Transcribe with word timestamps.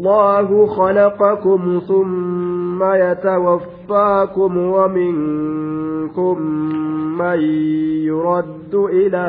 الله 0.00 0.66
خلقكم 0.66 1.80
ثم 1.88 2.84
يتوفاكم 2.84 4.56
ومنكم 4.56 6.40
من 7.18 7.40
يرد 8.08 8.74
إلى 8.74 9.26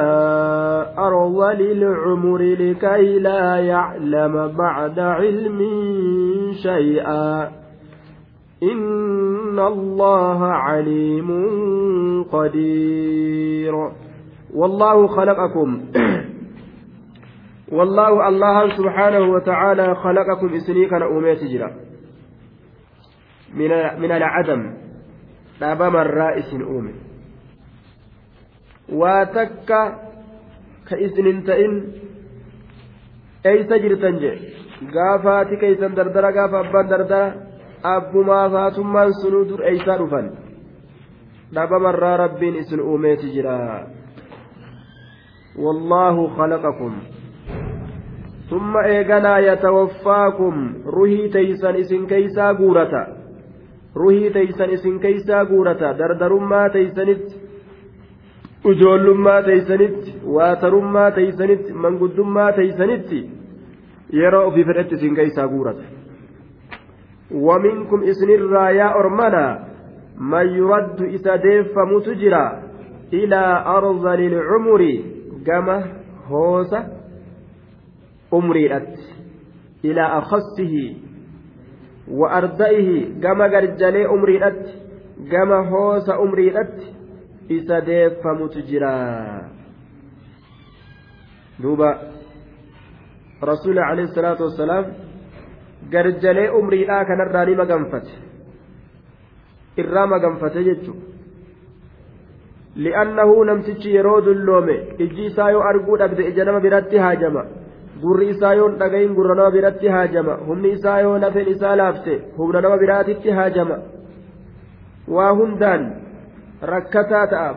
أرذل 0.97 1.71
العمر 1.71 2.41
لكي 2.41 3.19
لا 3.19 3.55
يعلم 3.55 4.53
بعد 4.57 4.99
علم 4.99 5.59
شيئا. 6.63 7.51
إن 8.63 9.59
الله 9.59 10.43
عليم 10.43 11.29
قدير. 12.23 13.91
والله 14.55 15.07
خلقكم 15.07 15.79
والله 17.71 18.27
الله 18.27 18.77
سبحانه 18.77 19.19
وتعالى 19.19 19.95
خلقكم 19.95 20.53
إسني 20.53 20.85
كان 20.85 21.01
أوميت 21.01 21.43
جرا 21.43 21.69
من 23.53 23.71
من 24.01 24.11
العدم 24.11 24.73
دابا 25.61 25.87
الرائس 25.87 26.53
أومي 26.53 26.93
واتك 28.89 29.69
كإسن 30.89 31.43
تئن 31.43 31.73
أي 33.45 33.63
سجرتن 33.63 34.17
جي 34.19 34.33
gaafaati 34.81 35.57
keeysan 35.61 35.93
dardara 35.95 36.31
gaafa 36.33 36.59
abbaan 36.65 36.89
dardara 36.89 37.33
abbumaa 37.83 38.49
faatummaan 38.49 39.13
sunuu 39.21 39.45
dur 39.49 39.61
eeysaa 39.71 39.97
dhufan 40.01 40.31
dhabamarraa 41.53 42.17
rabbiin 42.17 42.55
isin 42.63 42.81
uumeeti 42.81 43.29
jira 43.35 43.57
wallaahu 45.65 46.29
khalaqakum 46.37 46.93
ثم 46.93 47.11
إيغانا 47.11 47.20
يتوفاكم 49.39 50.73
رهي 50.97 51.27
تيسن 51.27 51.75
إسن 51.75 52.05
كيسا 52.07 52.51
غورتا 52.51 53.03
رهي 53.97 54.29
تيسن 54.29 54.69
إسن 54.69 54.99
كيسا 54.99 55.41
غورتا 55.41 55.91
دردرما 55.91 56.67
تيسنت 56.67 57.25
ujoollummaa 58.69 59.41
teeysanitti 59.41 60.11
waatarummaa 60.33 61.11
teeysanitti 61.11 61.73
manguddummaa 61.73 62.51
teeysanitti 62.57 63.21
yeroo 64.17 64.47
ofii 64.47 64.65
fedhetti 64.65 64.95
isin 64.95 65.15
keeysaa 65.19 65.47
guurata 65.53 65.83
waminkum 67.47 68.03
isinirraa 68.13 68.69
yaa 68.79 68.93
ormana 68.99 69.41
man 70.33 70.55
yuraddu 70.57 71.09
isa 71.19 71.37
deeffamutu 71.45 72.15
jira 72.23 72.43
ilaa 73.21 73.55
arzali 73.75 74.29
lcumuri 74.35 74.91
gama 75.45 75.81
hoosa 76.29 76.83
umriidhatti. 78.31 79.03
Ilaa 79.83 80.17
akhasihi 80.19 80.85
wa 82.07 82.31
arda'ihi 82.39 83.19
gama 83.19 83.49
garjalee 83.49 84.05
umriidhatti 84.07 84.73
gama 85.31 85.59
hoosa 85.69 86.19
umriidhatti 86.19 86.87
isa 87.49 87.81
deeffamutu 87.81 88.61
jira. 88.69 88.93
Duuba 91.61 91.89
rasuuli 93.41 93.79
alayhi 93.79 94.13
salaatu 94.15 94.43
wassalaam 94.43 94.85
garjalee 95.89 96.49
umriidhaa 96.49 97.05
kanarraa 97.05 97.45
ni 97.45 97.55
maganfate. 97.55 98.13
Irraa 99.77 100.07
maganfate 100.07 100.63
jechuudha 100.63 101.11
li'annahu 102.75 103.43
namtichi 103.45 103.95
yeroo 103.95 104.21
dulloome 104.21 104.75
ijji 104.97 105.25
isaa 105.25 105.49
yoo 105.51 105.63
arguu 105.71 105.97
dhabde 105.97 106.27
ija 106.29 106.45
nama 106.45 106.59
biratti 106.59 106.97
haajama 106.97 107.43
gurri 108.03 108.29
isaa 108.33 108.53
yoo 108.59 108.69
dhagayin 108.81 109.15
gurra 109.17 109.35
nama 109.35 109.51
biratti 109.55 109.87
haajama 109.95 110.37
humni 110.49 110.75
isaa 110.77 110.99
yoo 111.05 111.17
lafeen 111.23 111.49
isaa 111.55 111.75
laafte 111.81 112.13
humna 112.37 112.61
nama 112.61 112.77
biraatitti 112.83 113.35
haajama 113.39 113.77
waa 115.15 115.33
hundaan 115.41 115.89
rakkataa 116.73 117.25
ta'a 117.33 117.51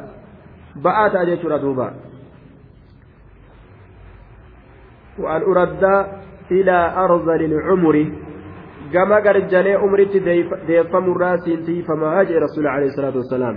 ba'aa 0.86 1.10
ta'a 1.16 1.28
jechuudha 1.30 1.62
duuba 1.66 1.92
وأن 5.18 5.42
أردى 5.42 5.96
إلى 6.50 6.78
أرذل 7.04 7.42
العمر 7.44 7.96
كما 8.92 9.16
قرجلي 9.16 9.76
أمرت 9.76 10.16
ديفم 10.66 11.04
الراس 11.12 11.46
فما 11.86 12.06
هاجر 12.20 12.42
رسول 12.42 12.66
عليه 12.66 12.86
الصلاة 12.86 13.56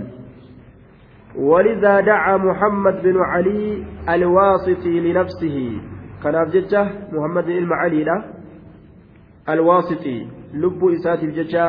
ولذا 1.36 2.00
دعا 2.00 2.36
محمد 2.36 3.02
بن 3.02 3.16
علي 3.20 3.84
الواسطي 4.08 5.00
لنفسه 5.00 5.80
kanaaf 6.22 6.52
jecha 6.52 6.82
muhammad 7.12 7.48
ilma 7.48 7.76
caliidha 7.82 8.16
alwaasixi 9.46 10.16
lubbuu 10.54 10.90
isaatiif 10.90 11.34
jecha 11.34 11.64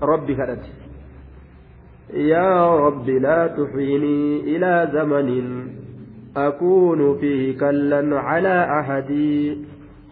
rabbi 0.00 0.36
kadhate. 0.36 0.82
يا 2.12 2.76
رب 2.76 3.08
لا 3.08 3.46
تحيني 3.46 4.40
إلى 4.40 4.90
زمن 4.92 5.28
أكون 6.36 7.18
فيه 7.18 7.58
كلا 7.58 8.20
على 8.20 8.80
أحدي 8.80 9.58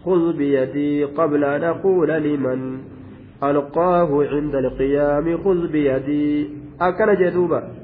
خذ 0.05 0.37
بيدي 0.37 1.03
قبل 1.03 1.43
أن 1.43 1.63
أقول 1.63 2.09
لمن 2.09 2.79
ألقاه 3.43 4.25
عند 4.25 4.55
القيام 4.55 5.37
خذ 5.37 5.67
بيدي 5.71 6.49
أكن 6.81 7.13
جدوبا 7.15 7.80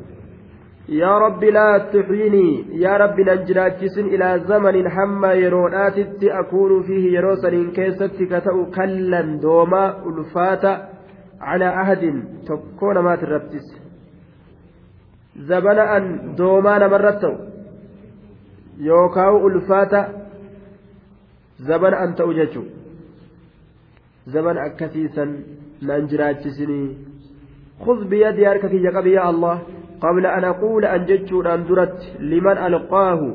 nan 3.25 3.45
jiraachisin 3.47 4.07
ilaa 4.07 4.37
zamanin 4.37 4.87
hamma 4.97 5.31
yeroodhaatitti 5.33 6.31
akuunu 6.41 6.83
fiihi 6.83 7.13
yeroo 7.15 7.35
saniin 7.41 7.71
keessatti 7.77 8.27
ka 8.27 8.41
ta'u 8.41 8.65
kallan 8.77 9.41
doomaa 9.41 9.89
ulfaata 10.11 10.71
calaa 11.39 11.73
ahadin 11.81 12.21
tokkoo 12.47 12.93
namaati 12.93 13.25
irrattis 13.25 13.67
zabana 15.49 15.83
an 15.95 16.07
doomaa 16.37 16.79
namarratti 16.79 17.21
ta'u 17.25 17.35
yookaan 18.89 19.35
ulfaata 19.49 20.09
zabana 21.67 21.97
an 22.05 22.15
ta'u 22.15 22.33
jechuun 22.39 22.67
zabana 24.33 24.61
akkasiisan 24.69 25.35
nan 25.81 26.07
jiraachisinii 26.11 26.97
khuz 27.83 27.99
biyadii 28.11 28.49
harka 28.51 28.69
kiyya 28.69 28.91
qabi 28.97 29.17
qabla 30.03 30.29
an 30.37 30.43
aquula 30.53 30.87
an 30.95 31.01
jechuudhaan 31.09 31.61
duratti 31.69 32.07
liman 32.31 32.57
alqaahu 32.67 33.27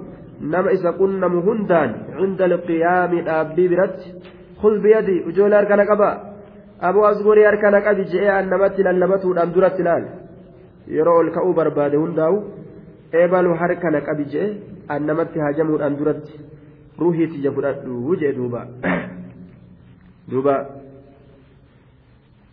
nama 0.53 0.69
isa 0.77 0.91
qunnamu 1.01 1.39
hundaan 1.49 1.91
cinda 2.19 2.45
alqiyaami 2.51 3.19
dhaabbii 3.29 3.69
biratti 3.73 4.09
kul 4.61 4.75
biyadii 4.85 5.25
ujoolee 5.29 5.59
harkana 5.61 5.85
qaba? 5.91 6.11
Abuu 6.89 7.05
asgorii 7.13 7.47
harkana 7.51 7.79
qabi 7.87 8.03
je'ee 8.13 8.33
an 8.39 8.47
namatti 8.53 8.81
lallabatuudhaan 8.87 9.51
duratti 9.55 9.83
laal? 9.89 10.05
Yeroo 10.97 11.19
ol 11.23 11.31
ka'uu 11.37 11.53
barbaade 11.59 11.97
hundaa'u 12.05 12.37
eebalu 13.21 13.51
harkana 13.61 14.01
qabi 14.09 14.25
je'e 14.33 14.49
an 14.95 15.01
namatti 15.09 15.39
hajamuudhaan 15.47 15.95
duratti 16.01 16.35
ruuhiitti 17.01 17.43
jafudhadhu 17.45 18.17
jee 18.21 18.33
duuba. 18.39 18.61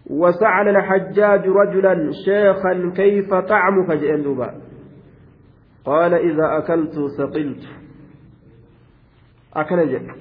وسأل 0.10 0.68
الحجاج 0.68 1.48
رجلا 1.48 2.12
شيخا 2.26 2.94
كيف 2.96 3.34
طعمك؟ 3.34 3.92
جئندوبا 3.92 4.62
قال 5.86 6.14
إذا 6.14 6.58
أكلت 6.58 6.96
ثقلت. 7.18 7.68
أكل 9.54 9.90
جئ. 9.90 10.12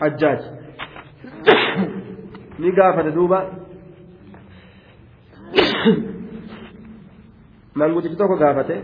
حجاج. 0.00 0.40
نقافة 2.60 3.08
دوبا. 3.08 3.52
من 7.76 7.94
قلت 7.94 8.06
توكو 8.06 8.44
قافته. 8.44 8.82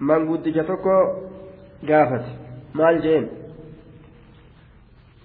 من 0.00 0.28
قلت 0.28 0.48
توكو 0.48 1.14
قافته. 1.88 2.38
مال 2.74 3.00
جين 3.00 3.28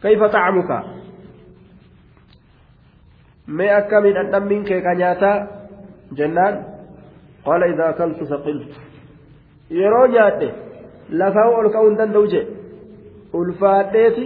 كيف 0.02 0.24
طعمك؟ 0.24 0.84
Mee 3.48 3.72
akkamiin 3.80 4.16
dhandhammiin 4.18 4.64
kee 4.70 4.82
ka 4.82 4.94
nyaataa 5.02 5.38
jennaan 6.18 6.56
qaala 7.46 7.66
idaa 7.74 7.90
akaltu 7.94 8.26
saqiltu 8.34 8.76
yeroo 9.80 10.06
nyaadhe 10.16 10.50
lafaa 11.22 11.48
ol 11.60 11.70
ka'uu 11.74 11.90
hin 11.90 11.98
danda'u 12.02 12.28
jee 12.34 12.46
ulfaadheeti 13.40 14.26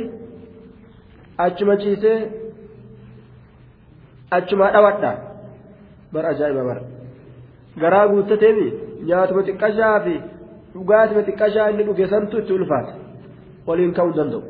achuma 1.45 1.75
ciisee 1.83 2.19
achuma 4.37 4.71
dhawadha 4.75 5.11
bar 6.13 6.25
ajaa'iba 6.31 6.63
bara 6.69 6.81
garaa 7.81 8.05
guuttateemi 8.13 8.67
nyaatuma 9.09 9.41
xiqqashaa 9.47 9.97
fi 10.05 10.15
dhugaatima 10.73 11.21
xiqqashaa 11.27 11.69
inni 11.71 11.83
dhuge 11.89 12.05
santu 12.13 12.35
itti 12.41 12.53
ulfaata 12.59 12.93
waliin 13.67 13.93
ka'uu 13.97 14.11
hin 14.11 14.17
danda'u 14.19 14.41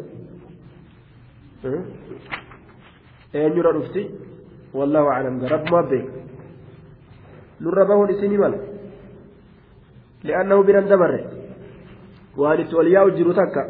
eenyura 3.42 3.72
dhufti 3.78 4.02
والله 4.74 5.04
أعلم 5.08 5.46
رب 5.46 5.72
ما 5.74 5.82
بيك 5.82 6.10
نربه 7.62 8.08
لسني 8.08 8.38
مال 8.38 8.54
لأنه 10.24 10.64
بنا 10.64 10.80
دبر 10.80 11.14
والد 12.38 12.74
ولياء 12.74 13.10
جرو 13.10 13.32
تكا 13.32 13.64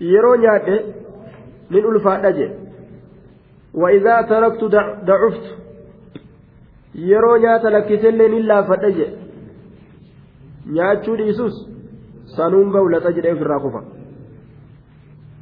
yeroo 0.00 0.36
nyaadhe 0.36 0.76
nin 1.70 1.84
ulfaadha 1.84 2.32
je 2.32 2.48
وإذا 3.74 4.22
تركت 4.22 4.64
دعفت 5.08 5.44
yeroo 6.94 7.36
nyaata 7.38 7.70
lakkisellee 7.70 8.28
nin 8.28 8.46
laafadha 8.46 8.90
je 8.90 9.06
nyaachuu 10.76 11.16
dhiisus 11.20 11.56
sanuun 12.36 12.72
gawlaxa 12.74 13.12
jedhee 13.16 13.34
ofirraa 13.36 13.60
kufa 13.64 13.82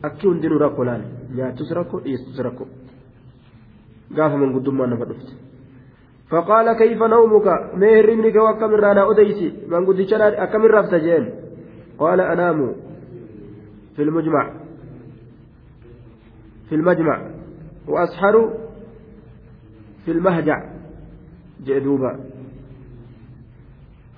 akki 0.09 0.27
hundinuu 0.27 0.59
rakko 0.65 0.85
laal 1.29 1.37
nyaachus 1.37 1.71
rakko 1.71 2.01
dhiistus 2.01 2.39
rakko 2.39 2.69
gaafa 4.17 4.37
manguddummaan 4.37 4.91
nafa 4.91 5.05
dhufte 5.05 5.49
فقال 6.31 6.73
كيف 6.73 7.03
نومك؟ 7.03 7.47
مهر 7.75 8.17
منك 8.17 8.37
وكم 8.37 8.75
رانا 8.75 9.11
أديسي؟ 9.11 9.53
من 9.69 9.87
قد 9.87 10.01
أكم 10.13 10.63
رفت 10.63 10.95
جين 10.95 11.31
قال 11.99 12.21
أنام 12.21 12.75
في 13.97 14.03
المجمع 14.03 14.53
في 16.69 16.75
المجمع 16.75 17.31
وأسحر 17.89 18.53
في 20.05 20.11
المهجع. 20.11 20.73
جئدوبا 21.65 22.21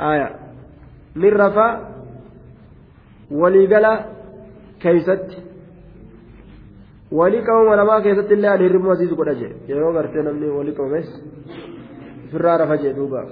آية. 0.00 0.36
من 1.16 1.30
رفا 1.30 1.94
وليقلا 3.30 4.06
كيست. 4.80 5.49
Walii 7.18 7.42
qabama 7.48 7.76
namaa 7.76 8.00
keessatti 8.00 8.34
illee 8.34 8.50
ani 8.50 8.64
hirribuma 8.64 8.92
asiisu 8.92 9.16
godha 9.20 9.34
jee 9.40 9.52
yeroo 9.68 9.92
gartee 9.92 10.22
namni 10.22 10.48
walii 10.58 10.74
qabames 10.78 11.08
firraa 12.32 12.56
rafa 12.62 12.76
jee 12.82 12.92
duuba 12.98 13.22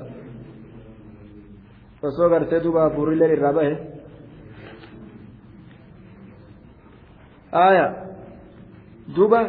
osoo 2.11 2.29
gartee 2.35 2.61
duuba 2.65 2.81
hafuurilleen 2.85 3.33
irraa 3.37 3.53
bahe 3.59 3.75
aya 7.67 7.87
duuba 9.17 9.41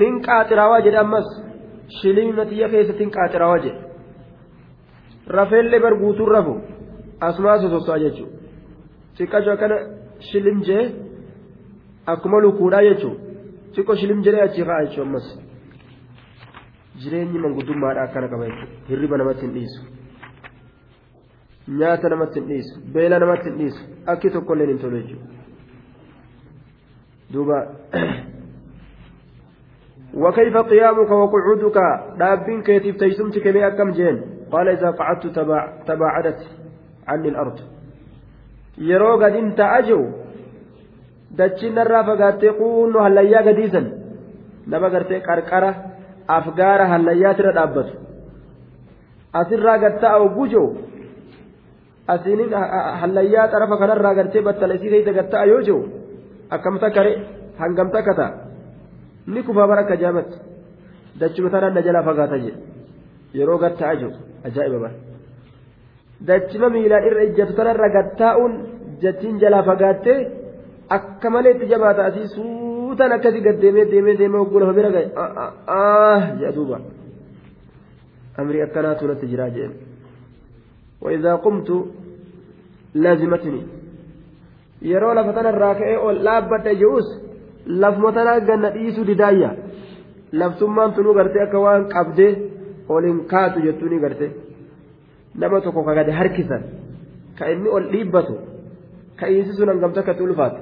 nin 0.00 0.20
qaaxirawaa 0.26 0.82
jedhe 0.88 0.98
ammas 1.04 1.28
shilima 2.00 2.44
xiyya 2.50 2.68
keessatti 2.74 3.02
hin 3.04 3.14
qaaxirawaa 3.16 3.62
jedhe 3.64 3.80
rafeellee 5.38 5.80
bar 5.86 5.94
guutuun 6.02 6.30
rafu 6.36 6.54
asumaa 7.28 7.56
sososo'a 7.62 7.98
jechuudha 8.04 8.36
xiqqasho 9.16 9.50
akkana 9.56 9.76
shilim 10.29 10.61
jee 10.69 10.85
akkuma 12.13 12.41
lukuudhaa 12.45 12.83
jechuudha 12.87 13.21
xiqqoo 13.75 13.97
shilim 14.01 14.23
jedhee 14.27 14.43
achi 14.47 14.67
ka'a 14.69 14.85
jechuudha 14.85 15.07
ammas 15.07 15.27
jireenyi 17.03 17.43
manguddummaadha 17.45 18.07
akkana 18.07 18.31
qaba 18.33 18.49
jechuudha 18.49 18.89
hirriba 18.89 19.21
namatti 19.23 19.45
hin 19.47 19.53
dhiisu 19.57 19.81
nyaata 21.79 22.13
namatti 22.15 22.39
hin 22.39 22.47
dhiisu 22.53 22.73
beela 22.97 23.19
namatti 23.25 23.49
hin 23.49 23.57
dhiisu 23.63 23.81
akki 24.15 24.33
tokkollee 24.37 24.69
hin 24.73 24.79
tolu 24.85 25.01
jechuudha 25.01 25.33
duuba. 27.33 27.57
وكيف 30.15 30.57
قيامك 30.57 31.11
وقعودك 31.11 31.77
دابين 32.19 32.61
كيتيف 32.63 32.95
تيسمتك 32.97 33.47
مي 33.47 33.67
أكم 33.67 33.91
جين 33.91 34.21
قال 34.51 34.67
إذا 34.69 34.91
قعدت 34.91 35.27
تبع 35.27 35.83
تباعدت 35.87 36.41
عني 37.07 37.29
الأرض 37.29 37.68
yeroo 38.88 39.16
gadin 39.22 39.48
ta'a 39.60 39.78
jiru 39.88 40.04
dachiin 41.38 41.74
narraa 41.78 42.04
fagaattee 42.08 42.52
quunnu 42.60 42.98
hallayyaa 43.04 43.42
gadiisan 43.48 43.86
nama 44.72 44.88
gartee 44.94 45.20
qarqara 45.28 45.70
afgaara 46.38 46.86
hallayyaatira 46.92 47.52
dhaabbatu 47.58 47.92
asirraa 49.40 49.78
gatta'a 49.84 50.16
ogguu 50.26 50.46
jiru 50.52 50.66
asiinin 52.14 52.50
hallayyaa 53.00 53.48
xarafa 53.52 53.76
kanarraa 53.82 54.14
gartee 54.18 54.42
battala 54.48 54.74
isii 54.78 54.90
keessa 54.94 55.12
gatta'a 55.18 55.44
yoo 55.52 55.60
jiru 55.68 55.80
akkamta 56.56 56.88
kare 56.96 57.12
hangamta 57.62 58.00
kata 58.08 58.26
ni 59.32 59.40
kufaa 59.46 59.68
bara 59.70 59.82
akka 59.84 59.96
jaamatti 60.02 60.36
dachuma 61.20 61.50
tanaan 61.54 61.74
na 61.76 61.82
jalaa 61.86 62.06
fagaata 62.08 62.36
jedhe 62.44 62.60
yeroo 63.38 63.58
gatta'a 63.64 63.94
jiru 64.00 64.12
ajaa'iba 64.48 64.78
bara 64.84 65.09
dachima 66.27 66.67
miilaan 66.75 67.03
irra 67.09 67.23
ijjatu 67.29 67.53
tanarra 67.59 67.87
gattaa'uun 67.97 68.53
jattiin 69.03 69.39
jalaa 69.43 69.63
fagaattee 69.69 70.19
akka 70.97 71.27
malee 71.35 71.51
itti 71.55 71.65
jabaata 71.73 72.01
asii 72.09 72.27
suutaan 72.35 73.11
akkasii 73.17 73.43
gad 73.47 73.57
deemee 73.63 73.85
deemee 73.93 74.15
deemee 74.21 74.39
hogguu 74.43 74.59
lafa 74.61 74.73
bira 74.77 74.89
gahe 74.95 75.07
ah 75.79 76.21
jedha 76.39 76.51
duuba 76.57 76.77
amrii 78.41 78.61
akkanaatu 78.67 79.07
natti 79.11 79.27
jiraa 79.33 79.49
jedhen 79.57 79.73
وإذا 81.05 81.33
قمت 81.45 81.69
لازمتني 83.03 83.61
yeroo 84.91 85.13
lafa 85.17 85.33
tanarraa 85.37 85.75
ka'ee 85.79 85.97
ol 86.07 86.17
dhaabbadha 86.25 86.71
je'us 86.81 87.07
lafuma 87.81 88.11
tanaa 88.17 88.39
ganna 88.47 88.69
dhiisuu 88.75 89.05
didaayya 89.09 89.49
laftummaan 90.39 90.93
tunuu 90.95 91.13
gartee 91.17 91.41
akka 91.45 91.59
waan 91.65 91.83
qabdee 91.95 92.31
oliin 92.95 93.19
kaatu 93.31 93.57
jettuu 93.65 93.89
ni 93.91 93.99
gartee 94.05 94.31
Nama 95.34 95.60
tokko 95.60 95.84
ka 95.84 95.94
gadi 95.94 96.12
harkisan 96.12 96.62
ka 97.38 97.50
inni 97.52 97.68
ol 97.68 97.84
dhiibbatu 97.92 98.34
ka 99.16 99.28
iisi 99.28 99.52
sun 99.54 99.68
hangamta 99.68 100.00
akkatti 100.00 100.22
ulfaatu 100.22 100.60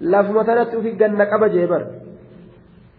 lafuma 0.00 0.44
tanatti 0.44 0.76
ufi 0.76 0.96
ganna 0.96 1.26
qaba 1.26 1.48
jee 1.48 1.66
bar 1.66 1.82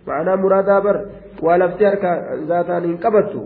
ma'anaa 0.07 0.37
muraadaa 0.37 0.81
bar 0.81 0.97
waa 1.41 1.57
laftee 1.57 1.87
harka 1.89 2.11
zaataan 2.47 2.83
hin 2.85 2.97
qabattu 2.97 3.41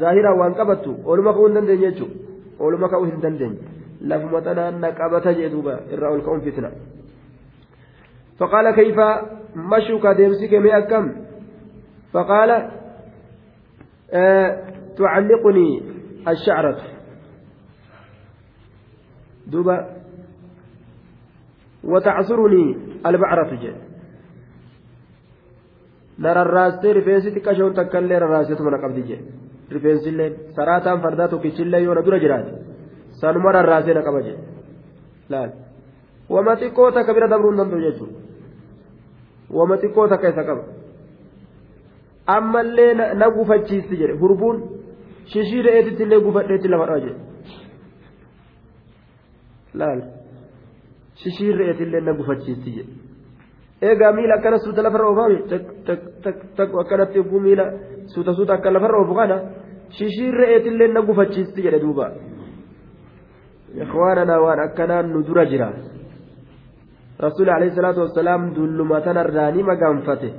zaahiraan 0.00 0.38
waan 0.38 0.54
qabattu 0.54 0.96
oluma 1.04 1.32
ka'uu 1.32 1.46
hin 1.46 1.54
dandeenye 1.54 1.90
jechuudha 1.90 2.16
oluma 2.58 2.88
ka'uu 2.88 3.06
hin 3.10 3.20
dandeenye 3.20 3.58
lafuma 4.10 4.40
tanaan 4.40 4.80
na 4.80 4.92
qabata 4.92 5.34
jee 5.38 5.48
duuba 5.54 5.78
irraa 5.92 6.10
ol 6.16 6.22
ka'uun 6.26 6.44
fitna. 6.48 6.70
فقال 8.38 8.70
كيف 8.70 8.98
مشوك 9.56 10.06
ديمسك 10.06 10.54
مي 10.54 10.78
أكم 10.78 11.12
فقال 12.12 12.70
آه 14.10 14.58
تعلقني 14.98 15.82
الشعرة. 16.28 16.80
دوبا. 19.46 20.04
وتعصرني 21.84 22.76
البعرة 23.06 23.50
جد 23.62 23.76
نرى 26.18 26.42
الراس 26.42 26.84
رفينسي 26.84 27.30
تكشون 27.30 27.74
تكالي 27.74 28.16
الراس 28.16 28.50
من 28.66 28.74
قبض 28.82 28.98
جد 29.08 29.24
رفينسي 29.72 30.08
اللين 30.10 30.32
سراتان 30.56 31.00
فرداتو 31.04 31.38
كيشي 31.44 31.62
يونا 31.62 32.00
دور 32.00 32.18
جرات 32.18 32.46
سانمر 33.20 33.60
الراس 33.60 33.86
نقب 33.88 34.16
جد 34.26 34.38
لا. 35.30 35.40
وما 36.32 36.54
تكوتا 36.54 37.02
كبيرة 37.06 37.26
دبرون 37.32 37.56
دندو 37.56 37.78
جيشو 37.84 38.06
وما 39.56 39.76
تكوتا 39.76 40.16
كيسا 40.16 40.42
قبل 40.48 40.64
ammallee 42.26 42.94
na 43.20 43.30
gufachiisti 43.30 43.96
jedhe 43.96 44.14
hurbuun 44.20 44.62
shishii 45.32 45.62
re'eetitti 45.66 46.02
illee 46.06 46.20
gufadheetti 46.26 46.68
lafa 46.72 46.86
dhaa 46.90 47.00
jedhe 47.04 47.20
laal. 49.80 50.00
Shishii 51.22 51.52
re'eetillee 51.58 52.00
na 52.06 52.12
gufachiisti 52.18 52.70
jedhe 52.76 52.92
eegaa 53.88 54.12
miila 54.16 54.34
akkana 54.38 54.58
suuta 54.64 54.82
lafarra 54.86 55.06
oofaami 55.08 55.36
takku 56.56 56.76
akkanatti 56.82 57.16
yogguu 57.20 57.40
miila 57.46 57.64
suuta 58.12 58.32
suuta 58.38 58.54
akka 58.54 58.70
lafarra 58.76 58.98
oofu 59.00 59.14
kana 59.20 59.36
shishii 59.96 60.30
re'eetillee 60.40 60.88
na 60.94 61.00
gufachiisti 61.08 61.62
jedhe 61.66 61.80
duuba. 61.84 62.06
Ikhwaananaa 63.82 64.40
waan 64.44 64.60
akkanaan 64.66 65.06
nu 65.12 65.22
dura 65.26 65.44
jira. 65.50 65.68
Rasuuli 67.24 67.50
alayhi 67.50 67.74
salaatu 67.76 68.00
wassalaam 68.00 68.42
dulluma 68.54 69.00
tanarraa 69.00 69.50
ni 69.50 69.62
magaanfate 69.62 70.30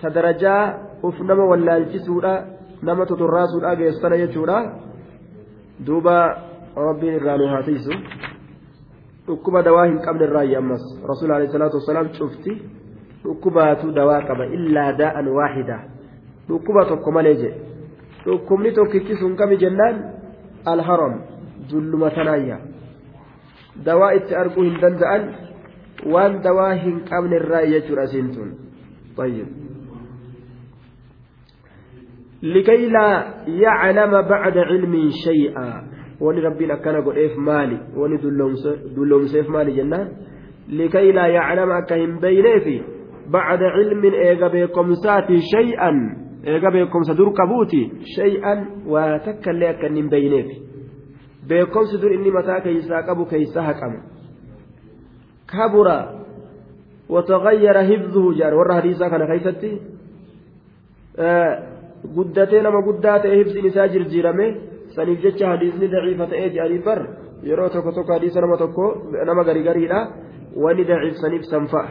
ta 0.00 0.10
darajaa 0.10 0.62
uf 1.02 1.16
nama 1.20 1.44
wallaalchisuudha 1.50 2.32
nama 2.82 3.06
totorraasuudha 3.06 3.76
geessana 3.76 4.16
jechuudha 4.16 4.56
duuba 5.86 6.16
rabbiin 6.76 7.14
irraa 7.14 7.36
nu 7.38 7.48
haatiisu 7.48 7.92
dhukkuba 9.26 9.62
dawaa 9.62 9.86
hin 9.86 9.98
qabne 10.06 10.24
irraa 10.24 10.58
ammas 10.58 10.84
rasuul 11.08 11.32
alayhi 11.32 11.52
salaatu 11.52 11.76
wasalaam 11.76 12.08
cufti 12.18 12.62
dhukkubaatu 13.24 13.92
dawaa 13.92 14.20
qaba 14.28 14.46
illaa 14.58 14.92
daa'an 14.92 15.28
waahida 15.38 15.78
dhukkuba 16.48 16.84
tokko 16.84 17.12
malee 17.12 17.34
jedhe 17.34 17.60
dhukkubni 18.26 18.72
tokkichi 18.72 19.16
sun 19.22 19.36
kami 19.36 19.56
jennaan 19.56 20.02
alharam 20.64 21.20
dulluma 21.70 22.10
tanaayya 22.10 22.58
dawaa 23.84 24.12
itti 24.20 24.34
arguu 24.42 24.64
hin 24.68 24.80
danda'an 24.80 25.28
waan 26.12 26.42
dawaa 26.42 26.72
hin 26.84 27.00
qabne 27.10 27.36
irraa 27.42 27.66
jechuudha 27.72 28.04
isiin 28.10 28.30
tun 28.34 28.50
لكي 32.42 32.86
لا 32.86 33.34
يعلم 33.46 34.22
بعد 34.22 34.58
علم 34.58 35.10
شيئا. 35.24 35.82
وني 36.20 36.40
ربنا 36.40 36.74
كان 36.74 37.04
قريف 37.04 37.38
مالي. 37.38 37.78
وني 37.96 38.16
دلومسيف 38.96 39.50
مالي 39.50 39.72
جنان 39.72 40.08
لكي 40.68 41.12
لا 41.12 41.26
يعلم 41.26 41.70
أكهم 41.70 42.18
بينيفي 42.20 42.82
بعد 43.28 43.62
علم 43.62 44.04
إيغا 44.04 44.48
بكم 44.48 44.94
ساتي 44.94 45.38
شيئا. 45.40 45.92
إيغا 46.46 46.70
بكم 46.70 47.02
سدور 47.02 47.32
كبوتي 47.38 47.92
شيئا. 48.16 48.54
وتكل 48.86 49.60
لك 49.60 49.84
من 49.84 50.08
بينيفي. 50.08 50.66
beekomsi 51.46 52.00
dur 52.02 52.12
inni 52.12 52.30
mataa 52.30 52.60
keeysaa 52.60 53.02
qabu 53.06 53.26
keeysa 53.30 53.62
haqama 53.62 54.00
kabura 55.46 55.98
watagayyara 57.08 57.82
hibduhu 57.90 58.34
jaan 58.34 58.56
warra 58.58 58.74
hadiisaa 58.78 59.10
kana 59.10 59.26
keeysatti 59.30 59.70
guddatee 62.16 62.62
nama 62.62 62.80
guddaa 62.88 63.18
ta'e 63.18 63.36
hibsiin 63.40 63.66
isaa 63.66 63.88
jirjiirame 63.94 64.46
saniif 64.96 65.22
jecha 65.24 65.52
hadiisni 65.52 65.90
daciifa 65.94 66.26
ta'ee 66.32 66.48
jedhanii 66.54 66.82
bar 66.88 67.00
yeroo 67.48 67.68
tokko 67.74 67.92
tokko 67.92 68.12
hadiisa 68.12 68.40
nama 68.40 68.56
tokko 68.56 68.84
nama 69.30 69.44
garigariidha 69.48 70.00
wani 70.64 70.88
daciifsaniif 70.90 71.44
sanfa'a 71.52 71.88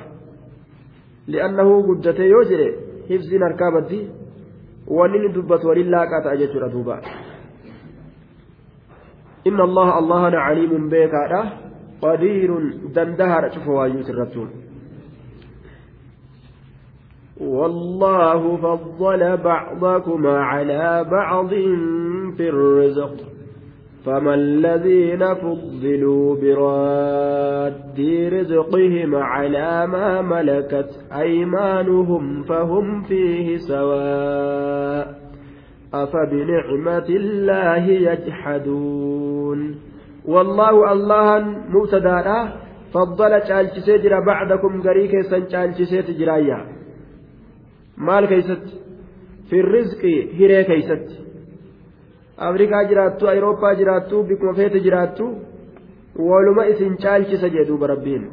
li'annahu 1.28 1.84
guddatee 1.90 2.30
yoo 2.34 2.44
jedhe 2.52 2.68
hibsiin 3.10 3.48
harkaa 3.48 3.72
baddi 3.78 4.00
wanni 4.98 5.20
ni 5.20 5.34
dubbatu 5.36 5.68
waliin 5.68 5.92
laaqaa 5.96 6.22
ta'a 6.28 6.42
jechuudha 6.42 6.70
duuba 6.76 7.00
inna 9.50 9.64
allaha 9.70 9.98
allahana 10.02 10.46
caliimun 10.48 10.90
beekaadha 10.94 11.42
qadiirun 12.06 12.66
dandahaadha 12.96 13.50
cufa 13.56 13.72
waayyuuti 13.80 14.12
irrattuun 14.16 14.50
والله 17.42 18.58
فضل 18.58 19.38
بعضكما 19.38 20.40
على 20.40 21.06
بعض 21.12 21.50
في 22.38 22.50
الرزق. 22.50 23.16
فما 24.06 24.34
الذين 24.34 25.34
فضلوا 25.34 26.36
براد 26.36 28.30
رزقهم 28.34 29.16
على 29.16 29.88
ما 29.88 30.22
ملكت 30.22 30.90
أيمانهم 31.18 32.44
فهم 32.44 33.02
فيه 33.02 33.58
سواء. 33.58 35.16
أفبنعمة 35.94 37.10
الله 37.10 37.86
يجحدون. 37.86 39.76
والله 40.28 40.92
الله 40.92 41.40
مبتدا 41.70 42.54
فضل 42.94 43.42
تشالشي 43.42 43.98
جرا 43.98 44.26
بعدكم 44.26 44.82
غريكي 44.82 45.22
سن 45.22 45.48
تشالشي 45.48 46.02
تجرايا 46.02 46.75
maal 47.98 48.28
keeysatti? 48.32 48.74
Firrizqii 49.50 50.20
hiree 50.38 50.64
keeysatti. 50.70 51.16
Afrikaa 52.38 52.84
jiraattu 52.90 53.28
ayirooppaa 53.32 53.74
jiraattu 53.82 54.24
bikkuma 54.30 54.54
feete 54.54 54.80
jiraattu 54.86 55.26
waluma 56.30 56.64
isin 56.72 56.98
caalchisa 57.04 57.48
jee 57.56 57.66
duuba 57.68 57.88
rabbiin. 57.94 58.24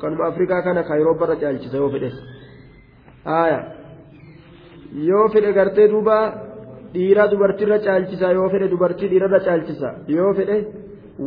Kanuma 0.00 0.24
afrikaa 0.26 0.62
kana 0.62 0.82
ka 0.82 0.94
ayiroopparra 0.94 1.36
caalchisa 1.42 1.76
yoo 1.76 1.90
fedhe. 1.94 2.10
Haya 3.24 3.60
yoo 5.08 5.28
fedhe 5.34 5.52
gartee 5.58 5.88
duuba 5.92 6.16
dhiiraa 6.94 7.28
dubartiirra 7.32 7.78
caalchisa 7.86 8.26
yoo 8.38 8.48
fedhe 8.52 8.68
dubartii 8.72 9.08
dhiirarra 9.12 9.40
caalchisa 9.46 9.88
yoo 10.16 10.32
fedhe 10.38 10.56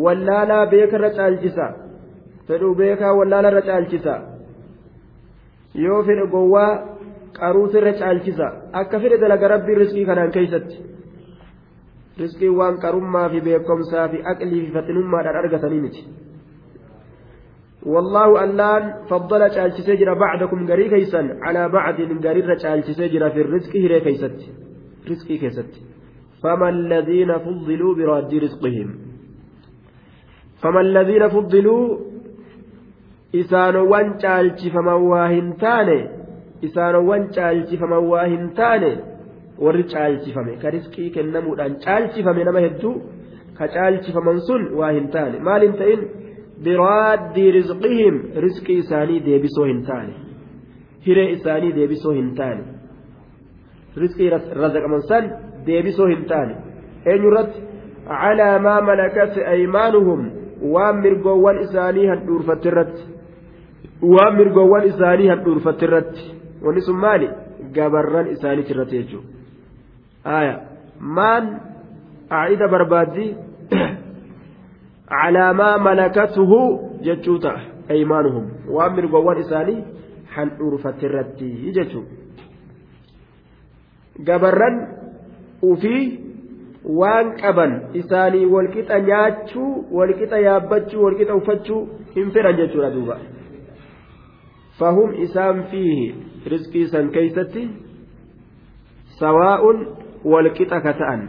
wallaalaa 0.04 0.66
beekarra 0.74 1.10
caalchisa. 1.18 1.66
Fedhuu 2.48 2.76
beekaa 2.82 3.14
wallaalarra 3.20 3.62
caalchisa. 3.70 4.14
Yoo 5.86 6.04
fedhe 6.08 6.26
gowwaa 6.34 6.72
qaruusa 7.40 7.78
irra 7.80 7.94
caalchisa. 8.00 8.48
Akka 8.82 9.00
fedhe 9.02 9.18
dalaga 9.24 9.48
rabbii 9.54 9.80
riskii 9.82 10.06
kanaan 10.10 10.32
keeysatti. 10.36 10.76
Riskii 12.22 12.52
waan 12.60 12.76
qarummaa 12.84 13.30
fi 13.32 13.42
beekomsaa 13.48 14.08
fi 14.12 14.18
aqlii 14.32 14.62
fi 14.66 14.70
faxinummaadhaan 14.78 15.42
argatanii 15.44 15.82
miti. 15.88 16.04
والله 17.94 18.44
ألان 18.44 18.84
فضل 19.10 19.50
تشالشي 19.50 19.96
جرا 19.96 20.14
بعدكم 20.14 20.60
غري 20.70 20.90
كيسا 20.90 21.22
على 21.46 21.70
بعد 21.70 21.98
غري 22.26 22.42
تشالشي 22.56 23.08
جرا 23.14 23.30
في 23.30 23.42
الرزق 23.42 23.74
هري 23.84 24.00
كيست 24.06 24.40
رزقي 25.10 25.38
كيست 25.38 25.72
فما 26.44 26.70
الذين 26.70 27.32
فضلوا 27.46 27.96
براد 27.96 28.34
رزقهم 28.46 28.90
فما 30.62 30.82
الذين 30.82 31.24
فضلوا 31.36 31.98
إسان 33.36 33.76
وان 33.76 34.18
تشالشي 34.18 34.70
فما 34.70 34.94
واهن 34.94 35.58
تاني 35.62 36.00
isaanowwan 36.68 37.24
caalchifaman 37.38 38.04
waa 38.12 38.26
hin 38.34 38.46
taane 38.60 38.92
warri 39.66 39.84
caalchifame. 39.94 40.54
Ka 40.62 40.70
riskii 40.76 41.10
kennamuudhaan 41.16 41.74
caalchifame 41.86 42.44
nama 42.50 42.60
hedduu 42.68 42.94
ka 43.58 43.66
caalchifaman 43.76 44.40
sun 44.48 44.64
waa 44.80 44.92
hin 44.98 45.08
taane. 45.16 45.40
Maal 45.48 45.62
hin 45.68 45.76
ta'in 45.82 46.02
biraaddii 46.68 47.50
rizqihim 47.58 48.16
riskii 48.46 48.78
isaanii 48.84 49.20
deebisoo 49.28 49.66
hin 49.72 49.82
taane. 49.90 50.14
Hiree 51.08 51.30
isaanii 51.38 51.72
deebisoo 51.80 52.14
hin 52.20 52.30
taane. 52.40 52.64
Riskii 54.04 54.30
razaqaman 54.62 55.02
san 55.10 55.26
deebisoo 55.68 56.08
hin 56.14 56.24
taane. 56.32 56.56
Eenyurratti 57.12 57.60
calaa 58.08 58.60
maa 58.68 58.80
malakat 58.90 59.38
aymaanuhum 59.54 60.22
waan 60.74 60.98
mirgoowwan 61.06 61.58
isaanii 61.66 62.08
handhuurfatte 62.12 62.68
irratti. 62.72 63.04
Waan 64.16 64.34
mirgoowwan 64.40 64.84
isaanii 64.92 65.28
handhuurfatte 65.34 65.86
irratti 65.90 66.24
wanni 66.62 66.82
sun 66.82 66.98
maali? 67.06 67.30
Gabarran 67.74 68.28
isaaniit 68.36 68.70
irratti 68.70 69.02
jechuudha 69.02 70.60
maan 71.00 71.46
aacida 72.32 72.68
barbaaddi? 72.68 73.28
Calaamaa 75.10 75.78
malakatuhu 75.78 76.60
jechuu 77.02 77.40
ta'a. 77.40 77.62
Aymaanuhum 77.90 78.46
waan 78.76 78.96
mirgowwan 78.96 79.38
isaanii 79.46 79.84
handhuurfatte 80.36 81.06
irratti 81.10 81.50
jechuudha 81.80 82.24
gabarran 84.24 84.78
ufii 85.62 86.20
waan 87.00 87.32
qaban 87.42 87.74
isaanii 88.02 88.46
walqixa 88.46 89.00
nyaachuu 89.00 89.86
walqixa 89.92 90.40
yaabbachuu 90.48 91.04
walqixa 91.04 91.36
uffachuu 91.36 91.82
hin 92.16 92.32
fedhan 92.32 92.58
jechuudha 92.58 92.92
duuba. 92.92 93.18
Fahum 94.80 95.14
isaan 95.28 95.64
fiihi 95.72 96.16
riskii 96.54 96.88
san 96.94 97.10
keeysatti 97.16 97.64
sawaa'un 99.20 99.78
walqixa 100.34 100.82
ka 100.86 100.94
ta'an 101.00 101.22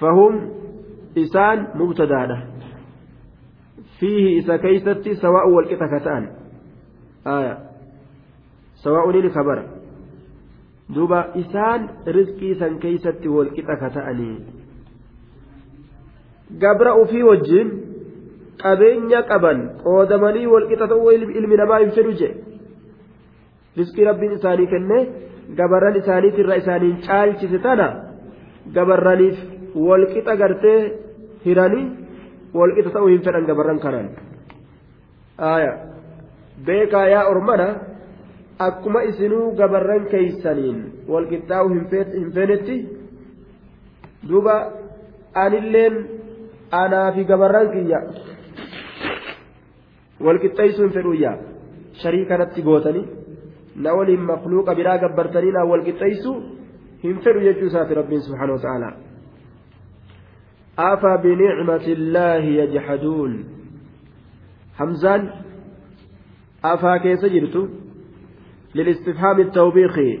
fahum 0.00 0.34
isaan 1.24 1.66
mubtadaadha 1.80 2.38
fiihi 4.00 4.30
isa 4.40 4.58
keeysatti 4.64 5.16
sawaa'un 5.22 5.54
walqixa 5.58 5.88
ka 5.94 6.00
ta'an 6.08 6.24
aya 7.36 7.54
sawaa'unin 8.84 9.30
kabara 9.36 9.64
duuba 10.94 11.20
isaan 11.42 11.88
riskii 12.18 12.54
san 12.62 12.78
keeysatti 12.86 13.28
walqixa 13.36 13.76
ka 13.82 13.90
ta'anii 13.98 14.36
gabra 16.64 16.96
ufii 17.02 17.22
wajjiin 17.30 17.70
qabeenya 18.64 19.22
qaban 19.30 19.62
qoodamanii 19.84 20.50
walqixa 20.54 20.90
ta'uu 20.94 21.10
ilmi 21.12 21.56
namaa 21.62 21.78
hin 21.84 21.94
fedhu 21.98 22.12
jedhe 22.22 22.43
riskii 23.78 24.04
rabbiin 24.10 24.32
isaanii 24.38 24.66
kenne 24.74 24.98
gabarran 25.58 25.96
isaaniitirra 26.02 26.54
isaaniin 26.62 26.96
caalchise 27.06 27.58
tana 27.66 27.88
gabarraniif 28.76 29.38
walqixa 29.88 30.34
gartee 30.42 30.78
hiranii 31.46 31.86
walqixa 32.58 32.90
ta'uu 32.94 33.08
hin 33.14 33.22
fedhan 33.26 33.46
gabarran 33.50 33.78
kanaan. 33.84 34.08
Beekaa 36.66 37.06
yaa 37.14 37.24
ormana 37.32 37.68
akkuma 38.66 39.00
isinuu 39.10 39.46
gabarran 39.60 40.04
keeysaniin 40.12 40.78
walqixxaa'uu 41.12 41.70
hin 41.74 42.30
feenetti 42.36 42.76
duuba 44.28 44.54
anilleen 45.44 45.94
anaa 46.82 47.08
fi 47.16 47.24
gabarran 47.32 47.68
kiyya 47.74 48.00
walqixxeessuu 50.26 50.84
hin 50.86 50.94
fedhuyyaa 50.98 51.36
sharii 52.02 52.24
kanatti 52.30 52.62
gootanii 52.68 53.06
na 53.76 53.94
waliin 53.94 54.20
makluuqa 54.32 54.74
biraa 54.74 54.98
gabbartanii 54.98 55.52
naa 55.52 55.64
wal 55.70 55.84
qixxeessu 55.88 56.32
hin 57.04 57.16
fedhu 57.24 57.40
jechuu 57.46 57.66
isaati 57.72 57.94
rabbiin 58.00 58.22
subhaanahu 58.26 58.58
wata'aalaa 58.58 58.94
afa 60.90 61.18
binicmati 61.24 61.92
illaahi 61.92 62.58
yajhaduun 62.58 63.32
hamzaan 64.82 65.32
afaa 66.74 66.98
keessa 66.98 67.28
jirtu 67.28 67.68
للاستفهام 68.74 69.40
التوبيخي 69.40 70.18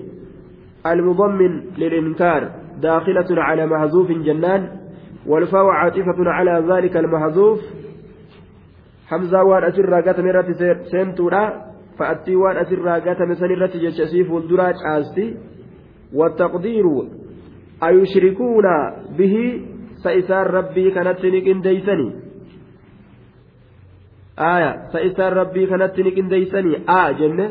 المضمن 0.86 1.52
للإنكار 1.78 2.50
داخلة 2.82 3.42
على 3.42 3.66
محذوف 3.66 4.10
جنان 4.10 4.80
والفاء 5.26 5.66
عاطفة 5.66 6.18
على 6.18 6.64
ذلك 6.74 6.96
المحذوف 6.96 7.60
حمزة 9.06 9.42
وان 9.42 9.64
أسر 9.64 10.00
قتم 10.00 10.26
رت 10.26 10.48
سنتورا 10.92 11.73
sii 14.12 14.24
fuulduraa 14.30 14.72
caasti 14.82 15.26
wattaqdiiru 16.20 16.96
ayushrikuuna 17.80 18.74
bihi 19.16 19.44
sa 20.02 20.12
isaan 20.20 20.46
rabbii 20.46 20.90
kanatti 20.90 21.30
ni 21.30 21.40
qindeeysanii 21.48 22.12
aya 24.36 24.70
sa 24.92 24.98
isaan 25.08 25.32
rabbii 25.40 25.66
kanatti 25.72 26.02
ni 26.02 26.12
qindeeysanii 26.18 26.82
a 26.86 27.12
jenne 27.18 27.46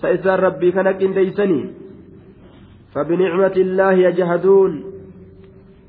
sa 0.00 0.10
isaan 0.18 0.38
rabbii 0.48 0.72
kana 0.72 0.92
qindeeysanii 1.00 1.64
فبنعمة 2.94 3.56
الله 3.56 3.92
يجهدون 3.92 4.72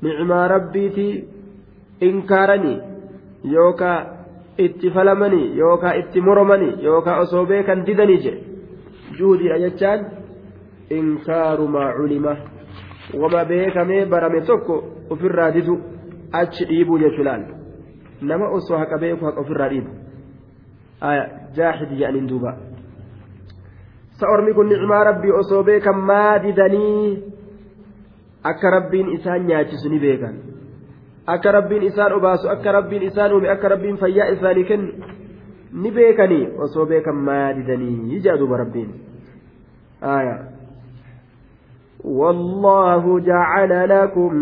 نعمة 0.02 0.46
ربيتي 0.46 1.24
inkaaranii 2.00 2.78
yookaa 3.44 4.15
itti 4.64 4.90
falamanii 4.90 5.58
yookaa 5.58 5.94
itti 6.02 6.20
moromanii 6.20 6.74
yookaa 6.84 7.18
osoo 7.24 7.46
beekan 7.46 7.86
didanii 7.86 8.18
jedhe 8.24 8.40
juhudiidha 9.18 9.58
jechaan 9.64 10.06
inkaaru 10.98 11.68
maa 11.68 11.92
culima 11.98 12.36
wama 13.22 13.44
beekamee 13.50 14.06
barame 14.06 14.40
tokko 14.40 14.74
ofirraa 15.10 15.50
didu 15.58 15.76
achi 16.32 16.64
dhiibuu 16.70 16.98
jechuudhaan 17.04 17.44
nama 18.30 18.48
osoo 18.58 18.78
haqa 18.78 18.98
beeku 19.04 19.24
haqa 19.24 19.40
ofirraa 19.40 19.68
dhiibu 19.68 19.90
jaahid 21.56 21.90
jedhaniin 21.98 22.28
duuba 22.28 22.56
sa 24.18 24.28
ormi 24.34 24.54
kun 24.54 24.68
nicmaa 24.68 25.04
rabbii 25.10 25.38
osoo 25.40 25.62
beekan 25.70 25.98
maa 26.10 26.38
didanii 26.42 27.22
akka 28.42 28.70
rabbiin 28.70 29.12
isaan 29.18 29.46
nyaachisu 29.46 29.88
ni 29.88 29.98
beekan 30.06 30.34
akka 31.26 31.52
rabbiin 31.52 31.82
isaan 31.82 32.12
obaasu 32.12 32.48
akka 32.50 32.72
rabbiin 32.72 33.02
isaan 33.10 33.32
uume 33.32 33.48
akka 33.50 33.68
rabbiin 33.68 33.96
fayyaa 34.02 34.28
isaanii 34.34 34.64
kennu 34.64 34.92
ni 35.82 35.90
beekanii 35.90 36.48
osoo 36.66 36.86
beekan 36.86 37.16
maa 37.30 37.52
didanii 37.56 38.20
jedha 38.20 38.38
duuba 38.42 38.56
rabbiin 38.64 38.92
والله 42.04 43.20
جعل 43.20 43.88
لكم 43.88 44.34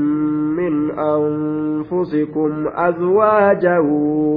من 0.60 0.90
أنفسكم 0.90 2.68
أزواجا 2.74 3.78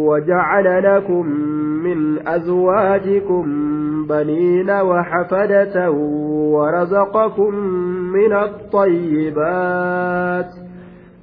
وجعل 0.08 0.84
لكم 0.84 1.26
من 1.84 2.28
أزواجكم 2.28 3.44
بنين 4.08 4.72
وحفدة 4.72 5.92
ورزقكم 6.52 7.56
من 8.16 8.34
الطيبات 8.34 9.88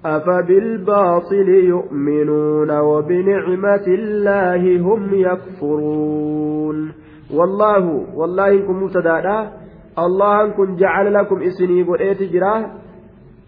أفبالباطل 0.04 1.48
يؤمنون 1.48 2.70
وبنعمة 2.78 3.86
الله 3.86 4.80
هم 4.80 5.14
يكفرون 5.14 6.92
والله 7.34 7.84
والله 8.14 8.48
إنكم 8.48 8.82
مبتدأ 8.82 9.50
allahan 9.96 10.54
kun 10.58 10.74
jacala 10.74 11.10
lakum 11.10 11.38
isinii 11.42 11.86
godheeti 11.86 12.26
jira 12.26 12.82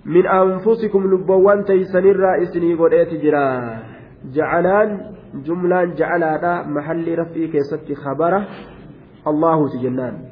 min 0.06 0.24
anfusikum 0.26 1.02
lubbowwan 1.10 1.66
taysanirraa 1.66 2.38
isinii 2.46 2.78
godheeti 2.78 3.18
jira 3.18 3.44
jacalaan 4.30 4.90
jumlaan 5.46 5.98
jacalaadha 5.98 6.64
mahalli 6.76 7.18
raf'ii 7.22 7.50
keessatti 7.54 7.98
khabara 8.02 8.40
allahuti 9.30 9.82
jennaan 9.82 10.22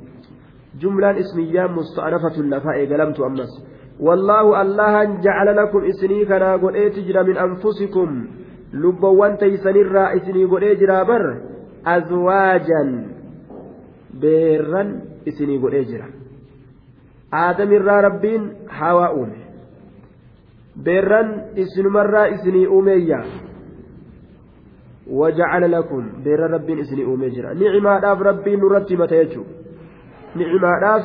jumlaan 0.79 1.19
ismiyyaa 1.19 1.69
musta'anafatun 1.79 2.51
lafaa 2.55 2.79
eegalamtu 2.83 3.27
ammas 3.29 3.53
wallaahu 4.01 4.55
allahan 4.55 5.21
jacala 5.23 5.53
lakum 5.61 5.85
isinii 5.85 6.27
kanaa 6.27 6.59
godheeti 6.59 7.03
jira 7.03 7.25
min 7.25 7.37
anfusikum 7.39 8.27
lubbowwan 8.73 9.39
taysanirraa 9.39 10.13
isinii 10.19 10.47
godhee 10.47 10.75
jiraa 10.83 11.05
bar 11.05 11.25
azwaajan 11.95 12.91
beerran 14.21 14.93
isinii 15.33 15.59
godhee 15.59 15.85
jira 15.85 16.07
aadamirraa 17.43 18.01
rabbiin 18.09 18.51
hawaa 18.67 19.11
uume 19.15 19.41
beerran 20.85 21.35
isinumarraa 21.65 22.29
isinii 22.29 22.67
uumeeyya 22.67 23.25
wajacala 25.21 25.69
lakum 25.69 26.05
beerran 26.25 26.51
rabbiin 26.57 26.79
isinii 26.79 27.05
uumee 27.05 27.31
jira 27.31 27.55
nicimaadhaaf 27.55 28.21
rabbiin 28.31 28.61
nurratti 28.61 28.95
himata 28.95 29.17
jechuu 29.17 29.47
nicimaadhaaf 30.35 31.05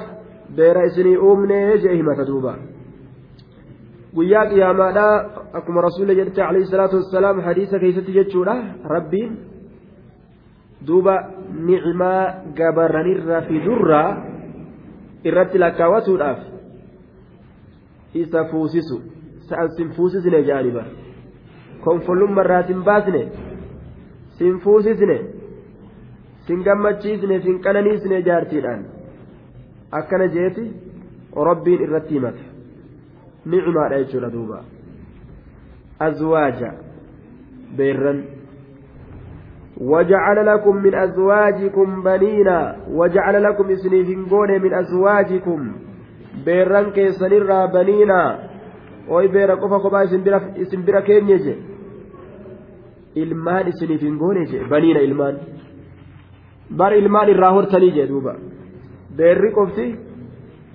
beera 0.56 0.86
isinii 0.90 1.18
uumnee 1.18 1.78
jee 1.78 1.96
himata 1.96 2.26
duuba 2.26 2.56
guyyaa 4.16 4.46
qiyaamaadhaa 4.52 5.16
akkuma 5.60 5.82
rasuulli 5.88 6.16
jedhte 6.20 6.42
alayhi 6.44 6.72
salaatu 6.74 6.96
wassalaam 7.02 7.42
hadiisa 7.48 7.80
keeysatti 7.80 8.14
jechuudha. 8.20 8.56
Rabbiin 8.96 9.32
duuba 10.88 11.16
nicmaa 11.70 12.24
gabarranirra 12.60 13.42
fidurraa 13.50 14.10
irratti 15.32 15.58
lakkaawwatuudhaaf 15.64 16.40
isa 18.24 18.46
fuusisu. 18.52 18.98
Sa'an 19.50 19.70
sin 19.78 19.90
fuusisne 19.98 20.44
jedhani 20.48 20.72
bara. 20.78 20.92
Konfollummarraa 21.84 22.64
sin 22.68 22.84
baasne 22.84 23.22
sin 24.38 24.60
fuusisne 24.64 25.18
sin 26.48 26.64
gammachiisne 26.68 27.42
sin 27.46 27.58
qananiisne 27.66 28.22
jaartiidhaan 28.28 28.86
akkana 30.00 30.28
jeeti 30.36 30.64
rabbiin 31.50 31.82
irratti 31.88 32.14
himata 32.18 32.49
nicmaadha 33.54 34.02
jechuudha 34.04 34.30
duuba 34.36 34.60
azwaaja 36.00 36.74
beerran 37.78 38.22
وجعل 39.80 40.46
لكم 40.46 40.76
من 40.76 40.96
أزواجكم 40.96 42.04
بنينا 42.04 42.76
وجعل 42.92 43.44
لكم 43.44 43.66
إسنيفين 43.72 44.62
من 44.64 44.74
أزواجكم 44.74 45.60
بيران 46.46 46.92
كيسنرا 46.92 47.66
بنينا 47.66 48.22
وي 49.08 49.28
بيرا 49.28 49.56
قفا 49.56 49.78
قبا 49.78 50.04
إسن 50.62 50.82
برا 50.86 51.00
كين 51.00 51.30
يجي 51.30 51.56
ilmaan 53.16 53.68
isiniif 53.68 54.02
hin 54.02 54.18
goone 54.22 54.46
jee 54.52 54.66
baniina 54.70 55.02
ilmaan 55.08 55.36
bar 56.78 56.94
ilmaan 56.94 57.30
irraa 57.34 57.52
hortanii 57.58 57.92
jee 57.98 58.08
duuba 58.10 58.34
beerri 59.18 59.52
qofti 59.58 59.86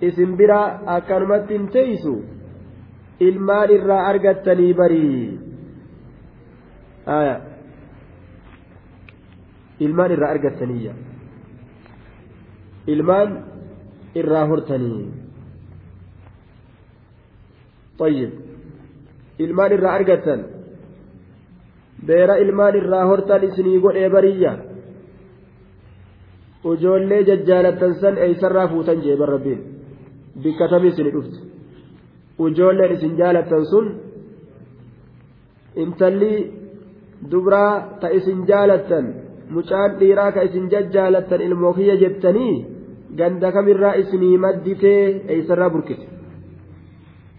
isin 0.08 0.36
bira 0.40 0.58
akkanumatti 0.96 1.54
hin 1.58 1.68
teeysu 1.76 2.14
ilmaan 3.27 3.69
irraa 3.77 4.01
argattanii 4.11 4.73
barii 4.79 5.23
ilmaan 9.85 10.11
irraa 10.15 10.31
argattaniyya 10.35 10.93
ilmaan 12.93 13.29
irraa 14.21 14.45
hortanii 14.51 15.05
طيب 17.99 18.31
ilmaan 19.43 19.71
irraa 19.75 19.93
argattan 19.99 20.39
beera 22.07 22.35
ilmaan 22.43 22.75
irraa 22.81 23.05
hortan 23.09 23.41
isinii 23.47 23.79
godhee 23.85 24.09
bariyya 24.15 24.51
ujoollee 26.71 27.21
jajjaalattan 27.29 27.93
san 28.01 28.15
eeysarraa 28.25 28.67
fuutan 28.71 28.99
jeeban 29.05 29.29
rabbiin 29.33 29.61
bikka 30.43 30.65
tamii 30.71 30.91
isini 30.93 31.11
dhufte 31.15 31.37
ujoolleen 32.38 32.92
isin 32.96 33.16
jaalattan 33.20 33.64
sun 33.72 33.86
intalli 35.82 36.34
dubraa 37.30 37.98
ta 38.00 38.08
isin 38.18 38.46
jaalattan 38.48 39.06
mucaan 39.50 39.98
dhiiraa 40.00 40.32
ka 40.32 40.42
isin 40.48 40.70
jajjaalattan 40.72 41.40
ilmoo 41.46 41.72
kiyya 41.78 41.96
jettanii 42.02 42.54
ganda 43.18 43.52
kamirraa 43.52 43.94
isinii 44.02 44.38
madditee 44.44 45.02
eeysarraa 45.28 45.70
burkite 45.70 46.06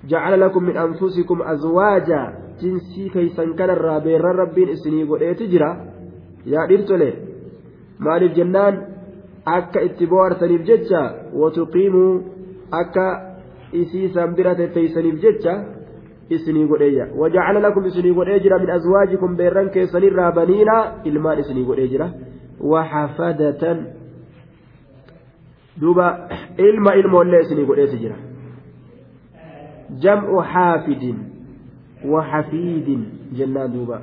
jacala 0.09 0.37
lakum 0.43 0.63
min 0.69 0.77
anfusikum 0.85 1.41
azwaaja 1.53 2.19
jinsii 2.61 3.09
keeysan 3.13 3.55
kanarraa 3.59 3.99
beerran 4.05 4.35
rabbiin 4.41 4.69
isinii 4.75 5.05
godheeti 5.11 5.47
jira 5.53 5.69
yaa 6.53 6.67
dhirtole 6.69 7.09
maaliif 7.99 8.35
jennaan 8.37 8.75
akka 9.57 9.85
itti 9.87 10.07
bohaartaniif 10.11 10.63
jecha 10.69 11.01
watuqiimuu 11.39 12.13
akka 12.81 13.05
isiisan 13.71 14.35
bira 14.35 14.55
tetteeysaniif 14.55 15.21
jecha 15.21 15.53
isinii 16.29 16.67
godheeyya 16.67 17.07
wajacala 17.17 17.59
lakum 17.59 17.85
isinii 17.85 18.13
godhee 18.13 18.39
jira 18.39 18.59
min 18.59 18.69
azwaajikum 18.77 19.35
beerran 19.35 19.69
keessanirraa 19.69 20.31
baniina 20.31 20.75
ilmaan 21.03 21.39
isinii 21.39 21.65
godhee 21.65 21.87
jira 21.87 22.09
waxafadatan 22.59 23.85
duuba 25.81 26.07
ilma 26.57 26.95
ilmoollee 26.95 27.41
isinii 27.45 27.65
godheeti 27.65 27.97
jira 28.03 28.15
jam'u 30.03 30.43
xaafidin 30.53 31.17
وحفيد 32.05 33.07
جنان 33.33 33.71
دوبا 33.71 34.01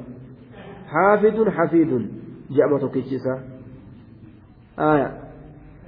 حافد 0.88 1.48
حفيد 1.48 2.08
جاء 2.50 2.74
متوكيشيسا 2.74 3.40
آية 4.78 5.21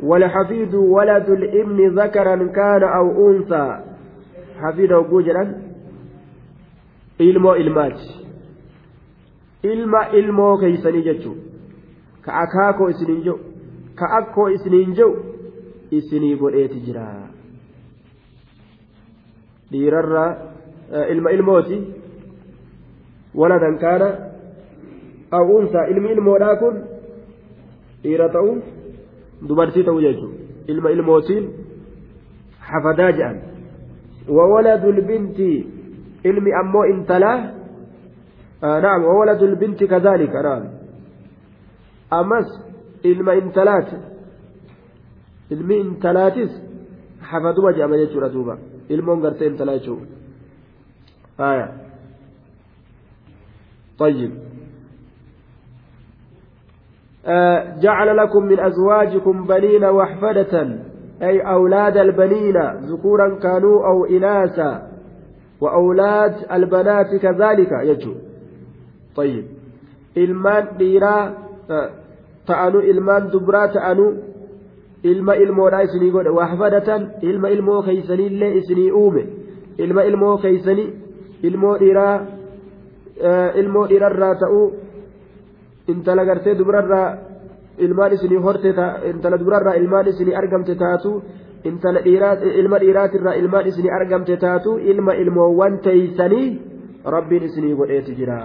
والحفيد 0.03 0.75
ولد 0.75 1.31
الابن 1.31 1.99
ذكرا 2.01 2.37
كان 2.37 2.83
أو 2.83 3.31
أنثى 3.31 3.81
حفيد 4.59 4.93
ilma 9.65 10.09
ilmoo 10.13 10.57
keeysanii 10.59 11.03
jechuu 11.03 11.37
ka 12.25 12.33
akaakoo 12.41 12.89
isiniin 12.95 13.23
jiru 13.27 13.39
ka 14.01 14.09
akkoo 14.19 14.49
isiniin 14.57 14.95
jiru 14.99 15.15
isinii 15.99 16.37
godheeti 16.43 16.81
jira 16.89 17.05
dhiirarraa 19.71 20.29
ilma 21.15 21.33
ilmooti 21.37 21.79
waladan 23.43 23.79
kaana 23.85 24.09
aw 25.39 25.57
unsaa 25.57 25.87
ilmi 25.95 26.13
ilmoodhaa 26.17 26.57
kun 26.65 26.77
dhiira 28.03 28.29
ta'u 28.37 28.53
jechuudha 29.47 30.29
ilma 30.67 30.91
ilmootiin 30.91 31.45
hafadaa 32.59 33.13
jedhan 33.13 33.37
وولد 34.29 34.85
البنت 34.85 35.39
ilmi 36.25 36.51
ammoo 36.61 36.85
intalaa 36.93 37.39
آه 38.65 38.81
نعم 38.81 39.05
وولد 39.05 39.43
البنت 39.43 39.85
كذلك 39.85 40.35
نعم 40.47 40.65
أمس 42.13 42.49
ilmi 45.51 45.77
intalaatis 45.79 46.53
hafaduma 47.21 47.73
jedhama 47.73 47.97
jechuudha 47.97 48.29
duuba 48.33 48.59
ilmoon 48.89 49.21
gartee 49.21 49.49
intalaa 49.53 49.79
jechuudha 49.79 50.07
haya 51.39 51.67
طيب 53.99 54.33
آه 54.33 54.44
جعل 57.81 58.17
لكم 58.17 58.43
من 58.45 58.61
أزواجكم 58.61 59.47
بنين 59.47 59.85
وحفدة 59.85 60.69
أي 61.23 61.41
أولاد 61.41 61.97
البنين 61.97 62.57
ذكورا 62.91 63.39
كانوا 63.43 63.87
أو 63.87 64.05
إناثا 64.05 64.83
وأولاد 65.61 66.35
البنات 66.53 67.15
كذلك 67.23 67.73
يجو 67.73 68.13
طيب 69.17 69.45
ilmaan 70.17 70.69
dhiiraa 70.79 71.33
ta'anu 72.47 72.81
ilmaan 72.81 73.33
dubraa 73.33 73.69
ta'anu 73.69 74.05
ilma 75.03 75.35
ilmoodhaa 75.35 75.81
isinii 75.87 76.11
godhe 76.15 76.31
waxfadatan 76.31 77.09
ilma 77.31 77.49
ilmoo 77.49 77.83
keeysaniillee 77.83 78.53
isinii 78.61 78.91
uume 79.01 79.23
ilma 79.79 80.03
ilmoo 80.11 80.37
keeysanii 80.45 80.87
ilmoo 81.43 81.75
dhiiraa 81.83 82.15
ilmoo 83.63 83.87
dhiirarraa 83.89 84.35
ta'uu 84.43 84.67
intala 85.93 86.25
gartee 86.25 86.55
dubrarraa 86.59 87.09
ilmaan 87.87 88.13
isinii 88.17 88.43
horte 88.47 88.69
intala 89.13 89.39
dubrarraa 89.43 89.75
ilmaan 89.81 90.07
isinii 90.13 90.37
argamte 90.43 90.75
taatu 90.85 91.11
intala 91.71 92.01
ilma 92.61 92.79
dhiiraatirraa 92.85 93.35
ilmaan 93.41 93.67
isinii 93.73 93.91
argamte 93.99 94.37
taatu 94.45 94.79
ilma 94.93 95.13
ilmoowwan 95.25 95.79
teeysanii 95.89 96.47
rabbiin 97.17 97.43
isinii 97.49 97.75
godheeti 97.81 98.15
jira. 98.21 98.39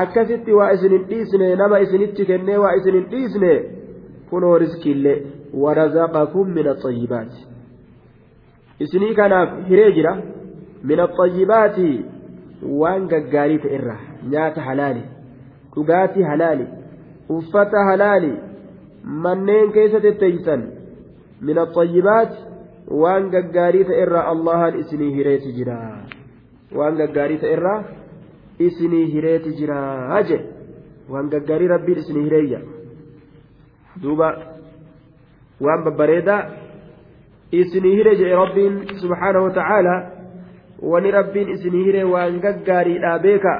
akkasitti 0.00 0.52
waa 0.52 0.70
isin 0.76 0.92
hin 0.92 1.04
dhiisne 1.10 1.46
nama 1.56 1.78
isinitti 1.84 2.26
kennee 2.30 2.56
waa 2.62 2.72
isin 2.78 2.94
hin 2.94 3.06
dhiisne 3.10 3.52
kunoo 4.30 4.58
riskiillee 4.62 5.18
warazaqakum 5.62 6.50
min 6.56 6.68
axayyibaati 6.72 7.46
isinii 8.86 9.14
kanaaf 9.20 9.54
hiree 9.68 9.92
jira 9.98 10.12
min 10.90 11.00
axayyibaati 11.06 11.88
waan 12.82 13.06
gaggaarii 13.12 13.58
ta'e 13.62 13.74
irraa 13.78 14.00
nyaata 14.34 14.66
halaali 14.68 15.02
dhugaatii 15.74 16.22
halaali 16.30 16.66
uffata 17.38 17.84
halaali 17.90 18.32
manneen 19.26 19.72
keessa 19.76 20.00
tetteeysan 20.06 20.62
min 21.48 21.58
axayyibaati 21.64 22.36
waan 23.02 23.30
gaggaarii 23.34 23.84
ta'e 23.90 24.02
irraa 24.06 24.26
allahan 24.34 24.78
isinii 24.82 25.12
hireeti 25.16 25.52
jira 25.58 25.78
waan 26.80 26.96
gaggaarii 27.00 27.38
ta'e 27.44 27.52
irraa 27.58 27.80
isinii 28.68 29.06
hireeti 29.14 29.52
jiraa 29.58 30.22
jedhe 30.30 30.44
waan 31.12 31.28
gaggaarii 31.34 31.68
rabbiin 31.74 31.98
isinii 32.04 32.24
hireeyya 32.28 32.60
duuba 34.02 34.28
waan 35.66 35.84
babbareedaa 35.84 36.42
isinii 37.60 37.94
hire 37.96 38.14
jedhe 38.20 38.34
rabbiin 38.42 38.74
subhaanahu 39.02 39.44
wa 39.44 39.52
ta'aalaa 39.60 40.00
wani 40.92 41.10
rabbiin 41.18 41.48
isinii 41.56 41.84
hire 41.84 42.04
waan 42.04 42.40
gaggaariidhaa 42.46 43.18
beeka 43.18 43.54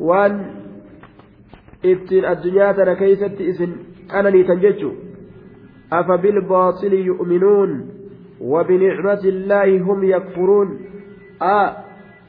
waan 0.00 0.40
ittiin 1.82 2.28
addunyaa 2.28 2.74
tana 2.74 2.94
keeysatti 2.94 3.48
isin 3.48 3.76
qananiitan 4.12 4.60
jechuu 4.60 4.94
afa 5.90 6.18
bilbaaxili 6.18 7.06
yu'minuun 7.06 7.96
وبنعمة 8.40 9.24
الله 9.24 9.80
هم 9.80 10.04
يكفرون 10.04 10.80
آه 11.42 11.76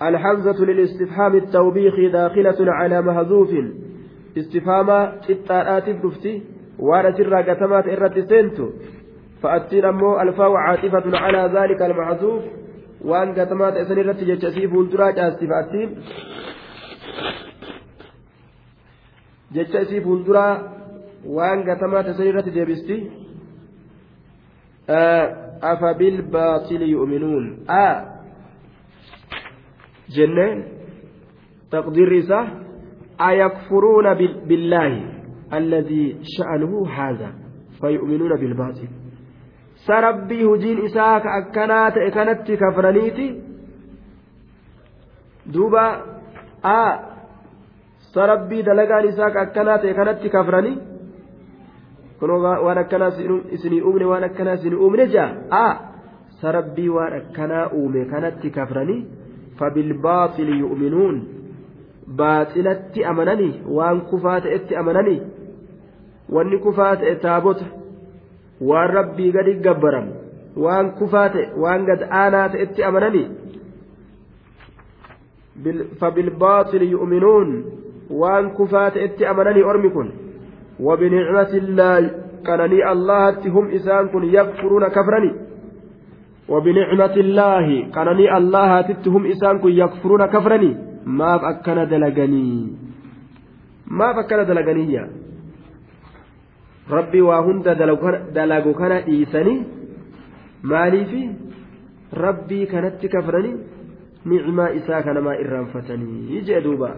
الحمزة 0.01 0.65
للاستفهام 0.65 1.35
التوبيخ 1.35 2.11
داخلة 2.11 2.71
على 2.71 3.01
مهذوف 3.01 3.49
استفهام 4.37 5.11
ستارات 5.21 5.87
الدفتي 5.87 6.43
وأنا 6.79 7.11
سرى 7.17 7.43
قتمات 7.43 7.87
إرت 7.87 8.19
سنتو 8.19 8.69
فأتين 9.43 9.85
أمو 9.85 10.19
الفاو 10.21 10.55
عاطفة 10.55 11.17
على 11.17 11.59
ذلك 11.59 11.81
المحذوف 11.81 12.43
وأن 13.01 13.33
قتمات 13.33 13.73
إسن 13.73 13.99
إرت 13.99 14.23
جتشسي 14.23 14.67
فولدرا 14.67 15.11
جاستي 15.11 15.47
فأتين 19.53 19.65
جتشسي 19.65 20.01
فولدرا 20.01 20.73
وأن 21.25 21.69
قتمات 21.69 22.05
إسن 22.05 22.27
إرت 22.27 22.49
جيبستي 22.49 23.11
آه 24.89 25.35
أفبالباطل 25.63 26.81
يؤمنون 26.81 27.65
آه 27.69 28.17
jenneen 30.15 30.65
taqdiirri 31.69 32.17
isaa 32.17 32.47
ayakfuruuna 33.17 34.15
billaahi 34.49 35.01
alladii 35.51 36.17
sha'anuhu 36.35 36.85
haadha 36.85 37.29
fayu'minuuna 37.81 38.37
bilbaatil 38.37 38.87
sa 39.87 40.01
rabbii 40.01 40.43
hujiin 40.43 40.85
isaa 40.85 41.19
ka 41.19 41.33
akkanaa 41.39 41.91
ta'e 41.91 42.11
kanatti 42.11 42.57
kafraniiti 42.57 43.27
duuba 45.53 45.83
a 46.63 46.79
sarabbii 48.17 48.63
dalagaan 48.69 49.09
isaa 49.13 49.33
akkanaa 49.45 49.77
ta'e 49.83 49.93
kanatti 50.01 50.29
kafranii 50.35 50.77
kun 52.19 52.31
waan 52.45 52.77
akkanaa 52.83 53.11
isinii 53.57 53.81
uumne 53.81 54.05
waan 54.11 54.23
akkanaa 54.29 54.57
isinii 54.59 54.79
uumne 54.85 55.07
jaa? 55.15 55.29
A 55.49 55.65
sarabbii 56.41 56.89
waan 56.89 57.13
akkanaa 57.21 57.69
uume 57.79 58.05
kanatti 58.05 58.49
kafranii 58.59 59.05
fabilbaaxili 59.59 60.59
yu'minuun. 60.59 61.17
Baaxilatti 62.19 63.05
amananii? 63.05 63.53
Waan 63.77 64.01
kufaa 64.11 64.41
ta'etti 64.41 64.75
amananii? 64.81 65.21
Wanni 66.33 66.57
kufaa 66.65 66.95
ta'e 66.95 67.15
taabota? 67.15 67.65
Waan 68.69 68.93
rabbii 68.99 69.31
gadi 69.31 69.53
gabbaramu? 69.65 70.13
Waan 70.65 70.91
kufaa 70.99 71.29
ta'e 71.29 71.49
waan 71.63 71.85
gad 71.85 72.07
aanaa 72.21 72.49
ta'etti 72.49 72.83
amananii? 72.83 73.27
Fabilbaaxili 75.99 76.91
yuuminuun 76.91 77.51
يؤمنون 78.06 78.20
وأن 78.20 78.50
كفات 78.50 78.96
إت 78.96 79.22
أمنني 79.22 79.62
أرمكن 79.62 80.10
وبنعمة 80.80 81.52
الله 81.54 82.10
كانني 82.46 82.92
الله 82.92 83.48
هم 83.48 83.70
إسان 83.70 84.08
كن 84.08 84.24
يكفرون 84.24 84.88
كفرني 84.88 85.32
وبنعمة 86.48 87.16
الله 87.16 87.90
قالني 87.94 88.36
الله 88.36 88.80
تتهم 88.80 89.26
إسان 89.26 89.58
كن 89.58 89.72
يكفرون 89.72 90.26
كفرني 90.26 90.76
ما 91.06 91.38
فأكنا 91.38 91.84
دلقني 91.84 92.72
ما 93.86 94.12
فأكنا 94.12 94.42
دلقني 94.42 95.06
ربي 96.90 97.20
وهند 97.20 97.68
دلقوا 98.34 98.72
كان 98.72 98.92
إيساني 98.92 99.62
مالي 100.62 101.04
في 101.04 101.30
ربي 102.14 102.66
كانت 102.66 103.06
كفرني 103.06 103.52
نعمة 104.24 104.76
إساء 104.76 105.00
كان 105.00 105.18
ما 105.18 105.32
إرانفتني 105.40 106.36
يجي 106.36 106.60
دوبا 106.60 106.90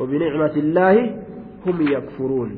وبنعمة 0.00 0.56
الله 0.56 1.16
هم 1.66 1.80
يكفرون. 1.80 2.50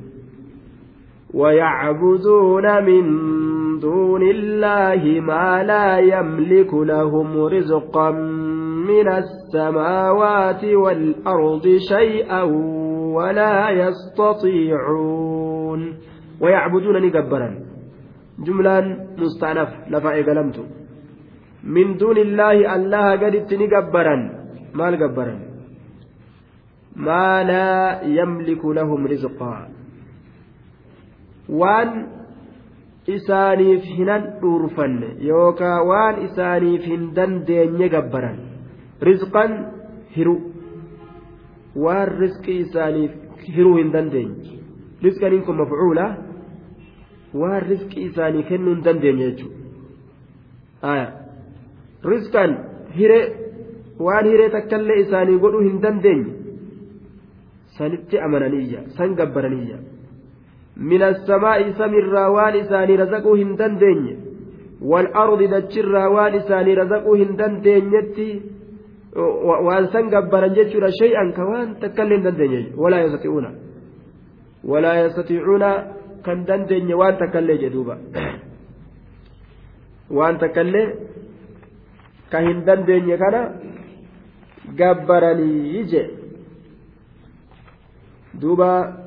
ويعبدون 1.35 2.85
من 2.85 3.05
دون 3.79 4.23
الله 4.23 5.21
ما 5.21 5.65
لا 5.65 5.99
يملك 5.99 6.75
لهم 6.75 7.45
رزقا 7.45 8.11
من 8.91 9.09
السماوات 9.09 10.65
والأرض 10.65 11.77
شيئا 11.89 12.43
ولا 13.17 13.71
يستطيعون. 13.71 15.81
ويعبدونني 16.41 17.11
جبرا 17.11 17.59
جملا 18.47 18.97
مستأنف 19.19 19.69
لفا 19.91 20.11
قلمت 20.11 20.59
من 21.65 21.97
دون 21.97 22.19
الله 22.19 22.77
الله 22.77 23.07
قد 23.23 23.35
نجبرا 23.63 24.17
ما 24.75 24.91
جبرا 24.91 25.52
maa 26.97 27.45
laa 27.51 28.03
yamliku 28.19 28.73
lahum 28.79 29.07
rizqaa 29.13 29.69
waan 31.61 31.91
isaaniif 33.17 33.83
hinan 33.99 34.23
dhuurfanne 34.41 35.09
yookaa 35.29 35.79
waan 35.91 36.17
isaaniif 36.27 36.83
hin 36.93 37.07
dandeenye 37.17 37.89
gabbaran 37.95 38.37
rizqan 39.09 39.53
hiru 40.17 40.37
waan 41.85 42.09
rizqii 42.23 42.59
isaaniif 42.67 43.13
hiruu 43.57 43.77
hin 43.77 43.93
dandeenye 43.97 44.59
rizqaniin 45.07 45.43
kun 45.49 45.57
mafuula 45.63 46.07
waan 47.43 47.63
rizqii 47.71 48.05
isaanii 48.11 48.45
kennuu 48.51 48.75
hin 48.75 48.85
dandeenye 48.85 49.31
jechuudha 49.31 51.01
rizqan 52.13 52.51
hire 52.99 53.21
waan 54.07 54.25
hire 54.33 54.49
takkaallee 54.55 55.01
isaanii 55.07 55.39
godhuu 55.47 55.65
hin 55.69 55.83
dandeenye 55.87 56.42
amananiyya 57.79 58.81
san 58.97 59.15
gabbaraniyya. 59.15 59.79
من 60.77 61.03
السماء 61.03 61.71
سمر 61.81 62.15
وان 62.35 62.55
إساني 62.61 62.95
رزقوا 63.03 63.37
هندن 63.37 64.07
والأرض 64.91 65.41
دجر 65.55 65.95
وان 66.15 66.35
إساني 66.35 66.73
رزقوا 66.75 67.17
هندن 67.17 67.53
دينيتي 67.61 68.31
waan 69.13 69.93
san 69.93 70.09
gabbaran 70.09 70.55
jechuudha 70.57 70.89
shay'an 70.89 71.37
ka 71.37 71.45
waan 71.45 71.77
takkallee 71.83 72.17
hin 72.17 72.25
dandeenye 72.25 72.61
walaa 72.83 73.01
yastati'uuna 73.05 73.51
walaa 74.71 74.95
yastati'uuna 75.05 75.69
kan 76.25 76.47
dandeenye 76.49 76.95
waan 77.01 77.19
takkallee 77.21 77.59
jedhuuba 77.63 77.95
waan 80.19 80.41
takkallee 80.43 80.87
ka 82.33 82.41
hin 82.47 82.65
dandeenye 82.65 83.21
kana 83.25 83.41
gabbaranii 84.81 85.85
je 85.93 86.03
duuba 88.41 89.03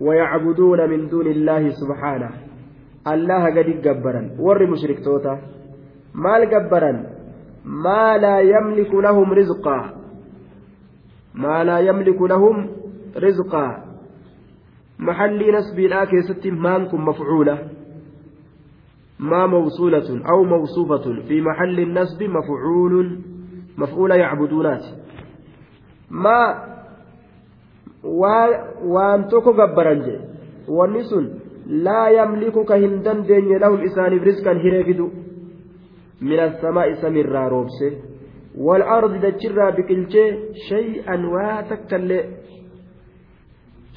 ويعبدون 0.00 0.90
من 0.90 1.08
دون 1.08 1.26
الله 1.26 1.68
سبحانه. 1.70 2.30
الله 3.06 3.44
قد 3.56 3.68
جبرا 3.82 4.30
ور 4.38 4.66
مشركتوتا 4.66 5.40
مال 6.14 6.50
جبرا 6.50 6.92
ما 7.64 8.18
لا 8.18 8.40
يملك 8.40 8.94
لهم 8.94 9.32
رزقا. 9.32 9.80
ما 11.34 11.64
لا 11.64 11.78
يملك 11.78 12.22
لهم 12.22 12.56
رزقا. 13.16 13.84
محل 14.98 15.54
نسب 15.56 15.78
لا 15.80 16.04
كيست 16.04 16.46
مانكم 16.46 17.04
مفعولة. 17.08 17.68
ما 19.18 19.46
موصولة 19.46 20.08
أو 20.28 20.44
موصوفة 20.44 21.22
في 21.28 21.40
محل 21.40 21.80
النسب 21.80 22.22
مفعول. 22.22 23.20
مفعول 23.78 24.10
يعبدونات. 24.10 24.84
ما 26.10 26.75
waan 28.05 29.27
tokko 29.33 29.53
gabbaran 29.53 30.05
jee 30.05 30.19
wanni 30.77 31.03
sun 31.09 31.25
laa 31.87 32.05
yamliku 32.17 32.65
ka 32.69 32.75
hin 32.83 33.01
dandeenye 33.07 33.59
lahum 33.65 33.83
isaaniif 33.89 34.23
rizqan 34.29 34.63
hiree 34.63 34.83
fidu 34.89 35.11
min 36.29 36.39
assamaa'i 36.47 36.95
samiirraa 37.03 37.49
roobse 37.55 37.91
والأرض 38.55 39.13
دجرا 39.25 39.69
بكلشي 39.69 40.23
شيئا 40.69 41.15
واتكالي 41.33 42.19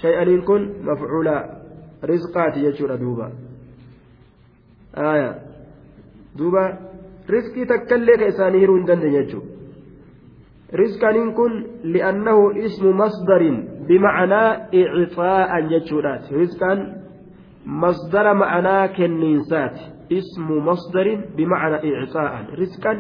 شيئا 0.03 0.23
إن 0.23 0.43
كن 0.43 0.63
مفعولا 0.83 1.37
رزقات 2.05 2.57
يجور 2.57 2.95
دوبا 2.95 3.29
آية 4.97 5.31
دوبا 6.39 6.65
رزقي 7.31 7.65
تكالي 7.65 8.17
كيساني 8.17 8.59
هيرون 8.61 8.85
دندن 8.85 9.15
يجور 9.19 9.43
رزقا 10.74 11.10
إن 11.10 11.34
كن 11.34 11.66
لأنه 11.84 12.66
اسم 12.66 12.98
مصدر 12.98 13.42
بمعنى 13.90 14.44
إعطاء 14.82 15.50
يجورات 15.74 16.34
رزقا 16.34 16.74
مصدر 17.66 18.34
معنى 18.34 18.88
كنينسات 18.94 19.78
اسم 20.12 20.48
مصدر 20.68 21.08
بمعنى 21.38 21.78
إعطاء 21.96 22.34
رزقا 22.62 22.94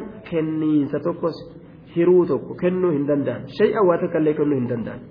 tokko 2.29 2.53
kennuu 2.61 2.91
hin 2.93 3.07
danda'an 3.09 3.49
shay'an 3.57 3.81
waa 3.87 3.97
takka 3.97 4.19
illee 4.21 4.37
kennuu 4.37 4.57
hin 4.61 4.69
danda'an 4.69 5.01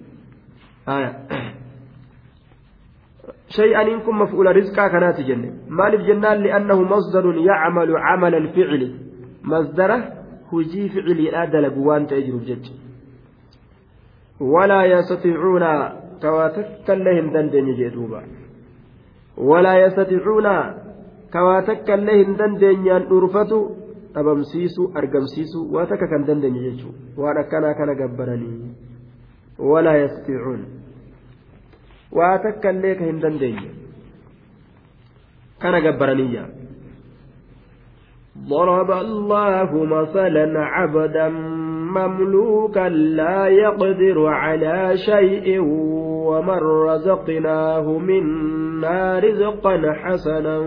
shay'aniin 3.57 4.01
kun 4.07 4.17
maf'uula 4.23 4.53
rizqaa 4.53 4.89
kanaati 4.95 5.27
jenne 5.27 5.49
maaliif 5.69 6.07
jennaan 6.07 6.39
li'annahu 6.45 6.87
masdarun 6.93 7.43
yacmalu 7.43 7.99
camala 8.07 8.37
alficli 8.43 8.89
masdara 9.43 10.18
hujii 10.51 10.89
ficiliidhaa 10.95 11.47
dalagu 11.55 11.87
waan 11.89 12.07
ta'e 12.13 12.23
jiruuf 12.27 12.45
jecha 12.51 12.73
walaa 14.55 14.85
yastatiicuuna 14.95 15.71
ka 16.23 16.33
waa 16.37 16.51
takka 16.59 16.95
illee 16.99 17.15
hin 17.21 17.33
dandeenye 17.37 17.75
jee 17.81 17.91
duuba 17.97 18.23
walaa 19.51 19.77
yastatiicuuna 19.85 20.55
ka 21.35 21.45
waa 21.49 21.63
takka 21.71 21.95
illee 22.01 22.17
hin 22.23 22.37
dandeenyaan 22.43 23.09
dhuurfatu 23.11 23.59
dhabamsiisuu 24.15 24.87
argamsiisuu 25.03 25.65
waa 25.75 25.87
takka 25.93 26.07
kan 26.13 26.27
dandeenye 26.31 26.61
jechuudha 26.67 27.23
waan 27.25 27.39
akkanaa 27.45 27.75
kana 27.81 27.95
gabbaranii 28.03 28.55
walaa 29.73 29.97
yastatiicuun 30.03 30.63
waa 32.21 32.39
takka 32.47 32.71
illee 32.77 32.95
ka 33.03 33.05
hin 33.11 33.21
dandeenye 33.27 33.69
kana 35.65 35.81
gabbaraniyya 35.89 36.45
ضرب 38.47 38.91
الله 38.91 39.85
مثلا 39.85 40.61
عبدا 40.65 41.29
مملوكا 41.95 42.89
لا 42.89 43.47
يقدر 43.47 44.27
على 44.27 44.97
شيء 44.97 45.61
ومن 46.29 46.59
رزقناه 46.59 47.99
منا 47.99 49.19
رزقا 49.19 49.93
حسنا 49.93 50.59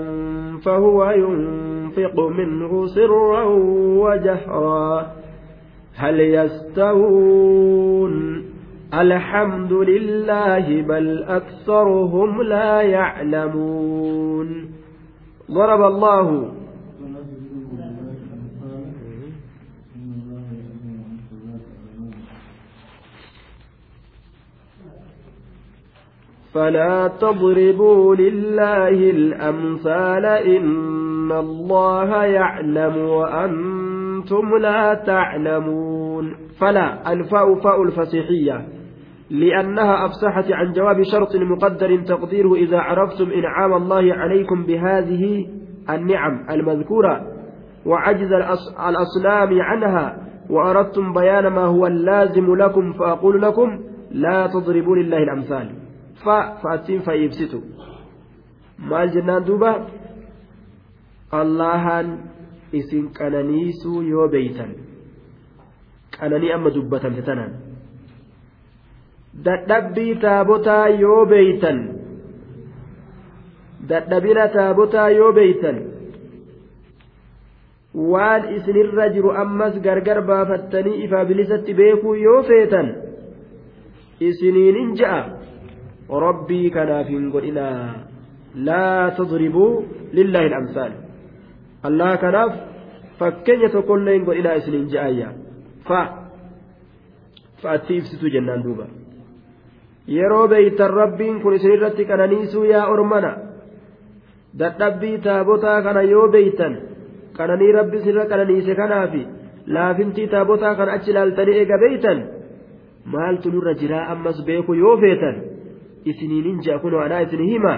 فهو 0.65 1.11
ينفق 1.11 2.19
منه 2.19 2.85
سرا 2.85 3.43
وجهرا. 4.03 5.07
هل 5.95 6.19
يستوون؟ 6.19 7.71
الحمد 8.93 9.73
لله 9.73 10.81
بل 10.81 11.23
أكثرهم 11.23 12.41
لا 12.41 12.81
يعلمون. 12.81 14.69
ضرب 15.51 15.81
الله 15.81 16.60
فلا 26.53 27.07
تضربوا 27.07 28.15
لله 28.15 28.89
الأمثال 28.89 30.25
إن 30.25 31.31
الله 31.31 32.25
يعلم 32.25 32.97
وأنتم 32.97 34.57
لا 34.61 34.93
تعلمون. 34.93 36.35
فلا 36.59 37.13
الفاء 37.13 37.55
فاء 37.55 37.83
الفسيحية 37.83 38.65
لأنها 39.29 40.05
أفسحت 40.05 40.51
عن 40.51 40.71
جواب 40.71 41.01
شرط 41.11 41.35
مقدر 41.35 42.01
تقديره 42.01 42.55
إذا 42.55 42.79
عرفتم 42.79 43.31
إنعام 43.31 43.73
الله 43.73 44.13
عليكم 44.13 44.63
بهذه 44.63 45.47
النعم 45.89 46.45
المذكورة 46.49 47.21
وعجز 47.85 48.31
الأصنام 48.89 49.61
عنها 49.61 50.17
وأردتم 50.49 51.13
بيان 51.13 51.47
ما 51.47 51.65
هو 51.65 51.87
اللازم 51.87 52.55
لكم 52.55 52.93
فأقول 52.93 53.41
لكم 53.41 53.79
لا 54.11 54.47
تضربوا 54.47 54.95
لله 54.95 55.17
الأمثال. 55.17 55.80
Fa 56.23 56.37
fa'atiin 56.61 57.01
fayyibsitu. 57.07 57.59
Maal 58.89 59.09
jennaan 59.15 59.45
duuba? 59.47 59.71
Allahan 61.31 62.07
isin 62.73 63.09
qananiisuu 63.17 64.01
yoo 64.11 64.27
beeytan 64.27 64.71
qananii 66.19 66.51
amma 66.55 66.69
dubbatamte 66.75 67.21
tanaan. 67.21 67.53
Dadhabbii 69.45 70.15
taabotaa 70.25 70.87
yoo 71.03 71.25
beeytan 71.25 71.79
dadhabina 73.89 74.47
taabotaa 74.55 75.09
yoo 75.09 75.31
beeytan 75.37 75.77
waan 78.11 78.43
isinirra 78.55 79.07
jiru 79.15 79.31
ammas 79.43 79.79
gargar 79.85 80.19
baafattanii 80.31 81.03
ifaa 81.05 81.25
bilisatti 81.25 81.73
beekuu 81.79 82.13
yoo 82.25 82.43
feetan 82.49 82.91
isiniinin 84.29 84.91
ja'a 85.01 85.21
rabbii 86.19 86.69
kanaaf 86.71 87.07
hin 87.07 87.29
godhinaa. 87.31 87.93
Laa 88.67 89.11
tadribuu 89.17 89.85
lillaahi 90.11 90.49
lamsaal 90.49 90.93
allah 91.89 92.17
kanaaf 92.23 92.51
fakkeenya 93.19 93.69
tokkollee 93.75 94.15
hin 94.17 94.25
godhinaa 94.25 94.53
isiniin 94.61 94.89
je'ayya. 94.95 95.29
Fa. 95.87 96.01
Fa'atti 97.61 97.97
ibsitu 97.97 98.29
jennaan 98.33 98.63
duuba. 98.63 98.85
Yeroo 100.07 100.47
beeytan 100.47 100.93
rabbiin 101.01 101.41
kun 101.41 101.53
isinirratti 101.53 102.05
qananiisuu 102.05 102.63
yaa 102.65 102.87
ormana? 102.93 103.31
Dadhabbii 104.59 105.17
taabotaa 105.27 105.81
kana 105.81 106.01
yoo 106.01 106.27
beeytan 106.27 106.73
qananii 107.37 107.71
rabbi 107.71 107.97
isinirra 107.97 108.25
qananiise 108.31 108.75
kanaafi 108.75 109.21
laafintii 109.75 110.27
taabotaa 110.33 110.75
kana 110.75 110.91
achi 110.97 111.11
ilaaltanii 111.11 111.55
eega 111.61 111.77
beeytan 111.83 112.19
maaltu 113.13 113.51
nurra 113.53 113.73
jiraa 113.81 114.07
ammas 114.13 114.41
beeku 114.45 114.73
yoo 114.83 114.97
feetan 115.03 115.35
ja'a 116.05 116.79
kunoo 116.79 116.99
anaa 116.99 117.21
isin 117.21 117.41
hima 117.41 117.75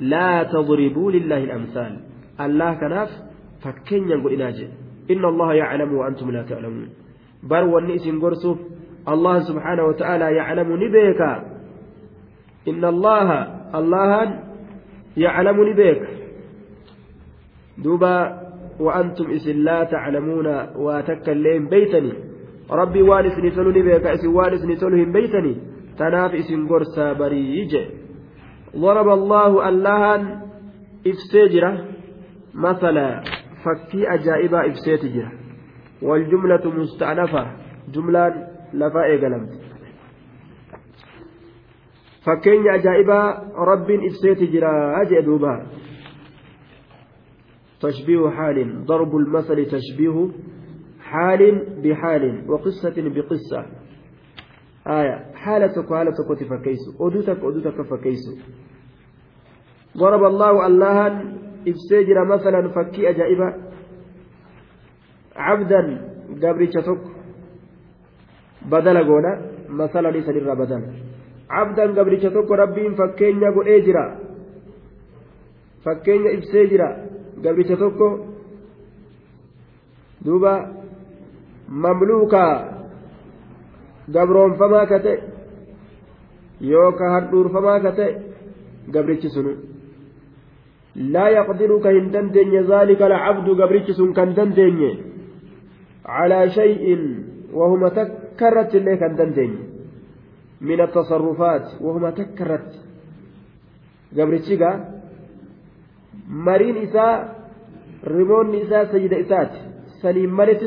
laa 0.00 0.44
tadribuu 0.44 1.10
lillaahi 1.10 1.44
الأمثال. 1.48 1.92
الله 2.44 2.70
kanaaf 2.80 3.10
fakkeenyan 3.62 4.20
godhinaa 4.22 4.50
jedhe 4.50 4.88
إن 5.10 5.24
الله 5.24 5.54
يعلم 5.54 5.94
وأنتم 5.94 6.30
لا 6.30 6.42
تعلمون. 6.42 6.88
بر 7.42 7.64
والنئس 7.64 8.04
قرسوف 8.22 8.58
الله 9.08 9.40
سبحانه 9.40 9.84
وتعالى 9.84 10.26
يعلم 10.36 10.68
نبيك. 10.84 11.20
إن 12.68 12.84
الله 12.84 13.28
الله 13.74 14.10
يعلم 15.16 15.56
نبيك. 15.68 16.02
دوبا 17.84 18.16
وأنتم 18.80 19.30
إسن 19.30 19.56
لا 19.64 19.84
تعلمون 19.84 20.48
وتكلم 20.76 21.68
بيتني. 21.68 22.12
ربي 22.70 23.02
وانس 23.02 23.38
نتلو 23.38 23.70
نبيك 23.70 24.06
إسن 24.06 24.28
وانس 24.28 24.62
نتلهم 24.64 25.12
بيتني. 25.12 25.54
Gorsaa 26.66 27.14
barii 27.14 27.66
je 27.72 27.82
ضرب 28.76 29.08
الله 29.08 29.52
jira 31.52 31.70
masala 32.54 33.22
fakkii 33.64 34.06
ajaa'ibaa 34.06 34.64
ifseeti 34.70 35.08
jira 35.14 35.30
والجملة 36.02 36.64
مستأنفة 36.80 37.42
جملة 37.94 38.24
لفا 38.74 39.02
إيقلمت 39.04 39.52
fakkeenya 42.24 42.72
ajaa'ibaa 42.72 43.26
rabbiin 43.70 44.02
ibseeti 44.08 44.46
jira 44.52 45.04
jee 45.10 45.22
تشبيه 47.80 48.30
حال 48.30 48.84
ضرب 48.84 49.16
المثل 49.16 49.66
تشبيه 49.66 50.28
حال 51.00 51.42
بحال 51.82 52.24
وقصة 52.50 52.96
بقصة 52.98 53.77
حالة 54.88 55.34
حالة 55.34 55.76
فكيس 56.50 56.82
أدوتك 57.00 57.38
أدوتك 57.44 57.82
فكيس 57.82 58.24
ضرب 59.96 60.22
الله 60.24 60.66
الله 60.66 60.98
إبسجر 61.68 62.24
مثلا 62.24 62.68
فكي 62.68 63.10
أجائبا 63.10 63.48
عبدا 65.36 65.82
قبرتك 66.42 67.00
بدل 68.72 68.96
قولا 69.04 69.32
مثلا 69.68 70.08
ليس 70.10 70.28
بدل 70.28 70.82
cabdan 71.48 71.94
gabricha 71.96 72.30
tokko 72.30 72.56
rabbiin 72.56 72.94
fakkeenya 72.96 73.50
godhee 73.56 73.80
jira 73.86 74.04
fakkeenya 75.84 76.30
ibsee 76.36 76.66
jira 76.68 76.88
gabricha 77.44 77.76
tokko 77.76 78.08
duuba 80.24 80.52
mamluukaa 81.68 82.77
gabroonfamaa 84.14 84.86
ka 84.92 84.98
ta'e 85.06 85.16
yookaan 86.72 87.14
handhuurfamaa 87.16 87.78
ka 87.86 87.92
ta'e 87.98 88.10
gabrichi 88.94 89.30
sunu 89.36 89.52
laa 91.14 91.30
yaqdiru 91.38 91.80
ka 91.84 91.94
hin 91.96 92.12
dandeenye 92.16 92.62
zaalika 92.72 93.04
alcabdu 93.10 93.56
gabrichi 93.62 93.98
sun 94.00 94.12
kan 94.18 94.36
dandeenye 94.38 94.90
calaa 96.04 96.44
shay'in 96.58 97.02
wahuma 97.58 97.90
takka 97.98 98.48
irratti 98.50 98.76
illee 98.80 99.00
kan 99.02 99.18
dandeenye 99.20 99.68
من 100.60 100.80
التصرفات 100.80 101.66
وهما 101.80 102.10
تكرت 102.10 102.70
قبرتشيغا 104.16 104.72
مرين 106.28 106.76
إساء 106.76 107.36
ريمون 108.04 108.54
إساء 108.54 108.84
سيد 108.92 109.12
إسات 109.12 109.52
سليم 110.02 110.36
مالتي 110.36 110.66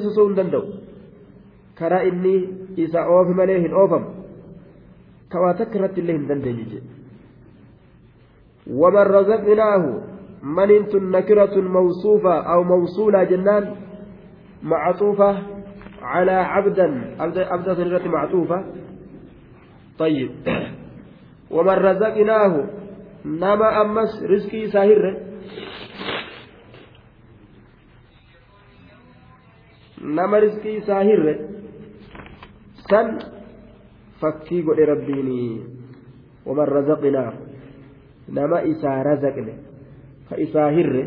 كرا 1.82 2.02
إني 2.10 2.36
إساء 2.80 3.04
أوف 3.04 3.28
مليه 3.28 3.74
أوفم 3.74 4.04
كما 5.32 5.52
تكرت 5.60 5.98
الله 5.98 6.18
دندنجي 6.30 6.80
ومن 8.82 9.06
رزقناه 9.18 9.84
من 10.44 10.70
انت 10.72 10.94
نكرة 10.96 11.56
موصوفة 11.62 12.36
أو 12.54 12.64
موصولة 12.64 13.24
جنان 13.24 13.76
معطوفة 14.64 15.32
على 16.02 16.32
عبدا 16.32 16.88
عبدا, 17.20 17.54
عبدا 17.54 18.08
معطوفة 18.08 18.66
طيب 20.00 20.32
ومن 21.52 21.78
رزقناه 21.90 22.54
نما 23.26 23.82
أمس 23.82 24.24
رزقي 24.24 24.68
ساهر 24.68 25.32
riskii 30.42 30.78
isaa 30.78 31.04
hirre. 31.04 31.61
San 32.92 33.10
fakkii 34.22 34.62
godhe 34.68 34.86
rabbiini 34.92 35.40
waman 36.46 36.72
razaqinaa 36.78 37.32
nama 38.38 38.62
isaa 38.74 39.00
razaqne 39.10 39.54
ka 40.30 40.36
isaa 40.46 40.70
hirre 40.78 41.04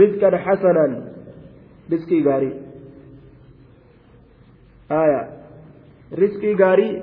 rizqan 0.00 0.34
hasanan 0.46 0.92
riskii 1.94 2.22
gaarii 2.28 2.54
aya 5.02 5.22
riskii 6.24 6.54
gaarii 6.64 6.94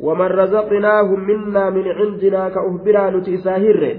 ومن 0.00 0.26
رزقناهم 0.26 1.20
منا 1.20 1.70
من 1.70 1.88
عندنا 1.88 2.48
كأهبرا 2.48 3.10
نتي 3.10 3.36
ساهر 3.36 3.96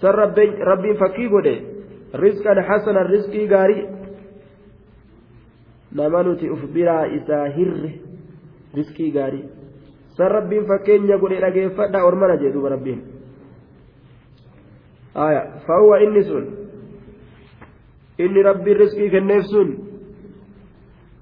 سر 0.00 0.18
ربي 0.60 0.94
فكي 0.94 1.26
قده 1.28 1.56
رزقا 2.14 2.60
حسنا 2.60 3.02
رزقي 3.02 3.46
غاري 3.48 3.93
nama 5.94 6.22
nuti 6.22 6.50
uf 6.50 6.62
biraa 6.74 7.06
isaa 7.06 7.46
hirre 7.56 7.90
riskii 8.74 9.10
gaarii 9.16 9.44
san 10.16 10.28
rabbiin 10.36 10.66
fakkeenya 10.66 11.16
godhe 11.18 11.40
dhageeffadha 11.40 12.04
ormana 12.04 12.36
jee 12.36 12.52
duba 12.52 12.68
rabbiin 12.74 13.00
aya 15.14 15.42
fahuwa 15.66 16.00
inni 16.02 16.22
sun 16.24 16.44
inni 18.18 18.42
rabbiin 18.42 18.78
riskii 18.78 19.10
kenneef 19.10 19.44
sun 19.54 19.68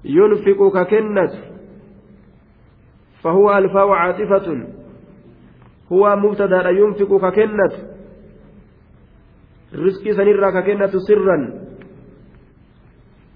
yunfiqu 0.03 0.71
ka 0.71 0.85
kennatu 0.85 1.37
فهو 3.23 3.57
الفاء 3.57 3.89
عاطفة 3.89 4.67
هو 5.91 6.15
مبتدا 6.15 6.69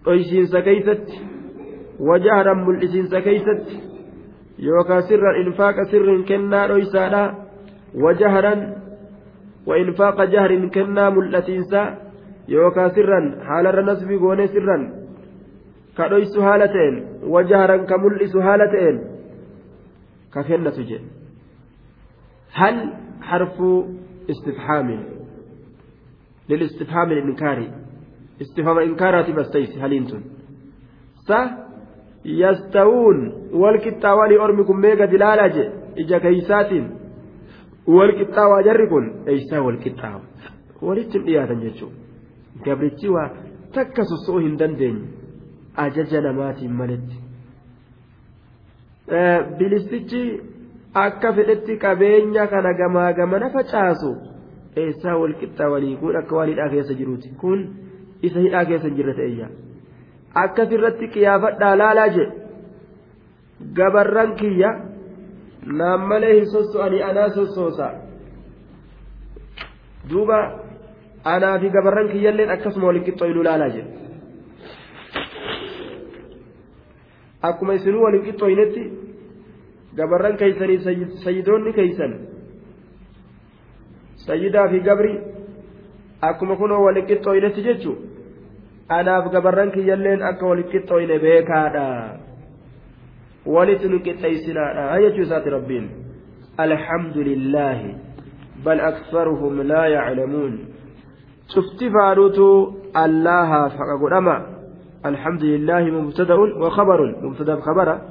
ينفق 0.08 0.14
ككنة 0.14 0.14
رزقي 0.14 0.14
سنرى 0.14 0.14
ككنة 0.14 0.14
سرا 0.14 0.14
أيشينس 0.14 0.56
كيست 0.56 1.12
وجهرا 2.00 2.54
ملئسينس 2.54 3.16
كيست 3.16 3.82
يوكا 4.60 5.00
سرا 5.00 5.38
إنفاق 5.48 5.84
سر 5.84 6.22
كنا 6.22 6.66
ريسانا 6.66 7.48
وجهرا 7.96 8.76
وإنفاق 9.66 10.24
جهر 10.24 10.68
كنا 10.68 11.10
ملئسينسا 11.10 11.98
يوكا 12.48 12.88
سرا 12.88 13.44
حال 13.44 13.68
النسب 13.68 14.12
قوني 14.12 14.48
سرا 14.48 15.08
كريس 15.98 16.38
هالتين 16.38 17.08
وجهرا 17.24 17.78
كملئس 17.78 18.36
هالتين 18.36 19.04
ككنة 20.34 20.70
جد 20.70 21.02
هل 22.54 22.94
حرف 23.22 23.62
استفهام 24.30 25.04
للاستفهام 26.50 27.12
الإنكاري 27.12 27.87
استفهام 28.42 28.78
إنكارات 28.78 29.30
بستيس 29.38 29.78
هل 29.78 29.94
أنتم 29.94 30.22
س 31.28 31.32
يستوون 32.26 33.18
والكتاواني 33.62 34.36
أرمكم 34.46 34.76
ميغا 34.82 35.06
دلالة 35.06 35.74
إجا 35.98 36.18
كيسات 36.18 36.72
والكتاوى 37.88 38.64
جركن 38.64 39.06
إيسا 39.28 39.60
والكتاوى 39.60 40.22
ولتم 40.82 41.22
إياتا 41.28 41.54
جيشو 41.64 41.88
takka 43.74 44.06
soso'uu 44.10 44.40
hin 44.40 44.60
dandeenye 44.60 45.08
ajaja 45.86 46.22
namaatiin 46.22 46.74
maletti 46.82 47.18
bilistichi 49.60 50.22
akka 50.94 51.34
fedhetti 51.40 51.78
qabeenya 51.84 52.48
kana 52.54 52.74
gamaa 52.82 53.12
gamana 53.20 53.50
facaasu 53.58 54.12
eessaa 54.84 55.18
wal 55.24 55.36
qixxaawanii 55.42 55.96
kun 56.04 56.16
akka 56.22 56.36
waan 56.40 56.50
hidhaa 56.54 56.70
keessa 56.76 56.98
jiruuti 57.02 57.30
kun 57.44 57.68
isa 58.22 58.40
hidhaa 58.40 58.66
keessa 58.66 58.90
jirre 58.90 59.14
ta'eyya 59.20 59.48
akkas 60.44 60.72
irratti 60.78 61.08
qiyaafadhaa 61.16 61.78
laalaa 61.82 62.08
jedhe 62.18 62.34
gabarran 63.80 64.36
kiyya 64.42 64.72
naan 65.82 66.08
malee 66.12 66.34
hin 66.36 66.50
sosso'anii 66.56 67.04
anaa 67.10 67.30
sossoosa 67.38 67.88
duuba 70.10 70.40
anaa 71.36 71.60
fi 71.60 71.70
gabarran 71.78 72.10
kiyyalleen 72.10 72.52
akkasuma 72.58 72.88
wal 72.88 73.02
laalaa 73.50 73.70
jedhe 73.76 73.92
akkuma 77.50 77.74
isinuu 77.80 78.12
qixxooynetti 78.26 78.84
gabarran 79.98 80.38
keeysanii 80.38 80.80
sayyidoonni 81.24 81.74
keeysan 81.80 82.14
sayyidaa 84.28 84.68
fi 84.72 84.80
gabri 84.88 85.14
akkuma 86.22 86.56
kunoo 86.56 86.84
waliin 86.86 87.06
qixxooynetti 87.06 87.62
jechu 87.68 87.96
anaaf 88.90 89.32
gabarran 89.32 89.72
kiyyalleen 89.72 90.24
akka 90.24 90.46
waliin 90.46 90.72
qixxooyne 90.74 91.20
beekaadha 91.20 91.88
walitti 93.46 93.90
nu 93.90 94.00
qixxeeysinaadha 94.00 95.00
jechuu 95.02 95.24
isaati 95.28 95.50
rabbiin 95.50 95.90
alhamdu 96.58 97.24
lillaahi 97.24 97.96
bal 98.64 98.80
aksaruhum 98.92 99.62
laa 99.72 99.88
yaclamuun 99.88 100.54
cufti 101.54 101.90
faaduutu 101.96 102.46
allahaaf 102.94 103.74
haqa 103.82 103.98
godhama 104.04 104.58
الحمد 105.06 105.44
لله 105.44 105.84
مبتدأ 105.98 106.36
وخبر 106.36 107.00
مبتدأ 107.22 107.56
خبر 107.56 108.02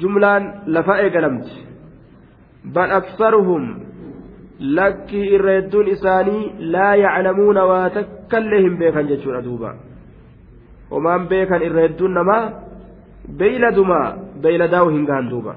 جملة 0.00 0.54
لفاء 0.66 1.08
قلمت 1.14 1.48
بل 2.64 2.90
أكثرهم 2.90 3.83
لك 4.64 5.08
الردون 5.14 5.88
إساني 5.88 6.50
لا 6.58 6.94
يعلمون 6.94 7.58
واتكلهم 7.58 8.76
بيكا 8.76 9.02
جتشون 9.02 9.36
أدوبا 9.36 9.74
ومان 10.90 11.26
بيكا 11.26 11.56
الردون 11.56 12.14
نما 12.14 12.52
بيلدما 13.28 14.16
بيلداو 14.42 14.88
هنغان 14.88 15.28
دوبا 15.28 15.54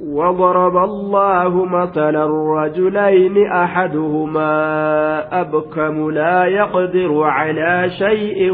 وضرب 0.00 0.76
الله 0.76 1.64
مثلا 1.64 2.26
رجلين 2.62 3.46
أحدهما 3.46 4.50
أبكم 5.40 6.10
لا 6.10 6.44
يقدر 6.44 7.22
على 7.22 7.90
شيء 7.98 8.52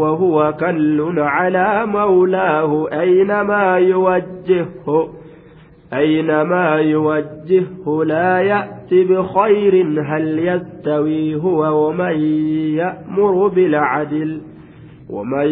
وهو 0.00 0.54
كل 0.60 1.14
على 1.18 1.86
مولاه 1.86 2.88
أينما 2.92 3.78
يوجهه 3.78 5.08
أينما 5.92 6.76
يوجهه 6.76 8.04
لا 8.04 8.40
يأتي 8.40 9.04
بخير 9.04 10.02
هل 10.06 10.38
يستوي 10.38 11.34
هو 11.34 11.88
ومن 11.88 12.20
يأمر 12.76 13.48
بالعدل؟ 13.48 14.40
ومن 15.10 15.48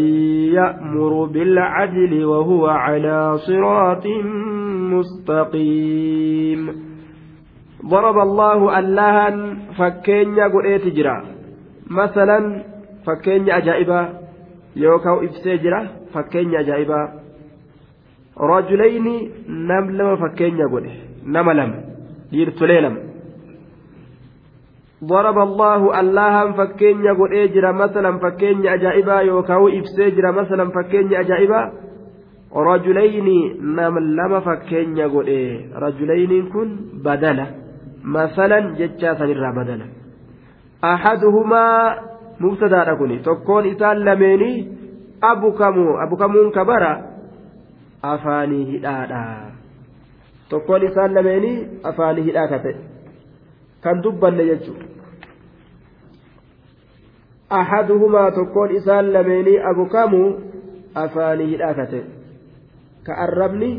يأمر 0.55 1.25
بالعدل 1.25 2.25
وهو 2.25 2.67
على 2.67 3.39
صراط 3.39 4.07
مستقيم. 4.93 6.69
ضرب 7.87 8.19
الله 8.19 8.79
اللهن 8.79 9.57
فكين 9.79 10.41
قرئت 10.41 10.87
جرا. 10.87 11.25
مثلا 11.91 12.63
فكين 13.07 13.51
أجائبا 13.51 14.09
يوكاو 14.77 15.25
إفسي 15.25 15.57
فكين 16.15 16.55
أجائبا 16.55 17.26
rajulayni 18.52 19.16
nam 19.48 19.90
lama 19.98 20.18
fakkeenya 20.18 20.68
godhe 20.74 20.92
nama 21.26 21.54
lama 21.54 21.78
dhiirtolee 22.32 22.82
lama 22.82 23.12
ضرب 25.02 25.38
الله 25.38 26.00
اللهم 26.00 26.54
فكين 26.54 27.08
قد 27.08 27.32
اجرى 27.34 27.72
مثلا 27.74 28.12
فكين 28.18 28.68
اجائبا 28.68 29.22
يوكاو 29.22 29.68
افسجرى 29.68 30.32
مثلا 30.32 30.70
فكين 30.70 31.14
اجائبا 31.14 31.72
رجلين 32.56 33.28
نم 33.76 34.00
لما 34.00 34.40
فكين 34.40 35.00
قد 35.14 35.30
رجلين 35.76 36.50
كن 36.54 36.70
بدلا 37.06 37.46
مثلا 38.04 38.60
جتشا 38.80 39.14
سنرى 39.14 39.52
بدلا 39.58 39.88
احدهما 40.84 41.66
مبتدا 42.40 42.94
كوني 42.94 43.20
تكون 43.20 43.66
اسال 43.66 44.06
لميني 44.06 44.54
ابو 45.24 45.52
كمو 45.52 45.88
ابو 46.04 46.16
كمون 46.16 46.52
كبرا 46.52 46.94
afaanii 48.12 48.66
hidhaadha 48.72 49.24
tokkoon 50.50 50.88
isaan 50.90 51.14
lameenii 51.20 51.58
afaanii 51.92 52.28
hidhaa 52.30 52.48
ka 52.54 52.60
ta'e 52.66 52.76
kan 53.88 54.04
dubbanne 54.04 54.46
jechuudha 54.52 54.86
ahaduhumaa 57.60 58.30
tokkoon 58.38 58.76
isaan 58.82 59.14
lameenii 59.14 59.58
abukamuu 59.74 60.30
afaanii 61.06 61.50
hidhaa 61.56 61.74
ka 61.82 61.90
ta'e 61.96 62.06
ka 63.10 63.20
arrabni 63.26 63.74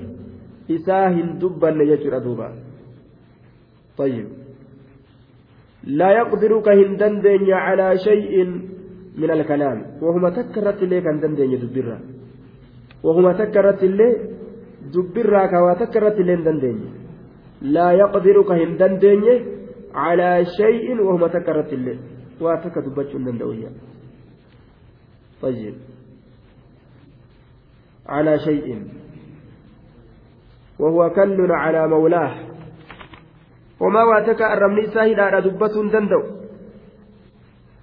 isaa 0.77 1.07
hin 1.09 1.41
dubbanne 1.41 1.87
jechuudha 1.93 2.21
duuba 2.29 2.53
طيب 3.97 4.29
لا 5.85 6.11
يقدر 6.21 6.53
كهن 6.61 6.97
دندن 6.97 7.53
على 7.53 7.99
شيء 7.99 8.35
من 9.21 9.31
الكلام 9.31 9.79
وهما 10.03 10.31
تكرت 10.31 10.83
لك 10.83 11.07
أن 11.07 11.21
دندن 11.21 11.51
يدبرها 11.55 11.99
وهما 13.03 13.33
تكرت 13.33 13.83
اللي 13.83 14.09
دبرا 14.95 15.47
كوا 15.47 15.75
تكرت 15.85 16.17
اللي 16.21 16.37
دندني 16.37 16.89
لا 17.63 17.93
يقدر 17.93 18.43
كهن 18.49 18.77
دندني 18.77 19.35
على 19.95 20.45
شيء 20.59 20.87
وهما 21.01 21.29
تكرت 21.29 21.73
اللي 21.73 21.99
واتك 22.41 22.79
دبتش 22.79 23.13
دندوية 23.17 23.71
طيب 25.43 25.75
على 28.07 28.39
شيء 28.39 28.67
وهو 30.79 31.11
كل 31.11 31.39
على 31.53 31.89
مولاه 31.89 32.35
وما 33.81 34.03
واتك 34.03 34.43
الرمني 34.43 34.87
ساهد 34.87 35.19
على 35.21 35.39
دبة 35.51 35.75
دندو 35.93 36.43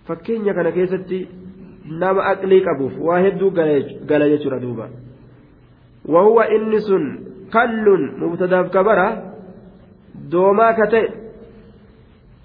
fakkeenya 0.10 0.58
kana 0.58 0.74
keessatti 0.74 1.20
nama 1.91 2.22
aqlii 2.32 2.61
qabuuf 2.61 2.93
waa 2.99 3.18
hedduu 3.18 3.51
gala 3.51 4.28
jechuudha 4.28 4.61
duuba. 4.61 4.89
وهو 6.05 6.41
إنس 6.41 6.93
كل 7.53 8.11
مبتدا 8.18 8.62
كبرة 8.62 9.32
دوما 10.30 10.72
كتئ 10.72 11.11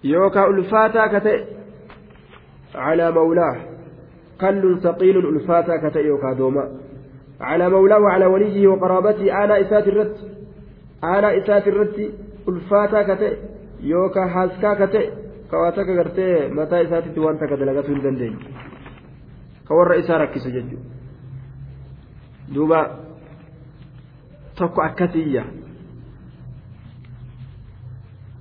يوكا 0.04 0.48
ألفاتا 0.48 1.08
كتئ 1.08 1.44
على 2.76 3.12
مولاه 3.12 3.56
كل 4.42 4.80
ثقيل 4.80 5.18
ألفاتا 5.18 5.90
كتئ 5.90 6.06
يوكا 6.06 6.34
دوما 6.34 6.72
على 7.42 7.70
مولاه 7.70 8.00
وعلى 8.00 8.26
وليه 8.26 8.68
وقرابته 8.68 9.44
آنا 9.44 9.62
إسات 9.62 9.88
الرد 9.88 10.18
آنا 11.04 11.38
إسات 11.38 11.68
الرد 11.68 12.12
ألفاتا 12.50 13.16
كتئ 13.16 13.38
يوكا 13.84 14.28
حاسكا 14.28 14.86
كتئ 14.86 15.10
كواتك 15.52 15.90
غرتي 15.90 16.48
متى 16.48 16.82
إساتي 16.82 17.20
وانت 17.20 17.44
كدلغته 17.44 17.94
الدندين 19.70 19.78
كور 19.78 20.00
إسا 20.00 20.18
ركس 20.18 20.48
ججو 20.48 20.78
دوبا 22.50 22.82
tokko 24.58 24.82
akkasiyya 24.82 25.44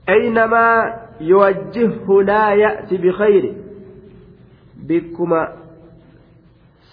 أينما 0.09 0.67
يوجهه 1.21 2.23
لا 2.23 2.55
يأتي 2.55 2.97
بخير 2.97 3.45
بكما 4.89 5.43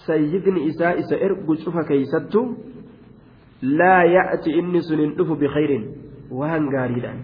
سيدني 0.06 0.68
إساء 0.70 1.00
إساء 1.00 1.26
إرقو 1.26 1.56
شوف 1.56 1.78
كيستو 1.88 2.54
لا 3.62 4.04
يأتي 4.04 4.60
إني 4.60 4.82
سنندف 4.82 5.32
بخير 5.32 5.72
وهن 6.32 6.64
قاريدان 6.76 7.20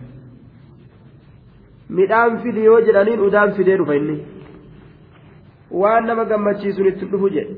midhaan 1.91 2.39
fidi 2.43 2.64
yoo 2.64 2.80
jedhaniin 2.88 3.20
udaan 3.20 3.51
fidee 3.53 3.76
dhufa 3.80 3.93
inni 3.99 4.16
waan 5.72 6.05
nama 6.05 6.26
gammachiisun 6.32 6.88
itti 6.91 7.05
dhufu 7.11 7.30
jedhe 7.36 7.55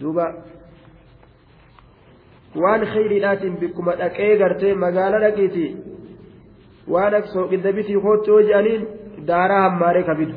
duuba 0.00 0.26
waan 2.62 2.82
khayriidhaatiin 2.92 3.56
bikkuma 3.60 3.92
dhaqee 4.00 4.32
gartee 4.42 4.74
magaala 4.84 5.18
dhaqiiti 5.24 5.66
waan 6.94 7.14
akka 7.18 7.28
sooqidda 7.36 7.72
bitii 7.78 8.00
kootti 8.06 8.30
yoo 8.30 8.42
jedhaniin 8.48 8.82
daaraa 9.30 9.62
hammaaree 9.68 10.04
kabidu 10.10 10.36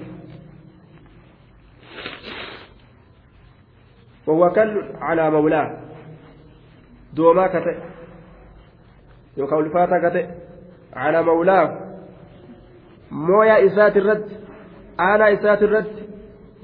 وهو 4.27 4.49
كل 4.51 4.83
على 5.01 5.31
مولاه 5.31 5.77
دوما 7.13 7.47
كتئ 7.47 7.77
يوكا 9.37 9.59
الفاتا 9.59 10.09
كتئ 10.09 10.25
على 10.93 11.23
مولاه 11.23 11.79
مويا 13.11 13.65
إسات 13.67 13.97
الرد 13.97 14.29
أنا 14.99 15.33
إسات 15.33 15.63
الرد 15.63 16.06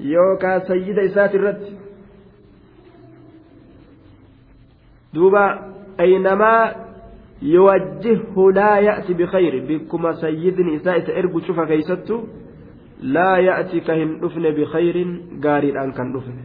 يوكا 0.00 0.58
سيد 0.58 0.98
إسات 0.98 1.34
الرد 1.34 1.78
دوبا 5.14 5.74
أينما 6.00 6.74
يوجهه 7.42 8.52
لا 8.54 8.78
يأتي 8.78 9.14
بخير 9.14 9.64
بكما 9.68 10.12
سيدني 10.12 10.76
إساء 10.76 11.18
إرجو 11.18 11.40
شوف 11.40 11.60
كيستو 11.60 12.24
لا 13.00 13.36
يأتي 13.36 13.80
كهن 13.80 14.24
أفن 14.24 14.50
بخير 14.50 14.96
قاري 15.44 15.70
الآن 15.70 15.92
كان 15.92 16.16
أفن 16.16 16.36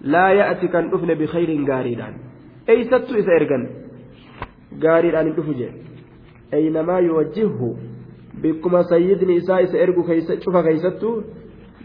لا 0.00 0.28
يأتي 0.32 0.68
كان 0.68 0.94
أفن 0.94 1.14
بخير 1.14 1.70
قاري 1.70 1.94
الآن 1.94 2.14
أي 2.68 2.84
ستو 2.84 3.18
إسا 3.18 3.32
إرجن 3.32 3.62
قاري 4.82 5.08
الآن 5.10 5.28
أفجي 5.30 5.68
bikkuma 8.42 8.84
sayyidni 8.84 9.36
isaa 9.36 9.60
isa 9.60 9.78
ergu 9.78 10.02
cufa 10.44 10.62
keeysattu. 10.62 11.24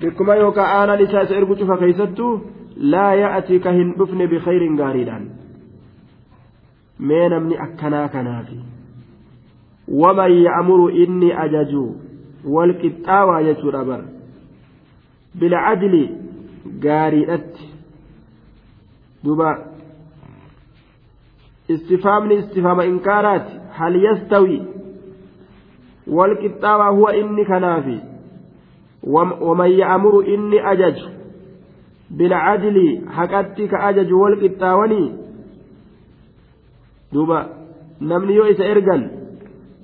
Bikkuma 0.02 0.36
yookaan 0.36 0.80
aanaan 0.80 1.02
isaa 1.02 1.22
isa 1.22 1.36
ergu 1.36 1.56
cufa 1.56 1.78
keeysattu. 1.78 2.41
Laa 2.78 3.14
ya'ati 3.14 3.60
ka 3.60 3.72
hin 3.72 3.93
dhufne 3.97 4.28
bikayrin 4.28 4.76
gaariidhaan. 4.76 5.26
Mee 6.99 7.30
namni 7.30 7.58
akkanaa 7.58 8.08
kanaafi 8.10 8.60
waman 9.88 10.34
ya'muru 10.43 10.89
inni 10.89 11.34
ajaju. 11.34 11.84
Walqixxaawaa 12.45 13.43
jechuudha 13.43 13.84
bar. 13.86 14.02
Bilcadli 15.39 16.04
gaariidhatti. 16.80 17.70
Duba 19.24 19.49
istifaamni 21.68 22.36
istifaama 22.36 22.86
inkaaraati. 22.86 23.60
Hal 23.78 23.95
yastawi? 24.04 24.62
wal 26.07 26.37
qixxaawaa 26.43 26.91
huwa 26.91 27.17
inni 27.17 27.45
kanaafi 27.45 28.01
waman 29.41 29.71
ya'muru 29.73 30.23
inni 30.23 30.59
ajaju 30.61 31.17
بالعدل 32.11 33.01
حقتي 33.11 33.67
كأجج 33.67 34.12
والقطاوني 34.12 35.12
دوبا 37.12 37.47
namni 38.01 38.35
yoo 38.37 38.47
isa 38.53 38.64
ergan 38.64 39.11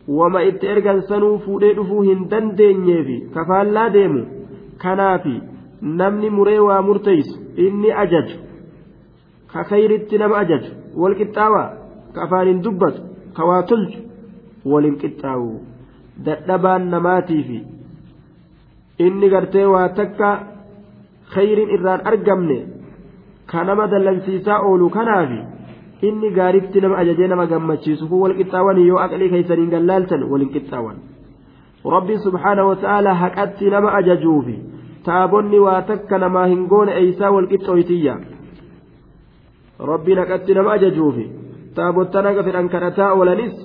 wama 0.09 0.43
itti 0.45 0.66
ergan 0.66 1.03
sanuu 1.09 1.39
fuudhee 1.39 1.74
dhufuu 1.74 2.03
hin 2.03 2.28
dandeenyeefi 2.30 3.16
kafaallaa 3.35 3.89
deemu 3.91 4.22
kanaafi 4.78 5.41
namni 5.83 6.30
muree 6.30 6.59
waa 6.59 6.83
murteessu 6.83 7.41
inni 7.57 7.93
ajaju 8.03 8.37
ka 9.53 9.64
kayritti 9.64 10.18
nama 10.18 10.39
ajaju 10.39 10.70
walqixxaawaa 10.97 11.68
ka 12.14 12.22
afaaniin 12.22 12.62
dadhabaan 16.26 16.89
namaatiifi 16.93 17.59
inni 19.05 19.30
gartee 19.30 19.65
waa 19.74 19.89
takka 19.99 20.30
khayriin 21.34 21.70
irraan 21.76 22.01
argamne 22.11 22.57
ka 23.51 23.63
nama 23.63 23.88
dallansiisaa 23.91 24.59
oolu 24.70 24.89
kanaafi 24.95 25.39
inni 26.07 26.30
gaaritti 26.38 26.82
nama 26.82 26.97
ajajee 27.03 27.28
nama 27.34 27.45
gammachiisu 27.51 28.07
kun 28.09 28.20
wal 28.24 28.36
qixxaawan 28.39 28.80
yoo 28.88 28.99
aqlii 29.05 29.30
keeysaniin 29.34 29.70
gallaaltan 29.76 30.24
waliin 30.32 30.51
qixxaawan 30.55 30.97
rabbiin 31.95 32.20
subhaanahu 32.26 32.70
wata'aalaa 32.72 33.13
haqatti 33.24 33.70
nama 33.76 33.89
ajajuufi 33.99 34.55
taabonni 35.07 35.59
waa 35.65 35.82
takka 35.91 36.18
namaa 36.24 36.45
hin 36.53 36.65
goone 36.74 36.91
eeysaa 37.01 37.32
wal 37.36 37.47
qixxooytiyya 37.53 38.15
rabbiin 39.91 40.20
haqatti 40.24 40.53
nama 40.57 40.72
ajajuufi 40.78 41.26
taabotta 41.76 42.22
naga 42.28 42.43
fedhan 42.47 42.70
kadhataa 42.74 43.11
oolanis 43.18 43.55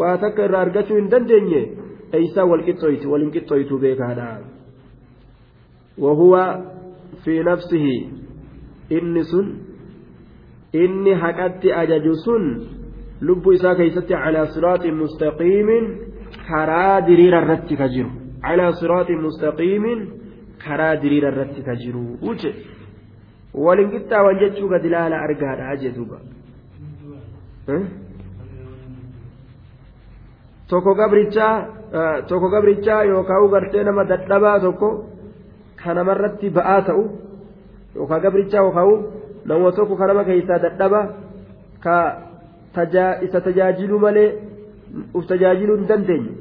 waa 0.00 0.16
takka 0.24 0.44
irraa 0.48 0.60
argachuu 0.66 0.96
hin 1.00 1.10
dandeenye 1.14 1.62
eeysaa 2.12 2.44
wal 2.44 2.62
qixxooytu 2.64 3.10
walin 3.12 3.30
qixxooytu 3.30 3.78
beekaadha. 3.78 4.28
Wahuwa 5.98 6.42
fi 7.24 7.42
nafsihi 7.42 7.96
inni 8.90 9.24
sun 9.24 9.46
inni 10.72 11.14
haqatti 11.14 11.72
ajaju 11.72 12.14
sun 12.24 12.44
lubbuu 13.20 13.52
isaa 13.52 13.74
keeysatti 13.74 14.14
calaa 14.14 14.46
siraaxin 14.46 14.94
mustaqiimin 14.94 15.84
karaa 16.48 17.00
diriira 17.06 17.42
irratti 17.42 17.76
ka 17.76 17.88
jiru. 17.88 18.10
Calaa 18.42 18.72
siraaxin 18.72 19.20
mustaqiimin 19.26 20.00
karaa 20.64 20.96
diriira 21.02 21.28
irratti 21.32 21.62
ka 21.62 21.74
jiru. 21.76 22.18
Wuce 22.22 22.54
walin 23.54 23.90
qixxaawan 23.90 24.38
jechuu 24.40 24.68
gad 24.68 24.84
ilaala 24.84 25.16
argaadha 25.26 25.76
jedhuba 25.82 26.18
tokko 30.68 30.94
gabrichaa 30.94 31.75
tokko 32.28 32.48
gabrichaa 32.50 33.02
yookaan 33.04 33.50
gartee 33.50 33.84
nama 33.84 34.04
dadhabaa 34.04 34.60
tokko 34.60 34.88
ka 35.82 35.94
namarratti 35.94 36.50
ba'aa 36.50 36.80
ta'u 36.88 37.04
yookaan 37.96 38.22
gabrichaa 38.22 38.64
yookaan 38.66 39.04
nama 39.44 39.72
tokko 39.72 39.96
kan 39.96 40.08
nama 40.08 40.24
keessaa 40.24 40.58
dadhaba 40.58 41.00
ka 41.80 41.96
isa 43.26 43.40
tajaajiluu 43.40 43.98
malee 43.98 44.30
uf 45.14 45.26
tajaajiluu 45.26 45.76
hin 45.76 45.88
dandeenye 45.88 46.32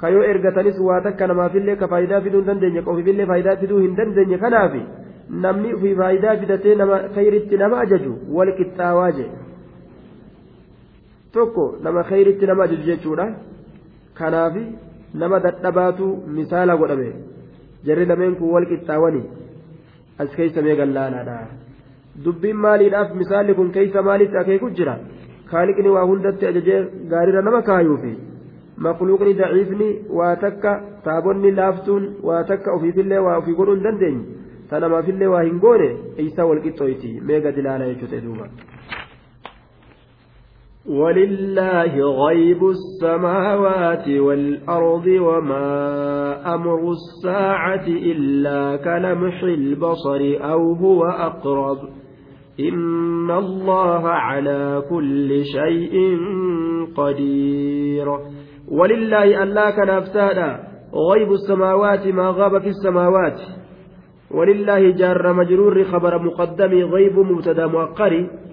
ka 0.00 0.10
yoo 0.10 0.22
ergatanis 0.32 0.78
waa 0.88 1.00
takka 1.00 1.26
namaafillee 1.26 1.76
ka 1.76 1.88
faayidaa 1.88 2.20
fiduu 2.20 2.40
hin 2.40 2.46
dandeenye 2.50 2.82
qofiifillee 2.82 3.26
faayidaa 3.32 3.56
fiduu 3.62 3.80
hin 3.86 3.96
dandeenye 3.96 4.38
kanaaf 4.44 4.76
namni 5.46 5.74
ofii 5.74 5.94
faayidaa 6.00 6.36
fidatee 6.36 6.74
nama 6.74 7.00
khayritti 7.16 7.56
nama 7.56 7.80
ajaju 7.86 8.12
wal 8.36 8.52
qixxaawaa 8.58 9.10
je 9.18 9.26
tokko 11.32 11.66
nama 11.82 12.04
khayritti 12.10 12.46
nama 12.46 12.64
ajaju 12.68 12.88
jechuudha 12.90 13.28
kanaaf 14.18 14.56
nama 15.22 15.40
dadhabaatu 15.46 16.10
misaala 16.36 16.76
godhame. 16.82 17.08
Jarri 17.86 18.06
lameen 18.12 18.36
kun 18.38 18.52
wal 18.54 18.66
qixxaawanii. 18.72 19.26
as 20.18 20.28
keessa 20.36 20.62
mee 20.66 20.76
gallaanaadha. 20.80 21.38
Dubbiin 22.24 22.58
maaliidhaaf 22.64 23.14
misaalli 23.20 23.54
kun 23.58 23.72
keessa 23.76 24.02
maalitti 24.08 24.38
akeeku 24.42 24.70
jira? 24.78 24.94
Kaaliqni 25.50 25.94
waa 25.96 26.04
hundatti 26.10 26.46
ajajee 26.50 26.80
gaariirra 27.12 27.42
nama 27.48 27.62
kaayuufi. 27.68 28.12
Maqluuqni 28.86 29.34
daciifni 29.40 29.88
waa 30.18 30.36
takka 30.44 30.72
taabonni 31.06 31.50
laaftuun 31.58 32.06
waa 32.28 32.44
takka 32.50 32.76
ofiifillee 32.76 33.24
waa 33.26 33.36
ofii 33.42 33.56
godhuu 33.58 33.76
hin 33.78 33.84
dandeenye 33.88 34.24
ta 34.70 34.80
namaafillee 34.84 35.32
waa 35.34 35.42
hin 35.48 35.58
goone 35.66 35.90
eeysaa 36.22 36.48
walqixxooyti 36.50 37.10
mee 37.28 37.40
gadi 37.46 37.60
ilaala 37.64 37.90
jechuudha 37.90 38.24
duuba. 38.24 38.48
ولله 40.88 42.26
غيب 42.26 42.64
السماوات 42.64 44.08
والأرض 44.08 45.06
وما 45.06 46.54
أمر 46.54 46.90
الساعة 46.90 47.86
إلا 47.86 48.76
كلمح 48.76 49.42
البصر 49.42 50.50
أو 50.50 50.72
هو 50.72 51.04
أقرب. 51.04 51.78
إن 52.60 53.30
الله 53.30 54.08
على 54.08 54.82
كل 54.90 55.44
شيء 55.44 56.18
قدير. 56.96 58.18
ولله 58.68 59.42
ألا 59.42 59.70
كان 59.70 59.88
أفتادا 59.88 60.60
غيب 61.12 61.32
السماوات 61.32 62.06
ما 62.06 62.28
غاب 62.30 62.58
في 62.58 62.68
السماوات. 62.68 63.40
ولله 64.30 64.90
جار 64.90 65.32
مجرور 65.32 65.84
خبر 65.84 66.22
مقدم 66.22 66.70
غيب 66.70 67.18
مبتدا 67.18 67.66
مؤقر. 67.66 68.43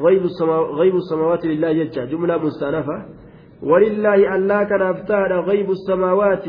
غيب, 0.00 0.22
السما... 0.24 0.56
غيب 0.80 0.94
السماوات 0.96 1.44
لله 1.44 1.72
جل 1.72 2.08
جملة 2.10 2.36
مستأنفة. 2.36 2.96
ولله 3.62 4.36
ألا 4.36 4.64
كان 4.64 4.82
أفتاد 4.82 5.32
غيب 5.32 5.70
السماوات 5.70 6.48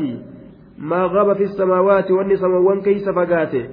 ما 0.78 1.06
غاب 1.06 1.36
في 1.36 1.42
السماوات 1.42 2.10
واني 2.10 2.36
سماوان 2.36 2.80
كيس 2.80 3.08
فقاته 3.08 3.64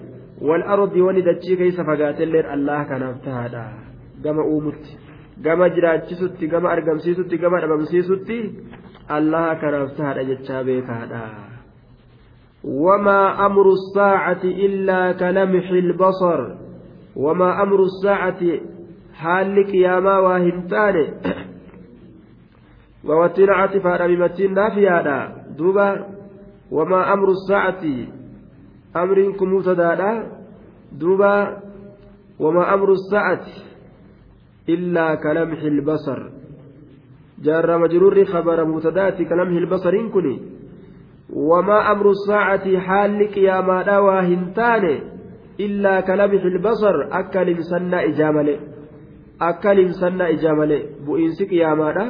والأرض 0.41 0.95
واني 0.95 1.21
دجي 1.21 1.55
كيس 1.55 1.77
فقاته. 1.81 2.23
الليل 2.23 2.45
الله 2.45 2.83
كان 2.83 3.03
أفتاد 3.03 3.55
قام 4.23 4.37
أومت. 4.39 4.83
قام 5.45 5.65
جراجسوتي 5.75 6.47
قام 6.47 6.65
أرقمسيسوتي 6.65 7.37
قام 7.37 7.53
أرقمسيسوتي 7.53 8.39
الله 9.17 9.53
كان 9.61 9.73
أفتاد 9.73 10.17
جتشابيك 10.29 10.89
هذا 10.89 11.23
وما 12.63 13.45
أمر 13.45 13.65
الساعة 13.79 14.43
إلا 14.43 15.11
كلمح 15.11 15.69
البصر. 15.69 16.39
وما 17.15 17.63
أمر 17.63 17.79
الساعة 17.83 18.41
haalli 19.23 19.63
qiyaamaa 19.71 20.19
waa 20.25 20.39
hin 20.45 20.59
taane 20.73 21.03
wawattiin 23.07 23.49
catifaadha 23.59 24.07
mimatiin 24.07 24.53
naafiyaadha 24.59 25.17
duuba 25.57 25.87
wamaa 26.71 27.05
amru 27.13 27.35
saacati 27.47 28.09
amriin 28.93 29.33
kun 29.37 29.49
mubtadaadha 29.53 30.11
duuba 31.01 31.31
wamaa 32.39 32.67
amru 32.75 32.97
saacati 32.97 33.55
illaa 34.75 35.17
kalamxi 35.25 35.67
ilbasar 35.73 36.19
jaarra 37.47 37.79
majruurri 37.79 38.25
khabara 38.31 38.65
mubtadaati 38.71 39.25
kalamxi 39.25 39.61
ilbasariin 39.63 40.09
kun 40.15 40.27
wamaa 41.51 41.83
amru 41.93 42.15
saacati 42.25 42.75
haalli 42.87 43.27
qiyaamaadha 43.35 44.01
waa 44.07 44.21
hin 44.31 44.43
taane 44.59 44.93
illaa 45.57 46.01
kalamxi 46.01 46.47
ilbasar 46.53 46.95
akka 47.21 47.45
limsannaa 47.49 48.07
ijaa 48.11 48.31
malee 48.37 48.59
akka 49.47 49.73
limsannaa 49.79 50.29
ijaa 50.35 50.55
malee 50.59 50.81
bu'iinsi 51.05 51.43
qiyaamaadha 51.51 52.05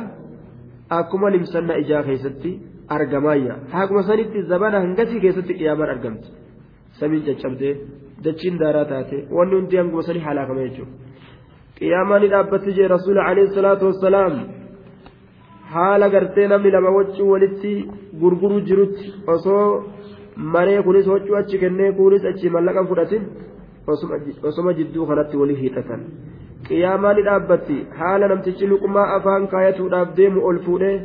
akkuma 1.00 1.32
limsannaa 1.36 1.78
ijaa 1.84 2.04
keessatti 2.08 2.52
argamaayya 2.96 3.56
haakuma 3.74 4.04
sanitti 4.10 4.40
zabana 4.52 4.78
hangasii 4.84 5.20
keessatti 5.26 5.54
qiyaamaan 5.60 5.92
argamti 5.96 6.30
samiin 7.00 7.26
caccabdee 7.28 7.74
dachiin 8.26 8.58
daaraa 8.62 8.86
taate 8.92 9.18
wanni 9.38 9.56
hundi 9.60 9.78
hanguma 9.82 10.04
sanii 10.08 10.24
halaakama 10.30 10.66
jechuudha 10.66 10.94
qiyaamaan 11.78 12.22
ni 12.24 12.32
dhaabbatti 12.34 12.76
jee 12.78 12.88
rasuula 12.96 13.28
alayhi 13.32 13.54
salaatu 13.58 13.90
wassalaam 13.90 14.40
haala 15.74 16.10
gartee 16.16 16.48
namni 16.54 16.72
lama 16.78 16.96
waccuu 16.98 17.30
walitti 17.34 17.74
gurguruu 18.24 18.62
jirutti 18.72 19.14
osoo 19.36 19.62
maree 20.56 20.82
kunis 20.88 21.08
waccuu 21.14 21.38
achi 21.42 21.62
kennee 21.66 21.92
kunis 22.00 22.26
achi 22.32 22.50
mallaqa 22.56 22.88
fudhatin 22.90 23.24
osoma 24.50 24.74
jidduu 24.80 25.06
kanatti 25.10 25.38
walii 25.42 25.60
hiixatan. 25.62 26.02
qiyaamaa 26.69 27.15
ni 27.17 27.23
dhaabbatti 27.29 27.79
haala 28.01 28.29
namtichi 28.33 28.67
luqmaa 28.73 29.09
afaan 29.17 29.49
kaayatuudhaaf 29.55 30.17
deemu 30.19 30.47
ol 30.51 30.59
fuudhee 30.67 30.97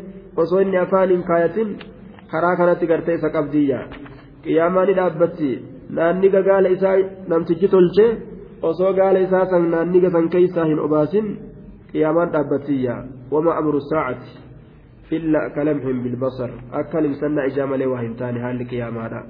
osoo 0.43 0.61
inni 0.65 0.77
afaan 0.85 1.09
hin 1.13 1.23
kaayatin 1.29 1.69
karaa 2.31 2.55
kanatti 2.61 2.89
gartee 2.91 3.15
isa 3.19 3.29
qabdiyya 3.37 3.79
qiyaamaa 4.43 4.85
ni 4.89 4.97
dhaabbatti 4.99 5.51
naanniga 5.99 6.41
gaala 6.49 6.69
isaa 6.75 6.97
namtichi 7.33 7.67
tolchee 7.75 8.11
osoo 8.71 8.93
gaala 8.99 9.19
isaa 9.27 9.45
san 9.53 9.71
naanniga 9.73 10.09
san 10.15 10.29
keessaa 10.35 10.67
hin 10.71 10.79
obaasin 10.85 11.27
qiyaamaan 11.91 12.31
dhaabbattiyya 12.35 12.95
wama 13.33 13.57
amru 13.63 13.81
saacati 13.89 14.31
illa 15.17 15.41
kalamhin 15.57 16.01
bilbasar 16.05 16.49
akka 16.81 17.01
limsannaa 17.05 17.45
ijaa 17.51 17.67
malee 17.73 17.91
waa 17.93 18.01
hin 18.05 18.15
taane 18.23 18.39
haalli 18.47 18.71
qiyaamaadha 18.71 19.21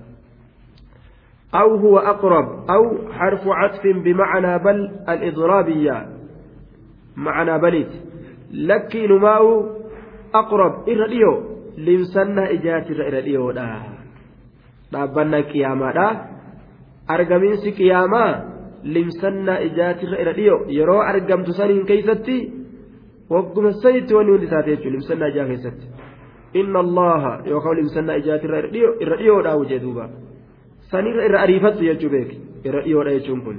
أو 1.62 1.76
هو 1.76 1.97
أقرب 1.97 2.47
أو 2.70 2.84
حرف 3.12 3.41
عطف 3.47 3.84
بمعنى 4.06 4.60
بل 4.66 4.78
الإضرابية 5.10 6.08
معنى 7.17 7.59
بليت 7.59 7.93
لكي 8.53 9.07
نماو 9.07 9.47
أقرب 10.35 10.89
إرديو 10.89 11.33
لمسنا 11.79 12.51
إجات 12.51 12.91
إرديو 12.91 13.51
دا 13.51 13.95
dhaabbannaa 14.95 15.43
qiyaamaadha 15.53 16.07
argamiinsi 17.15 17.73
qiyaamaa 17.79 18.31
limsannaa 18.97 19.59
ijaatirra 19.69 20.21
irra 20.23 20.35
dhiyo 20.39 20.57
yeroo 20.79 21.01
argamtu 21.12 21.53
saniin 21.59 21.87
keeysatti 21.91 22.37
wagguma 23.35 23.73
sanitti 23.85 24.17
wanni 24.19 24.33
hundi 24.35 24.51
taate 24.53 24.71
jechuudha 24.71 24.95
limsannaa 24.97 25.31
ijaa 25.35 25.47
keessatti 25.51 25.87
inna 26.61 26.85
allaha 26.87 27.33
yookaan 27.53 27.77
limsannaa 27.81 28.19
ijaatirra 28.23 28.62
irra 29.05 29.17
dhiyoodha 29.23 29.57
wujee 29.62 29.81
duuba 29.85 30.09
sanirra 30.93 31.27
irra 31.29 31.43
ariifattu 31.47 31.89
jechuu 31.91 32.12
beeki 32.17 32.39
irra 32.69 32.85
dhiyoodha 32.87 33.17
jechuun 33.17 33.43
kun 33.49 33.59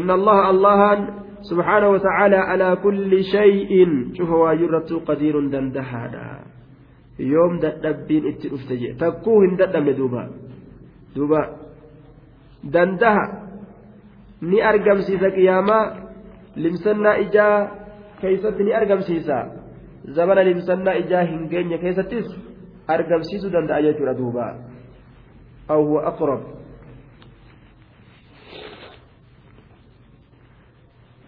inna 0.00 0.18
allaha 0.18 0.42
allahaan 0.52 1.06
سبحانه 1.50 1.88
وتعالى 1.88 2.36
على 2.36 2.76
كل 2.84 3.24
شيء 3.24 3.70
شوف 4.14 4.30
واجرة 4.30 4.90
قدير 5.06 5.34
دندهادا 5.54 6.28
يوم 7.18 7.58
دبين 7.58 8.24
اتلفتجي 8.26 8.92
تكوهن 9.00 9.56
ددم 9.56 9.90
دوبا 9.90 10.24
دوبا 11.16 11.42
دندها 12.64 13.42
ni 14.42 14.58
argamsiisa 14.60 15.30
qiyaamaa 15.30 15.84
limsannaa 16.56 17.14
ijaa 17.24 17.58
keeysatti 18.20 18.64
ni 18.64 18.72
argamsiisa 18.74 19.36
zamana 20.16 20.44
limsannaa 20.44 20.94
ijaa 21.02 21.22
hin 21.22 21.44
geenye 21.52 21.78
keessattis 21.78 22.26
argamsiisuu 22.94 23.52
danda'a 23.52 23.82
jechuudha 23.86 24.14
duuba 24.20 24.46
aw 25.68 25.84
huwa 25.84 26.02
aqrab 26.10 26.40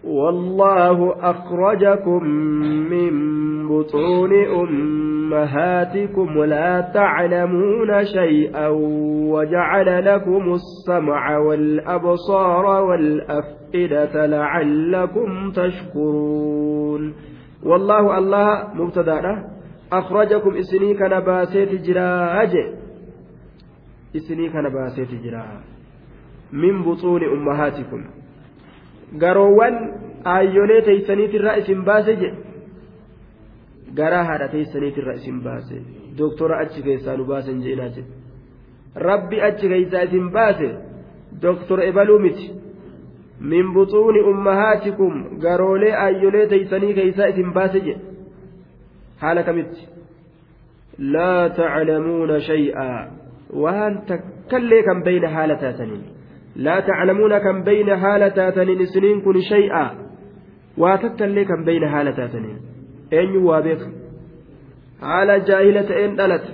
والله 0.05 1.15
أخرجكم 1.31 2.23
من 2.89 3.35
بطون 3.67 4.31
أمهاتكم 4.45 6.43
لا 6.43 6.91
تعلمون 6.93 8.05
شيئا 8.05 8.67
وجعل 9.31 10.05
لكم 10.05 10.53
السمع 10.53 11.37
والأبصار 11.37 12.65
والأفئدة 12.65 14.25
لعلكم 14.25 15.51
تشكرون. 15.51 17.13
والله 17.63 18.17
الله 18.17 18.73
مبتدأ 18.73 19.21
أخرجكم 19.93 20.55
إسني 20.55 20.93
كان 20.93 21.19
باسيت 21.19 21.81
جراج. 21.81 22.53
إسني 24.15 24.49
كان 24.49 24.71
جراج. 25.23 25.63
من 26.53 26.83
بطون 26.83 27.23
أمهاتكم. 27.23 28.24
Garoowwan 29.23 29.75
aayyolee 30.33 30.81
teeysaniitirraa 30.87 31.55
isin 31.61 31.81
baase 31.89 32.15
jedhe 32.21 32.37
garaa 33.99 34.23
haadha 34.29 34.47
teeysaniitirraa 34.55 35.17
isin 35.21 35.39
baase 35.47 35.77
doktora 36.19 36.59
achi 36.65 36.83
keessaa 36.87 37.17
nu 37.21 37.25
baasen 37.31 37.61
jedhinaa 37.65 37.89
jedhe 37.95 38.11
rabbi 39.09 39.41
achi 39.49 39.71
keeysaa 39.73 40.03
isin 40.09 40.29
baase 40.37 40.69
doktora 41.45 41.83
ebaluu 41.91 42.19
miti 42.25 42.47
min 43.51 43.73
buxuuni 43.77 44.21
ummahaatikum 44.31 45.13
garoolee 45.45 45.93
aayyolee 46.05 46.47
teeysanii 46.53 46.93
keeysaa 46.99 47.29
isin 47.35 47.53
baase 47.59 47.79
jedhe 47.87 48.01
haala 49.23 49.43
kamitti 49.49 49.81
laa 51.15 51.49
taclamuuna 51.59 52.39
shay'aa 52.49 52.99
waan 53.63 53.93
takkallee 54.11 54.83
kan 54.89 55.03
beyna 55.07 55.29
haala 55.37 55.55
taataniin 55.63 56.03
لا 56.55 56.79
تعلمون 56.79 57.37
كم 57.37 57.63
بين 57.63 57.97
حالة 57.97 58.27
تاتنين 58.27 58.85
سنين 58.85 59.21
كن 59.21 59.39
شيئا. 59.41 59.91
واتكلي 60.77 61.45
كم 61.45 61.65
بين 61.65 61.87
حالة 61.87 62.11
تاتنين 62.11 62.57
أين 63.13 63.37
وابك 63.37 63.81
على 65.01 65.39
جاهلة 65.39 66.05
إن 66.05 66.15
دلت. 66.15 66.45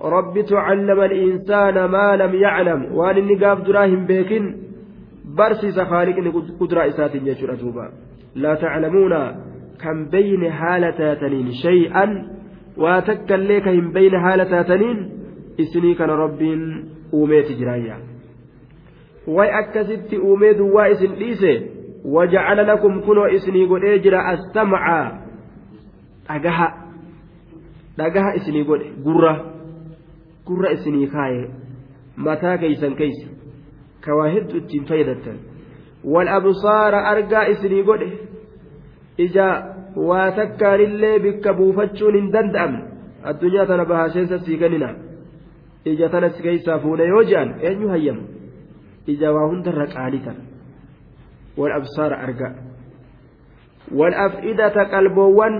رب 0.00 0.40
تعلم 0.40 1.00
الإنسان 1.00 1.84
ما 1.84 2.16
لم 2.16 2.34
يعلم. 2.34 2.94
وأن 2.94 3.16
النقاف 3.18 3.60
دراهم 3.60 4.06
بيكن. 4.06 4.56
برسيس 5.36 5.80
خالق 5.80 6.16
قدرة 6.60 6.88
إسات 6.88 7.14
يجر 7.14 7.52
أتوبا 7.52 7.92
لا 8.34 8.54
تعلمون 8.54 9.12
كم 9.82 10.08
بين 10.10 10.50
حالة 10.50 10.90
تاتنين 10.90 11.52
شيئا. 11.52 12.06
واتكلي 12.76 13.60
كم 13.60 13.92
بين 13.92 14.18
حالة 14.20 14.44
تاتنين 14.44 15.10
إسني 15.60 15.94
كان 15.94 16.10
رب 16.10 16.42
أوميت 17.14 17.52
جرايا. 17.52 18.09
Way 19.36 19.50
akkasitti 19.60 20.18
uumee 20.28 20.54
duwwaa 20.60 20.88
isin 20.94 21.14
dhiise 21.20 21.52
wajacala 22.14 22.62
lakum 22.72 23.02
kunoo 23.06 23.28
isinii 23.38 23.66
godhee 23.72 23.98
jira 24.04 24.24
astamca 24.32 24.96
dhagaha 26.28 26.68
dhagaha 27.98 28.34
isinii 28.38 28.64
godhe 28.70 28.88
gurra 29.06 29.32
gurra 30.46 30.72
isinii 30.76 31.06
kaaye 31.16 31.44
mataa 32.16 32.56
keeysan 32.62 32.94
keeysa 33.00 33.28
ka 34.04 34.14
waa 34.20 34.28
hedduu 34.36 34.58
ittiin 34.62 34.84
fayyadatan 34.92 35.38
wal 36.14 36.28
absaara 36.38 37.04
argaa 37.12 37.44
isinii 37.54 37.82
godhe 37.90 38.10
ija 39.26 39.46
waa 40.08 40.30
takkaanillee 40.40 41.18
bikka 41.26 41.52
buufachuun 41.60 42.14
hin 42.20 42.32
danda'amne 42.32 42.82
addunyaa 43.32 43.66
tana 43.70 43.84
bahaaseensa 43.92 44.38
sii 44.44 44.58
kennina 44.64 44.90
ija 45.94 46.08
tana 46.08 46.30
si 46.30 46.42
keeysaa 46.42 46.78
fuune 46.84 47.04
yoo 47.14 47.24
je'an 47.30 47.50
eenyu 47.70 47.88
hayyama 47.94 48.22
qaalitan 49.06 50.36
wal 51.56 51.72
absaara 51.72 52.16
arga 52.26 52.48
wal 53.98 54.14
af'idata 54.26 54.84
qalboowwan 54.94 55.54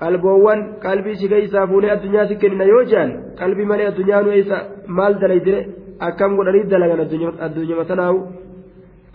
qalboowwan 0.00 0.60
qalbii 0.84 1.16
si 1.20 1.28
keeysaa 1.28 1.66
fuunee 1.66 1.90
addunyaa 1.96 2.26
si 2.28 2.36
kennina 2.42 2.64
yoo 2.72 2.84
jehan 2.90 3.10
qalbii 3.40 3.68
malee 3.70 3.86
addunyaa 3.92 4.22
nu 4.22 4.30
eessa 4.38 4.58
maal 4.86 5.14
dalaydire 5.22 5.60
akkam 6.08 6.36
godhanii 6.36 6.70
dalagan 6.72 7.00
addunyaa 7.46 7.84
tanaawu 7.90 8.18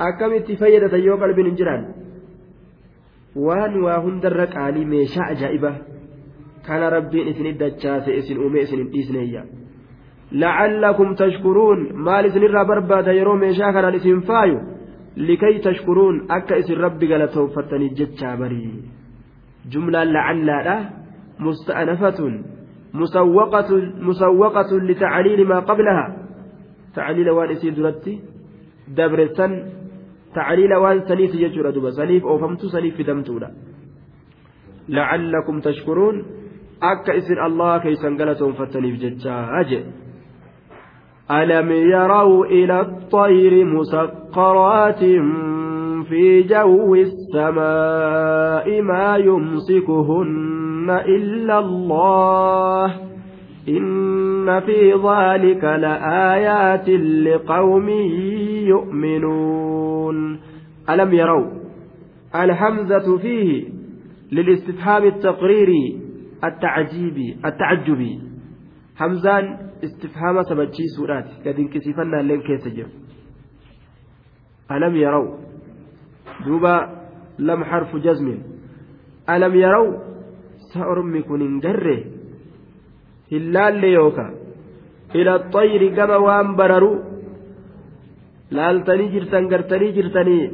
akkamitti 0.08 0.60
fayyadatan 0.62 1.04
yoo 1.08 1.18
qalbiin 1.24 1.48
hin 1.50 1.58
jiraan 1.60 1.84
waan 3.46 3.74
waa 3.86 4.00
hundarra 4.06 4.48
qaalii 4.56 4.86
meeshaa 4.94 5.30
ajaa'iba 5.34 5.72
kana 6.68 6.90
rabbiin 6.96 7.28
isin 7.32 7.58
dachaase 7.64 8.12
isin 8.20 8.38
uume 8.44 8.60
isin 8.66 8.80
hin 8.84 8.92
dhiisneeyya 8.94 9.42
لعلكم 10.32 11.14
تشكرون. 11.14 11.94
مال 11.94 12.26
اسن 12.26 12.44
الرابر 12.44 12.80
بعد 12.80 13.08
يروم 13.08 13.44
يشاكر 13.44 13.90
الاسم 13.90 14.20
فايو. 14.20 14.60
لكي 15.18 15.60
تشكرون. 15.60 16.32
أكا 16.32 16.60
اسم 16.60 16.74
ربي 16.74 17.14
قال 17.14 17.30
توفتني 17.30 17.88
جتشا 17.90 18.36
بري. 18.36 18.84
جملة 19.72 20.04
لعل 20.04 20.50
مستأنفة. 21.40 22.20
مسوقة. 22.94 23.72
مسوقة 24.08 24.72
لتعليل 24.88 25.48
ما 25.48 25.60
قبلها. 25.60 26.06
تعليل 26.96 27.30
وان 27.30 27.50
اسي 27.50 27.70
درتي 27.70 28.22
دبرتن. 28.98 29.52
تعليل 30.36 30.74
وان 30.74 31.00
سنيف 31.08 31.36
يجر 31.36 31.70
دوبا 31.70 31.90
سنيف 31.90 32.24
أو 32.26 32.38
فمت 32.38 32.66
سنيف 32.66 33.02
دمتولا 33.02 33.50
لعلكم 34.90 35.60
تشكرون. 35.60 36.26
أكا 36.84 37.18
اسم 37.18 37.34
الله 37.46 37.78
كي 37.78 37.96
سنقلتهم 37.96 38.54
فتني 38.54 38.92
بجتشا 38.92 39.36
أجل. 39.62 39.84
ألم 41.32 41.72
يروا 41.72 42.46
إلى 42.46 42.82
الطير 42.82 43.66
مسقرات 43.66 45.00
في 46.10 46.44
جو 46.44 46.96
السماء 46.96 48.82
ما 48.82 49.18
يمسكهن 49.18 50.90
إلا 51.06 51.60
الله 51.60 52.86
إن 53.70 54.60
في 54.60 54.94
ذلك 54.94 55.64
لآيات 55.64 56.90
لقوم 57.28 57.90
يؤمنون 58.68 60.40
ألم 60.90 61.14
يروا 61.14 61.48
الحمزة 62.36 63.18
فيه 63.18 63.66
للاستفهام 64.32 65.04
التقريري 65.04 66.00
التعجيبي 66.44 67.38
التعجبي 67.46 68.20
همزان 69.00 69.68
istifhaama 69.86 70.42
sabachiisuudhaati 70.50 71.34
gad 71.46 71.58
inqisiifannaalleen 71.64 72.42
keessa 72.48 72.70
jiru 72.78 72.92
alam 74.76 74.94
yaraw 75.04 75.26
duuba 76.46 76.74
lam 77.50 77.62
harfu 77.70 77.98
jazmin 78.06 78.40
alam 79.34 79.54
yaraw 79.64 79.86
sa 80.70 80.80
ormi 80.94 81.22
kun 81.28 81.42
hin 81.46 81.56
garre 81.66 81.98
hin 83.32 83.44
laalle 83.56 83.90
yooka 83.98 84.26
ila 85.20 85.34
xayri 85.56 85.90
gama 85.98 86.18
waan 86.28 86.50
bararu 86.60 86.94
laaltanii 88.58 89.12
jirtan 89.16 89.44
gartanii 89.54 89.92
jirtanii 89.98 90.46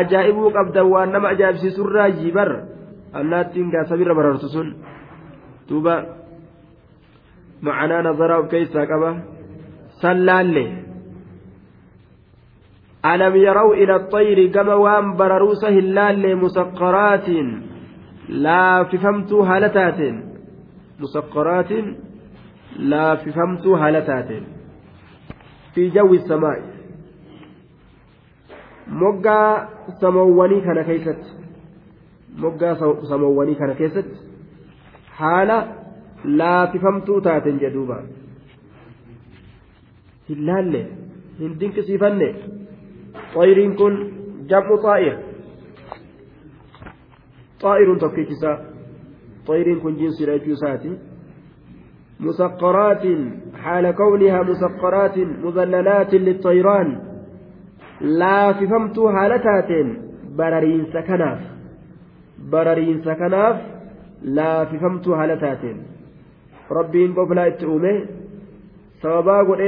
ajaa'ibuu 0.00 0.50
qabdan 0.56 0.86
waan 0.94 1.10
nama 1.14 1.28
ajaa'ibsiisurraa 1.34 2.10
jibar 2.20 2.50
allaattiin 3.20 3.72
gaasabirra 3.74 4.14
barartu 4.18 4.48
sun 4.54 4.68
duuba 5.68 5.94
معنى 7.62 8.08
نظر 8.08 8.46
كيس 8.46 8.76
قبا 8.76 9.22
سلالي. 10.02 10.66
ألم 13.04 13.36
يروا 13.36 13.74
إلى 13.74 13.96
الطير 13.96 14.38
كما 14.46 14.74
وام 14.74 15.16
برروس 15.16 15.64
هلال 15.64 16.36
مسقرات 16.36 17.28
لا 18.28 18.84
ففمت 18.84 19.32
هالتات. 19.32 20.00
مسقرات؟ 21.00 21.72
لا 22.78 23.16
ففمت 23.16 23.66
هالتات. 23.66 24.30
في 25.74 25.90
جو 25.90 26.14
السماء. 26.14 26.72
moggaa 28.92 29.68
samawwanii 30.00 30.60
kana 30.60 30.84
keessatti 30.84 31.30
moggaa 32.44 32.74
samawwanii 33.10 33.54
kana 33.54 33.74
keessatti 33.74 34.18
haala 35.18 35.56
laafifamtuu 36.41 37.19
taaten 37.27 37.59
jedhuuba 37.63 37.97
hin 40.29 40.45
laalle 40.51 40.85
hin 41.39 41.59
dinqisiifanne 41.59 42.29
xayriin 43.33 43.75
kun 43.81 43.99
jam'u 44.53 44.79
xaa'ir 44.87 45.19
xaa'iruun 47.61 47.99
tokkichisa 48.05 48.57
xaa'iriin 49.47 49.79
kun 49.85 49.99
jinsiidha 50.01 50.39
jechuu 50.39 50.57
isaati 50.59 50.97
مسقرات 52.19 53.03
حال 53.63 53.91
كونها 53.91 54.41
مسقرات 54.43 55.17
مذللات 55.17 56.13
للطيران 56.13 56.99
لا 58.01 58.53
فهمت 58.53 58.99
هالتات 58.99 59.71
بررين 60.37 60.85
سكناف 60.93 61.39
بررين 62.51 63.01
سكناف 63.01 63.55
لا 64.21 64.65
فهمت 64.65 65.07
هالتات 65.07 65.63
ربين 66.78 67.14
قبل 67.14 67.38
اتؤمه 67.38 68.06
سوابا 69.02 69.38
قل 69.48 69.60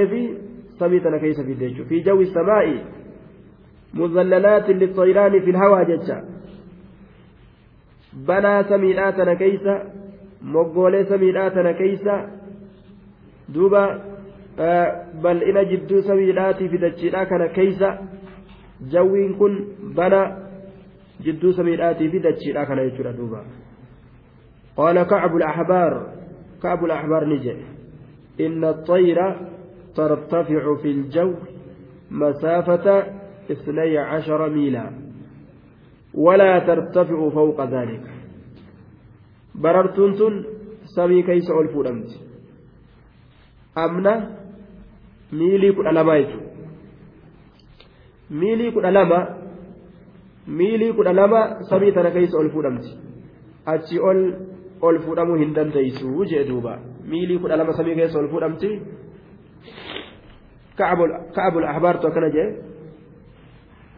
سميتنا 0.78 1.18
كيس 1.18 1.40
في 1.40 1.52
الدجو 1.52 1.84
في 1.84 2.00
جو 2.00 2.20
السماء 2.20 2.66
مذللات 3.94 4.70
للطيران 4.70 5.40
في 5.44 5.50
الهواء 5.50 5.84
ججا 5.90 6.18
بنا 8.28 8.62
سميناتنا 8.62 9.34
كيسا 9.34 9.74
moggoolee 10.44 11.04
samiidhaatana 11.08 11.72
keeysa 11.74 12.14
duuba 13.54 13.82
bal'ina 15.22 15.64
jidduu 15.70 16.02
samiidhaatii 16.08 16.68
fi 16.68 16.78
dachiidhaa 16.78 17.26
kana 17.26 17.48
keeysa 17.58 17.92
jawwiin 18.94 19.34
kun 19.38 19.54
bana 20.00 20.20
jidduu 21.28 21.52
samiidhaatii 21.60 22.08
fi 22.16 22.24
dachiidhaa 22.28 22.66
kana 22.66 22.88
jechuudha 22.90 23.18
duuba 23.20 23.44
قال 24.76 25.02
كعب 25.02 25.36
الأحبار 25.36 25.92
كعب 26.64 26.84
الأحبار 26.84 27.24
نجي. 27.24 27.56
إن 28.40 28.64
الطير 28.64 29.18
ترتفع 29.96 30.64
في 30.82 30.90
الجو 30.96 31.30
مسافة 32.10 32.86
اثني 33.50 33.98
عشر 33.98 34.40
ميلا. 34.56 34.84
ولا 36.14 36.52
ترتفع 36.58 37.18
فوق 37.38 37.58
ذلك. 37.64 38.04
بررتون 39.54 40.12
تن 40.18 40.34
سمي 40.96 41.22
كيس 41.22 41.48
ألفودمت 41.60 42.10
أمنا 43.78 44.14
miilii 45.32 45.72
kudha 45.72 45.92
lama 45.92 46.18
jechuudha 46.18 46.50
miilii 48.30 48.72
kudha 48.72 48.90
lama 48.90 49.18
miilii 50.46 50.92
kudha 50.92 51.12
lama 51.12 51.40
samii 51.70 51.92
tana 51.92 52.10
keessa 52.10 52.38
ol 52.38 54.18
ol 54.80 54.98
fuudhamuu 55.06 55.36
hin 55.42 55.54
dandeessu 55.54 56.24
jee 56.30 56.44
duuba 56.50 56.78
miilii 57.10 57.38
kudha 57.38 57.56
lama 57.56 57.72
samii 57.72 57.94
keessa 57.94 58.18
ol 58.18 58.28
fuudhamti 58.28 58.70
ka'abul 60.76 61.64
ahbaartu 61.72 62.06
akkana 62.06 62.30
jee 62.30 62.48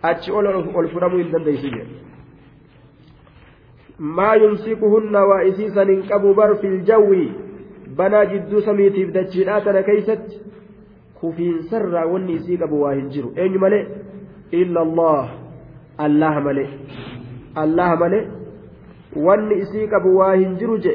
achi 0.03 0.33
ol 0.33 0.89
fuudhamuu 0.93 1.19
hin 1.23 1.33
dandeessu 1.33 1.71
jee 1.77 1.87
maa 3.99 4.35
yumsikuhunna 4.45 5.25
waa 5.33 5.43
isiisan 5.51 5.91
hin 5.95 6.03
qabu 6.09 6.35
bar 6.35 6.57
fil 6.63 6.81
jawwi 6.91 7.33
banaa 7.97 8.25
jidduu 8.33 8.61
samiitiif 8.61 9.13
dachiidhaa 9.13 9.61
tana 9.61 9.83
keeysatti 9.83 10.41
kufiinsarraa 11.21 12.07
wanni 12.13 12.33
isii 12.41 12.59
qabu 12.63 12.83
waa 12.83 12.95
hin 12.95 13.09
jiru 13.09 13.33
eenyu 13.45 13.59
malee 13.59 13.87
illa 14.51 14.81
allah 14.81 15.31
allaha 16.09 16.41
malee 16.49 16.69
allaha 17.65 17.97
malee 18.03 18.25
wanni 19.27 19.55
isii 19.65 19.87
qabu 19.95 20.17
waa 20.19 20.35
hin 20.35 20.57
jiru 20.61 20.79
je 20.79 20.93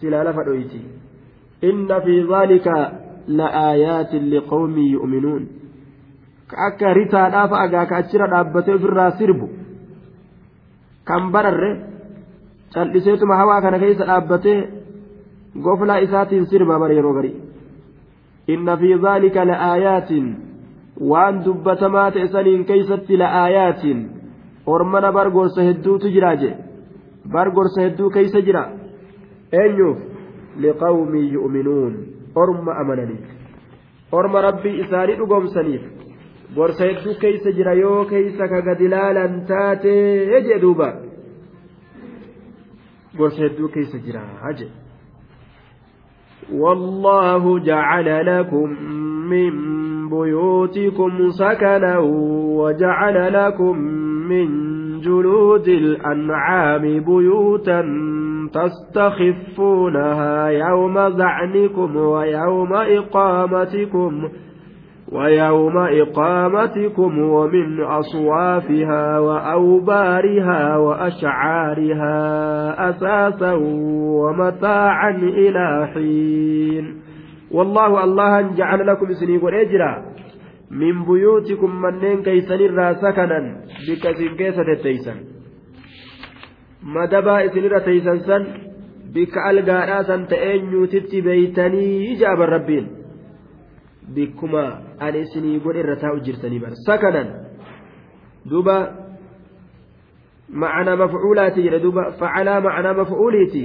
silaa 0.00 0.24
lafa 0.28 0.44
dhoyti 0.48 0.80
inna 1.70 2.00
fi 2.06 2.20
dhaalika 2.30 2.76
la'aayaatin 3.40 4.30
liqawmin 4.34 4.88
yu'minuun 4.92 5.48
ka 6.50 6.56
akka 6.68 6.94
ritaadhaaf 7.00 7.52
agaa 7.64 7.86
ka 7.86 7.96
achira 8.04 8.26
dhaabbatee 8.34 8.74
ofirraa 8.80 9.10
sirbu 9.18 9.48
kan 11.10 11.30
bararre 11.34 11.70
cal'iseetuma 12.74 13.36
hawaa 13.42 13.60
kana 13.64 13.78
keessa 13.84 14.08
dhaabbatee 14.10 14.58
goflaa 15.64 16.00
isaatiin 16.06 16.46
sirba 16.52 16.78
bara 16.82 16.94
yeroo 16.98 17.14
garii 17.18 17.36
inna 18.56 18.76
fi 18.82 18.94
dhaalika 19.04 19.48
la'aayaatin 19.52 20.26
waan 21.12 21.44
dubbatamaa 21.44 22.10
ta'e 22.10 22.28
saniin 22.34 22.64
keeysatti 22.70 23.20
la'aayaatin 23.22 23.98
ormana 24.74 25.12
bargorsa 25.12 25.62
hedduutu 25.68 26.12
jiraa 26.16 26.36
hedduu 27.30 28.10
keeysa 28.10 28.40
jira 28.40 28.62
eenyuuf 29.52 29.98
liqawmin 30.64 31.32
yu'minuun 31.36 31.94
orma 32.34 32.72
amananiif 32.82 34.12
orma 34.12 34.42
rabbii 34.48 34.80
isaanii 34.84 35.16
dhugoomsaniif 35.16 35.82
gorsa 36.56 36.84
hedduu 36.84 37.14
keeysa 37.24 37.52
jira 37.52 37.74
yoo 37.74 38.04
keeysa 38.04 38.48
ka 38.48 38.60
gadi 38.60 38.88
laalan 38.88 39.40
taatee 39.46 40.42
jee 40.48 40.60
duuba 40.60 40.88
gorsa 43.18 43.42
hedduu 43.44 43.68
keeysa 43.68 43.98
jira 44.06 44.22
haje 44.44 44.68
والله 46.52 47.58
جعل 47.58 48.26
لكم 48.26 48.68
من 49.30 49.52
بيوتكم 50.10 51.30
سكنا 51.30 51.98
وجعل 52.58 53.32
لكم 53.32 53.78
من 54.28 54.48
جلود 55.02 55.68
الأنعام 55.68 56.82
بيوتا 56.82 57.84
تستخفونها 58.54 60.48
يوم 60.48 60.98
ذعنكم 60.98 61.96
ويوم 61.96 62.72
إقامتكم 62.72 64.28
ويوم 65.12 65.78
إقامتكم 65.78 67.18
ومن 67.18 67.80
أصوافها 67.80 69.18
وأوبارها 69.18 70.76
وأشعارها 70.76 72.16
أساسا 72.90 73.52
ومتاعا 74.22 75.10
إلى 75.10 75.88
حين. 75.94 77.02
والله 77.50 78.04
الله 78.04 78.40
جعل 78.56 78.86
لكم 78.86 79.12
سنين 79.12 79.40
والأجرا 79.42 80.11
من 80.71 81.05
بيوتكم 81.05 81.81
منين 81.81 82.23
كيسن 82.23 82.93
سكنا 83.01 83.39
بك 83.87 84.05
كيسة 84.37 84.73
تيسن 84.83 85.17
مدبا 86.83 87.45
إسن 87.45 87.85
تيسن 87.85 88.19
سن 88.19 88.43
بك 89.15 89.37
ألقى 89.49 90.03
سن 90.03 90.27
تأنيو 90.27 90.85
تتي 90.85 91.21
بيتني 91.21 92.13
إجاب 92.13 92.41
الربين 92.41 92.87
bikkuma 94.15 94.81
ani 94.99 95.19
isinii 95.19 95.59
godhe 95.59 95.79
irra 95.83 95.95
taa'u 96.03 96.19
jirtanii 96.27 96.59
bara 96.63 96.75
sakanan 96.87 97.27
duuba 98.49 98.75
macana 100.61 100.95
mafcuulaati 101.01 101.63
jedhe 101.65 101.79
duuba 101.85 102.03
facalaa 102.19 102.61
macana 102.67 102.93
mafcuuliiti 102.99 103.63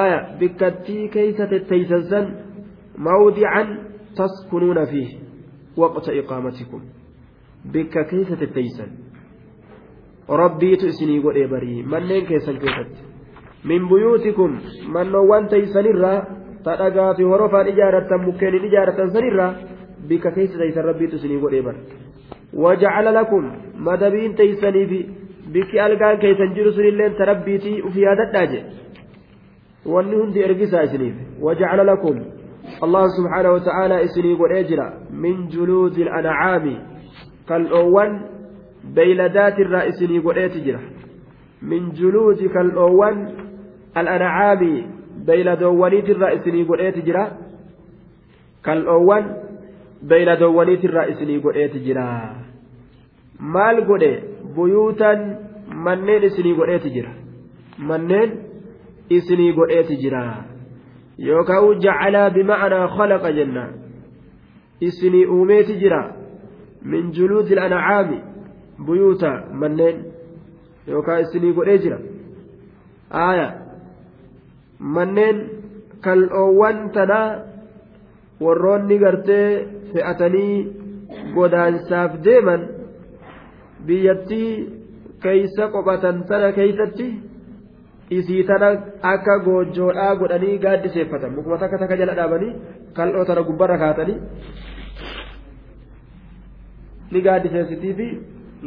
aya 0.00 0.18
bikkattii 0.40 1.08
keeysa 1.14 1.46
tetteysan 1.52 2.02
san 2.10 2.26
mawdican 3.06 3.68
وقت 5.77 6.09
إقامتكم 6.09 6.81
بك 7.65 7.95
كيف 8.09 8.33
تتيسن 8.33 8.87
ربي 10.29 10.75
تؤسني 10.75 11.19
وإبري 11.19 11.83
من 11.83 11.99
لين 12.09 12.25
كيسن 12.25 12.57
كيفت 12.57 12.95
من 13.65 13.81
بيوتكم 13.89 14.49
من 14.93 15.05
نوان 15.11 15.47
تيسن 15.47 15.85
الرا 15.93 16.13
تدقى 16.65 17.15
في 17.17 17.23
هرفا 17.23 17.61
إجارة 17.67 18.09
مكين 18.17 18.55
إجارة 18.67 19.07
سن 19.13 19.25
الرا 19.31 19.47
بك 20.09 20.25
كيف 20.35 20.51
تيسن 20.57 20.81
ربي 20.81 21.07
تؤسني 21.07 21.37
وإبر 21.37 21.75
وجعل 22.53 23.05
لكم 23.15 23.43
مدبين 23.87 24.35
تيسني 24.35 24.87
في 24.87 24.99
بك 25.53 25.71
ألقان 25.75 26.17
كيسن 26.23 26.53
جرسن 26.53 26.81
اللين 26.91 27.15
تربيتي 27.15 27.81
وفي 27.81 28.01
هذا 28.07 28.23
الناجي 28.27 28.61
وأنهم 29.85 30.31
دي 30.31 30.45
إرقسا 30.45 30.83
إسنيف 30.83 31.15
وجعل 31.41 31.87
لكم 31.87 32.15
godhee 34.35 34.63
jira 34.63 34.87
min 35.11 35.47
juluudi 35.49 36.01
ilancaami 36.01 36.75
kal'oowwan 37.47 38.19
beeyladaatirraa 38.95 39.83
isinii 39.91 40.19
godheeti 40.19 40.61
jira 40.61 40.79
min 41.61 41.91
juluudi 41.99 42.49
kal'oowwan 42.49 43.17
alancaami 43.95 44.73
beeyladoowwaniitirraa 45.25 46.31
isinii 46.37 46.65
godheeti 46.65 47.01
jira 47.01 47.23
kal'oowwan 48.61 49.25
beeyladoowwaniitirraa 50.07 51.05
isinii 51.13 51.39
godheeti 51.39 51.79
jira 51.79 52.07
maal 53.39 53.85
godhe 53.85 54.11
buyuutan 54.55 55.37
manneen 55.85 56.23
isinii 56.23 56.55
godheeti 56.55 56.89
jira 56.95 57.11
manneen 57.77 58.31
isinii 59.09 59.53
godheeti 59.53 59.97
jira 60.03 60.23
yookaan 61.17 61.79
jacalaa 61.85 62.29
bimacnaa 62.29 62.87
khalaqa 62.97 63.31
jenna 63.31 63.63
isinii 64.81 65.25
uumeeti 65.25 65.79
jira 65.81 66.01
min 66.91 67.11
juluudi 67.13 67.59
ancaami 67.59 68.19
buyuuta 68.85 69.31
manneen 69.61 70.05
yookaan 70.87 71.21
isinii 71.21 71.53
godhee 71.53 71.77
jira 71.77 71.97
aayaa 73.25 73.51
manneen 74.79 75.37
kal'oowwan 76.01 76.89
tanaa 76.95 77.29
warroonni 78.43 78.97
gartee 79.03 79.67
fe'atanii 79.93 80.55
godaansaaf 81.35 82.11
deeman 82.25 82.61
biyyattii 83.85 84.51
keeysa 85.23 85.67
qophatan 85.73 86.23
sana 86.27 86.51
keeysatti 86.57 87.07
isii 88.17 88.43
tana 88.49 88.69
akka 89.13 89.35
goojjoodhaa 89.45 90.15
godhanii 90.21 90.57
gaaddiseeffatan 90.65 91.35
mukuma 91.35 91.57
takka 91.63 91.77
takka 91.81 91.97
jala 92.01 92.15
dhaabanii 92.19 92.53
kal'oo 92.97 93.25
tana 93.29 93.43
gubbarra 93.49 93.77
kaatanii 93.83 94.17
ni 97.11 97.21
gaaddiseessitii 97.27 97.93
fi 97.99 98.07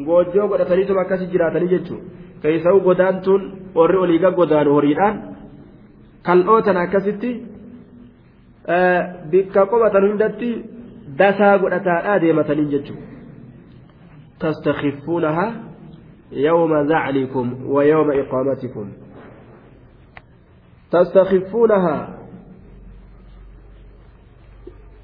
goojjoo 0.09 0.49
godhataniituma 0.53 1.01
akkasii 1.05 1.33
jiraatanii 1.35 1.73
jechuudha 1.75 2.05
keeysa'u 2.43 2.81
godaantuun 2.89 3.43
warri 3.79 3.99
olii 4.05 4.23
gaggodaanu 4.25 4.77
horiidhaan 4.79 5.17
kal'oo 6.29 6.61
tana 6.69 6.81
akkasitti 6.89 7.31
bikka 9.31 9.61
qophatan 9.73 10.09
hundatti 10.11 10.51
dasaa 11.23 11.55
godhataadhaa 11.65 12.19
deematanii 12.27 12.69
jechuudha 12.75 13.05
yawma 16.47 16.85
zaclikum 16.85 17.47
wa 17.75 17.85
yawma 17.85 18.15
iqaamatikum 18.15 18.87
تستخفونها 20.93 21.97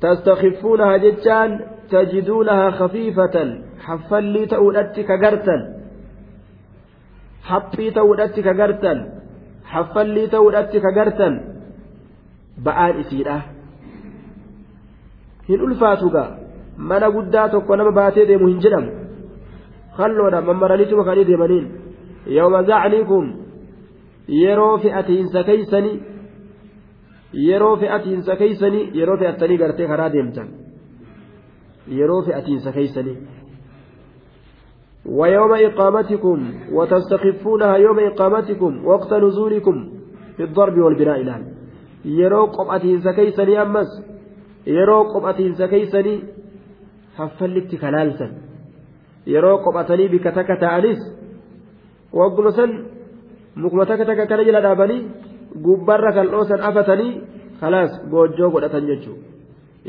تستخفونها 0.01 0.97
جتان 0.97 1.61
تجدونها 1.91 2.71
خفيفة 2.71 3.37
حفلي 3.85 4.47
تؤدت 4.47 5.01
كجرتا 5.01 5.57
حبي 7.49 7.91
تؤدت 7.91 8.41
كجرتا 8.41 8.95
حفلي 9.65 10.27
تؤدت 10.27 10.77
كجرتا 10.77 11.29
بآل 12.65 13.01
إسيرة 13.01 13.43
hin 15.49 15.61
ulfaatuga 15.67 16.25
mana 16.79 17.11
guddaa 17.11 17.49
tokko 17.49 17.77
nama 17.77 17.93
baatee 17.93 18.27
deemu 18.27 18.47
hin 18.49 18.61
jedhamu 18.65 18.91
kalloodha 19.97 20.41
mammaraniituma 20.49 21.05
kanii 21.09 21.25
deemaniin 21.31 21.67
yawma 22.37 22.63
zacniikum 22.69 23.25
yeroo 24.29 24.79
fe'atiinsa 24.79 25.45
keeysanii 25.45 26.03
yeroo 27.49 27.77
fe'atiinsa 27.77 28.37
keeysanii 28.37 28.91
yeroo 28.95 29.17
fe'attanii 29.17 29.59
gartee 29.59 29.87
karaa 29.87 30.13
deemtan. 30.13 30.49
Yeroo 31.99 32.23
fe'atiinsa 32.23 32.73
keeysanii 32.73 33.17
ويوم 35.07 35.53
إقامتكم 35.53 36.53
وتستخفونها 36.73 37.77
يوم 37.77 37.99
إقامتكم 37.99 38.87
وقت 38.87 39.13
نزولكم 39.13 39.93
في 40.37 40.43
الضرب 40.43 40.79
والبناء 40.79 41.21
الآن 41.21 41.55
يرو 42.05 42.47
قبعتين 42.47 43.01
سكيسني 43.01 43.63
أمس 43.63 43.87
يرو 44.67 45.03
قبعتين 45.03 45.55
سكيسني 45.55 46.23
حفلت 47.17 47.75
كلالسا 47.75 48.33
يرو 49.27 49.57
قبعتني 49.57 50.09
بكتكة 50.09 50.77
أنس 50.77 50.99
وقمسا 52.13 52.85
mukuma 53.57 53.87
takka 53.87 54.05
takka 54.05 54.27
kana 54.27 54.45
jala 54.45 54.61
dhaabanii 54.67 55.03
gubbarra 55.65 56.13
kal'oosan 56.13 56.61
afatanii 56.69 57.21
kalaas 57.61 57.93
goojjoo 58.13 58.51
godhatan 58.55 58.87
jechuudha 58.91 59.27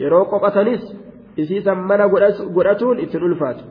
yeroo 0.01 0.25
qophatanis 0.31 0.83
isiisan 1.37 1.79
mana 1.89 2.07
godhatuun 2.55 2.99
ittiin 3.03 3.23
ulfaatu 3.29 3.63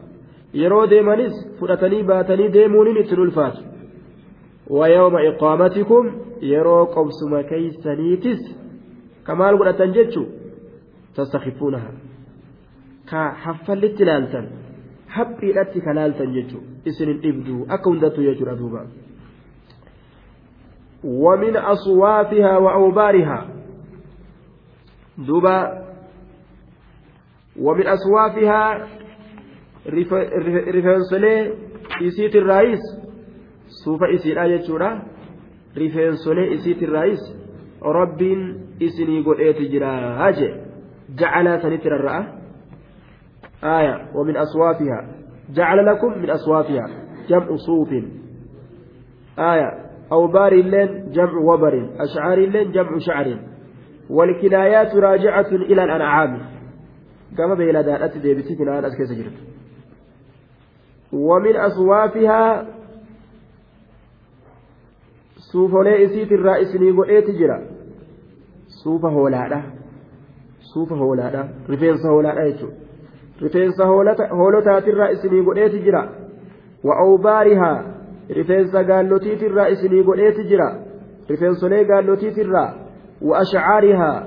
yeroo 0.63 0.85
deemanis 0.93 1.35
fudhatanii 1.59 2.03
baatanii 2.11 2.53
deemuuniin 2.57 3.01
ittiin 3.03 3.21
ulfaatu 3.27 3.61
wayawma 4.79 5.21
iqaamatikum 5.31 6.11
yeroo 6.53 6.87
qobsuma 6.95 7.43
keeysaniitis 7.51 8.43
ka 9.27 9.35
maal 9.41 9.57
godhatan 9.61 9.95
jechuu 9.99 10.27
tastakhifuunaha 11.17 11.91
ka 13.11 13.23
haffallitti 13.45 14.03
ilaaltan 14.07 14.47
haphiidhatti 15.17 15.81
ka 15.87 15.95
laaltan 15.99 16.35
jechuu 16.37 16.63
isinin 16.91 17.23
dhibduu 17.25 17.61
akka 17.75 17.91
hundattuu 17.91 18.25
jechuudha 18.29 18.59
duuba 18.61 18.85
ومن 21.05 21.57
أصوافها 21.57 22.57
وأوبارها. 22.57 23.49
دوبا. 25.19 25.83
ومن 27.61 27.87
أصوافها 27.87 28.87
سوف 33.85 34.03
إسيت 34.03 34.37
آية 34.37 34.67
شورا 34.67 35.03
رفنسلي 35.79 36.55
إسيت 36.55 36.83
الرئيس. 36.83 37.19
رب 37.83 38.23
إسني 38.83 39.23
قل 39.23 39.39
إيتجرا 39.41 39.91
هاجي. 40.27 40.55
جعل 41.19 41.63
سنتر 41.63 41.97
الرأى. 41.97 42.27
آية. 43.65 44.11
ومن 44.15 44.37
أصوافها 44.37 45.15
جعل 45.51 45.87
لكم 45.87 46.19
من 46.19 46.31
أصوافها 46.31 46.87
جمع 47.29 47.57
صوف. 47.57 47.89
آية. 49.39 49.82
أوبار 50.13 50.53
اللين 50.53 51.11
جمع 51.11 51.39
وبر 51.39 51.75
أشعار 52.01 52.39
اللين 52.39 52.73
جمع 52.73 52.99
شعر 52.99 53.39
والكنايات 54.11 54.95
راجعة 54.95 55.51
إلى 55.71 55.85
الأنعام 55.85 56.39
كما 57.39 57.55
بين 57.55 57.73
دارت 57.73 58.17
أسكي 58.87 59.07
سجرت 59.07 59.33
ومن 61.13 61.57
أصوافها 61.57 62.67
suufolee 65.53 66.03
isiitirraa 66.03 66.59
isinii 66.65 66.93
godheeti 66.93 67.33
jira 67.39 67.57
suufa 68.67 69.09
hoolaadha 69.17 69.63
suufa 70.59 70.97
hoolaadha 70.97 71.43
rifeensa 71.69 72.09
hoolaadha 72.09 72.45
jechuudha 72.51 72.77
rifeensa 73.41 73.87
hoolotaatirraa 74.39 75.11
isinii 75.17 75.43
godheeti 75.49 75.81
jira 75.87 76.03
wa 76.85 76.97
awbaarihaa 77.05 77.92
rifeensa 78.39 78.85
gaallotiitirraa 78.91 79.69
isinii 79.75 80.03
godheeti 80.09 80.45
jira 80.51 80.69
rifeensolee 81.29 81.85
gaallotiitirraa 81.91 82.71
wa 83.29 83.39
ashcaarihaa 83.39 84.19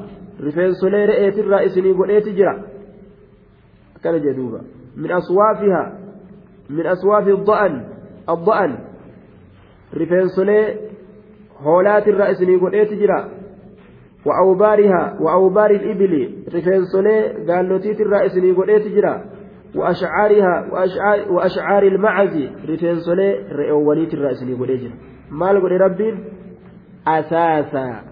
rifeensolee 0.48 1.06
re'eetirraa 1.12 1.62
isinii 1.70 1.94
godheeti 1.94 2.34
jira 2.40 2.54
akkana 3.96 4.20
jee 4.26 4.34
duuba 4.40 4.60
min 4.96 5.12
aswaafihaa 5.20 5.88
min 6.70 6.88
aswaafi 6.96 7.32
adda'an 7.40 7.80
adda'an 8.36 8.78
rifeensolee 10.02 10.66
hoolaatirraa 11.66 12.30
isinii 12.36 12.60
godheeti 12.66 13.02
jira 13.04 13.20
وأوبارها 14.26 15.18
وأوبار 15.22 15.72
الإبل 15.72 16.14
رفنسولي 16.54 17.18
قالوتيت 17.48 18.02
الرئيس 18.02 18.56
قوليت 18.58 18.88
جرا 18.88 19.26
وأشعارها 19.76 20.72
وأشعار, 20.72 21.32
وأشعار 21.32 21.84
المعز 21.84 22.50
رفنسولي 22.70 23.30
رئوليت 23.52 24.14
الرئيس 24.14 24.44
قوليت 24.60 24.82
جرا 24.82 24.94
مال 25.32 25.62
قولي 25.62 25.78
ربين 25.78 26.16
أساسا 27.08 28.04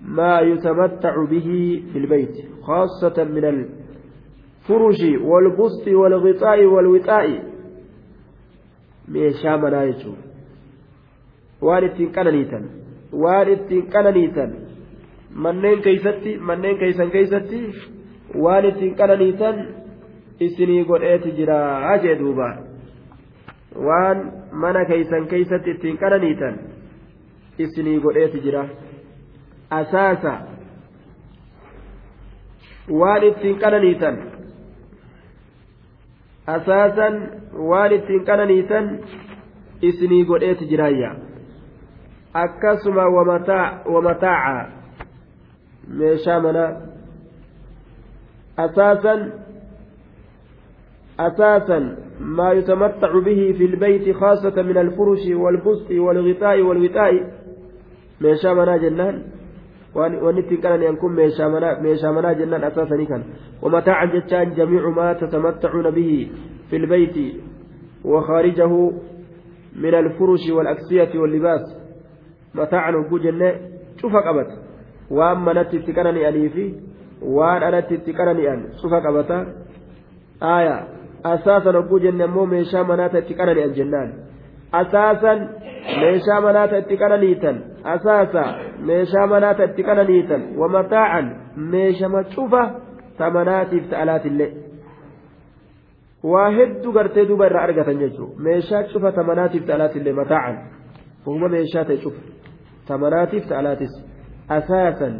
ما 0.00 0.40
يتمتع 0.40 1.24
به 1.30 1.48
في 1.92 1.98
البيت 1.98 2.36
خاصة 2.62 3.24
من 3.24 3.44
الفرش 3.44 5.00
والبسط 5.20 5.88
والغطاء 5.88 6.64
والوطاء 6.64 7.48
ittiin 11.84 12.12
qananiitan 12.12 12.64
waan 13.22 13.48
ittiin 13.48 13.86
qananiitan 13.90 14.50
manneen 15.34 15.82
keeysatti 15.82 16.38
manneen 16.38 16.78
keeysan 16.78 17.10
keeysatti 17.10 17.74
waan 18.42 18.64
ittiin 18.64 18.94
qananiitan 18.96 19.54
isinii 20.46 20.84
godheeti 20.84 21.32
jira 21.38 21.98
jee 22.02 22.18
duuba 22.18 22.48
waan 23.86 24.18
mana 24.64 24.84
keeysan 24.90 25.26
keeysatti 25.32 25.70
ittiin 25.70 25.98
qananiitan 26.02 26.58
isinii 27.66 28.00
godheeti 28.00 28.40
jira 28.46 28.64
asaasa 29.80 30.34
waan 33.00 33.22
ittiin 33.30 33.58
qananiitan 33.64 34.18
asaasan 36.56 37.14
waan 37.70 37.92
ittiin 37.92 38.24
qananiisan 38.24 38.86
isinii 39.82 40.24
godheeti 40.24 40.68
jiraayya 40.70 41.10
akkasuma 42.44 43.04
wamataaca 43.94 44.68
meeshaa 45.98 46.40
manaa 46.46 46.70
asaasan 48.64 49.20
أساسا 51.20 51.96
ما 52.20 52.52
يتمتع 52.52 53.18
به 53.18 53.54
في 53.58 53.64
البيت 53.64 54.16
خاصة 54.16 54.62
من 54.62 54.78
الفرش 54.78 55.26
والبسط 55.26 55.90
والغطاء 55.90 56.60
والوطاء 56.60 57.14
meeshaa 58.18 58.54
manaa 58.54 58.78
jennaan 58.82 59.20
waan 59.94 60.38
ittiin 60.38 60.60
qanani'an 60.62 60.96
kun 60.98 61.12
meeshaa 61.14 62.12
manaa 62.12 62.34
jennaan 62.34 62.64
asaasanii 62.64 63.06
kan 63.06 63.22
ومتاعا 63.62 64.04
جتان 64.04 64.54
جميع 64.54 64.88
ما 64.88 65.12
تتمتعون 65.12 65.90
به 65.90 66.30
في 66.70 66.76
البيت 66.76 67.16
وخارجه 68.04 68.90
من 69.76 69.94
الفرش 69.94 70.50
والأكسية 70.50 71.18
واللباس. 71.18 71.76
متاعا 72.54 73.06
وجنة 73.10 73.54
شوف 74.00 74.16
قبت 74.16 74.50
وأما 75.10 75.62
نتتكنني 75.62 76.28
أني 76.28 76.48
في 76.48 76.74
وأن 77.22 77.62
أنا 77.62 77.80
تتكنني 77.80 78.52
أن. 78.52 78.68
شوف 78.82 78.94
قبتا 78.94 79.38
آية. 80.42 80.97
Asaasan 81.24 81.74
hogguu 81.74 81.98
jenne 81.98 82.24
immoo 82.24 82.46
meeshaa 82.46 82.84
manaata 82.84 83.18
itti 83.18 83.34
qanani'an 83.34 83.74
jennaan 83.78 84.12
asaasan 84.72 85.48
meeshaa 86.00 86.40
manaata 86.40 86.76
itti 86.78 86.96
qananiitan 86.96 87.56
asaasa 87.94 88.44
meeshaa 88.90 89.26
manaata 89.26 89.64
itti 89.64 89.82
qananiitan 89.82 90.42
wamataacan 90.60 91.26
meeshama 91.74 92.24
cufa 92.34 92.62
tamanaatiif 93.18 93.90
ta'alaatillee 93.90 94.50
waa 96.32 96.50
hedduu 96.58 96.92
gartee 96.92 97.26
duuba 97.28 97.46
irraa 97.46 97.62
argatan 97.68 97.98
jechuudha 98.04 98.42
meeshaa 98.48 98.82
cufa 98.92 99.12
tamanaatiif 99.12 99.66
ta'alaatillee 99.66 100.12
mataacan 100.20 100.58
huma 101.26 101.48
meeshaa 101.56 101.84
ta'e 101.90 101.96
cufa 102.04 102.20
tamanaatiif 102.88 103.48
ta'alaatis 103.48 103.94
asaasan 104.58 105.14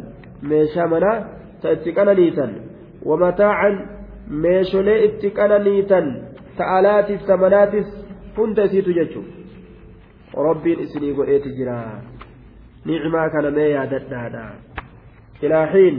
meeshaa 0.51 0.87
manaa 0.95 1.17
ta 1.61 1.71
itti 1.77 1.93
qananiitan 1.93 2.51
wamataacan 3.05 3.75
meesholee 4.29 5.03
itti 5.07 5.29
qananiitan 5.41 6.07
ta'alaatiif 6.57 7.21
tamanaatis 7.31 7.87
hunda 8.37 8.63
isiitu 8.69 8.93
jechuudha. 8.99 9.39
rabbiin 10.47 10.79
isinii 10.79 11.13
godheeti 11.13 11.49
jira 11.57 11.77
nicmaa 12.85 13.29
kana 13.29 13.51
mee 13.51 13.69
yaadadhaadha 13.69 14.43
ilaa 15.41 15.65
xiin 15.73 15.97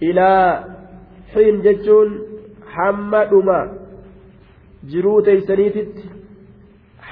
ilaa 0.00 0.46
xiin 1.34 1.62
jechuun 1.66 2.10
hamma 2.76 3.20
dhuma 3.30 3.58
jiruu 4.92 5.22
teeysaniititti 5.28 6.10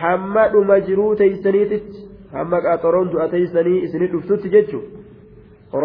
hamma 0.01 0.49
dhuma 0.53 0.81
jiruu 0.89 1.15
teeysaniititti 1.23 2.09
hamma 2.33 2.61
qaxaroon 2.67 3.13
du'a 3.13 3.29
teeysanii 3.37 3.79
isinii 3.87 4.13
dhuftutti 4.17 4.55
jechu 4.57 4.83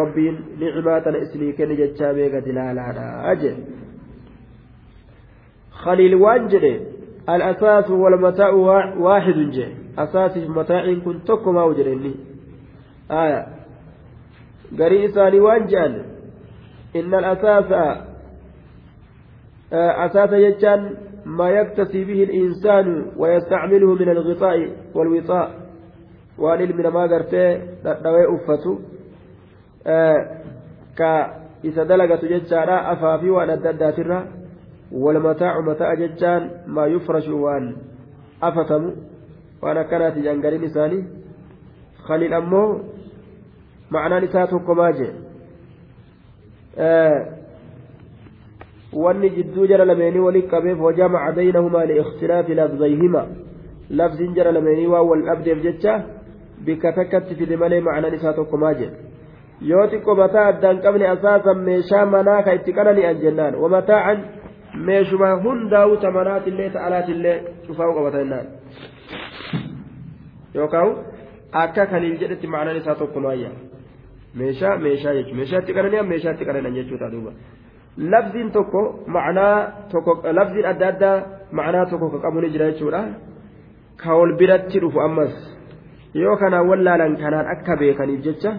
rabbiin 0.02 0.38
nicmaa 0.60 1.00
tana 1.02 1.24
isinii 1.28 1.54
kenne 1.54 1.76
jechaa 1.82 2.14
mee 2.20 2.30
gad 2.36 2.48
ilaalaadha 2.54 3.36
jedhe 3.46 3.64
waan 6.24 6.50
jedhe 6.50 6.94
الأساس 7.30 7.90
والمتاع 7.90 8.50
واحد 9.00 9.38
جه. 9.56 9.68
أساس 9.98 10.38
متاع 10.38 10.94
كن 11.06 11.24
تكو 11.24 11.52
ما 11.52 11.64
وجرني 11.64 12.16
آية. 13.12 13.48
قري 14.80 15.06
إساني 15.06 15.40
وانجان 15.40 15.94
إن 16.96 17.14
الأساس 17.14 17.98
أساس 19.72 20.32
يجان 20.32 20.82
ما 21.26 21.50
يكتسي 21.50 22.04
به 22.06 22.24
الإنسان 22.24 22.88
ويستعمله 23.18 23.96
من 23.96 24.10
الغطاء 24.10 24.58
والوطاء. 24.96 25.50
وانil 26.38 26.74
mina 26.76 26.92
maa 26.92 27.08
gartee 27.08 27.62
dhadhawee 27.84 28.28
uffatu 28.36 28.82
ka 30.98 31.12
isa 31.64 31.86
dalagatu 31.86 32.28
jechaadha 32.28 32.90
afaafii 32.92 33.30
waan 33.30 33.50
adda 33.50 33.70
addaatirra 33.70 34.43
والمتاع 34.94 35.60
متاع 35.60 35.94
ججان 35.94 36.52
ما 36.68 36.86
يفرش 36.86 37.28
وان 37.28 37.76
أفتم 38.44 38.96
وأنا 39.62 39.84
كانت 39.84 40.18
جنجرين 40.18 40.64
إساني 40.64 41.06
خليل 42.06 42.34
أمو 42.34 42.80
معنى 43.92 44.26
نساته 44.26 44.60
كماجي 44.60 45.10
آه 46.78 47.44
baynahumaa 51.36 51.86
liikhtilaafi 51.86 52.56
lafzayhima 52.56 53.26
lafziin 53.90 54.34
jara 54.34 54.52
lameenii 54.52 54.88
waan 54.88 55.08
wal 55.08 55.24
dhabdeef 55.26 55.64
jecha 55.64 56.04
bikka 56.66 56.92
takkatti 56.94 57.36
fide 57.36 57.58
malee 57.58 57.82
macnaan 57.82 58.14
isaa 58.14 58.34
tokkomaa 58.34 58.74
jedhe 58.74 58.98
yoo 59.62 59.88
xiqqo 59.88 60.16
mataa 60.16 60.46
addaan 60.52 60.82
qabne 60.86 61.08
asaasan 61.08 61.64
meeshaa 61.70 62.06
manaa 62.06 62.44
ka 62.44 62.54
itti 62.60 62.76
qanani'an 62.78 63.20
jennaan 63.24 63.56
wamataacan 63.64 64.24
meeshuma 64.76 65.30
hundaa'u 65.46 65.98
ta 66.02 66.12
manaatillee 66.12 66.70
ta 66.70 66.86
alaatillee 66.88 67.38
cufaa'u 67.68 67.94
qabata 67.98 68.18
jennaan 68.24 68.48
yookaan 70.56 70.90
akka 71.64 71.86
kaliil 71.92 72.18
jedhetti 72.22 72.48
macnaan 72.48 72.78
isaa 72.82 72.96
tokkomaayya 73.02 73.52
meeshaa 74.42 74.78
meeshaa 74.86 75.14
jechuudha 75.18 75.40
meeshaa 75.42 75.62
itti 75.64 75.74
qanani'an 75.78 76.08
meeshaa 76.14 76.34
itti 76.36 76.46
qanani'an 76.50 76.76
jechuudha 76.80 77.12
duuba. 77.14 77.32
lafziin 77.98 78.52
tokko 78.52 78.82
macnaa 79.16 79.56
tokko 79.92 80.12
lafziin 80.40 80.66
adda 80.66 80.88
addaa 80.94 81.18
macnaa 81.52 81.86
tokko 81.92 82.10
ka 82.14 82.20
qabu 82.26 82.42
ni 82.42 82.50
jira 82.54 82.72
jechuudha 82.72 83.02
ka 84.02 84.16
wal 84.20 84.34
biratti 84.40 84.80
dhufu 84.84 85.00
ammas 85.08 85.34
yoo 86.14 86.38
kanaan 86.38 86.70
wallaalan 86.70 87.18
kanaan 87.24 87.48
akka 87.56 87.78
beekaniif 87.82 88.22
jecha 88.28 88.52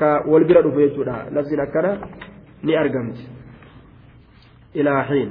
ka 0.00 0.08
wal 0.32 0.44
bira 0.48 0.62
dhufu 0.62 0.80
jechuudha 0.86 1.16
lafziin 1.34 1.60
akkana 1.66 1.90
ni 2.62 2.76
argamti 2.82 3.37
ilaa 4.74 5.04
xiin 5.08 5.30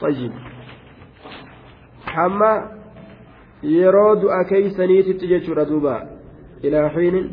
طيب 0.00 0.32
hamma 2.14 2.52
yeroo 3.62 4.16
du'a 4.22 4.44
keeysaniititti 4.44 5.28
jechuudha 5.28 5.64
duuba 5.68 5.94
ilaa 6.62 6.88
xiinin 6.94 7.26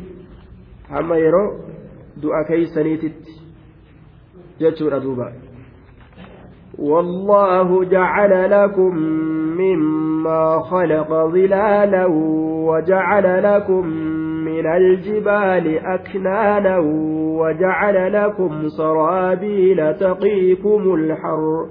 hamma 0.90 1.16
yeroo 1.16 1.48
du'a 2.22 2.44
keeysaniititti 2.44 3.40
jechuudha 4.60 5.00
duuba 5.00 5.32
والله 6.78 7.84
جعل 7.84 8.50
لكم 8.50 8.96
مما 9.60 10.60
خلق 10.62 11.08
ظلالا 11.08 12.06
وجعل 12.68 13.42
لكم 13.42 13.84
من 14.44 14.66
الجبال 14.66 15.78
أكنانا 15.78 16.78
وجعل 17.40 18.12
لكم 18.12 18.68
سرابيل 18.68 19.94
تقيكم 19.94 20.94
الحر 20.94 21.66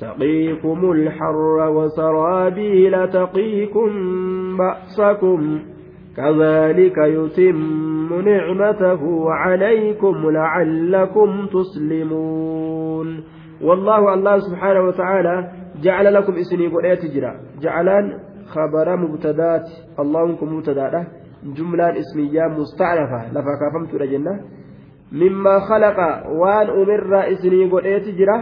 تقيكم 0.00 0.90
الحر 0.92 1.68
وسرابيل 1.76 3.08
تقيكم 3.08 3.90
بأسكم 4.58 5.58
كذلك 6.16 6.98
يتم 6.98 8.20
نعمته 8.24 9.30
عليكم 9.30 10.30
لعلكم 10.30 11.46
تسلمون. 11.46 13.24
والله 13.62 14.14
الله 14.14 14.38
سبحانه 14.38 14.80
وتعالى 14.80 15.48
جعل 15.82 16.14
لكم 16.14 16.32
اسني 16.32 16.66
قرية 16.66 17.00
جرا 17.14 17.32
جعلان 17.62 18.18
خبر 18.46 18.96
مبتدات 18.96 19.66
اللهم 20.00 20.36
مبتدا 20.56 21.06
جملة 21.44 21.98
اسمية 21.98 22.46
مستعرفة 22.46 23.30
لفا 23.32 23.54
كافمت 23.60 23.94
رجنة 23.94 24.40
مما 25.12 25.58
خلق 25.60 25.98
وان 26.30 26.66
أمر 26.70 27.32
اسني 27.32 27.70
قرية 27.70 28.06
جرا 28.18 28.38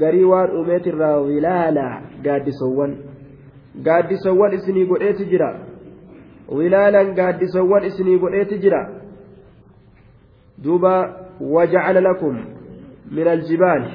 قري 0.00 0.24
وان 0.24 0.48
أميت 0.58 0.86
الظلالا 0.86 2.00
قاد 2.26 2.46
سوان 2.60 2.96
قاد 3.86 4.14
سوان 4.24 4.54
اسني 4.54 4.84
قرية 4.84 5.18
جرا 5.30 5.74
wilaalan 6.48 7.14
gaaddisawwan 7.14 7.84
isinii 7.84 8.18
godheeti 8.18 8.58
jira 8.58 8.90
duuba 10.58 10.92
wajacala 11.40 12.00
lakum 12.00 12.36
min 13.10 13.28
aljibaali 13.28 13.90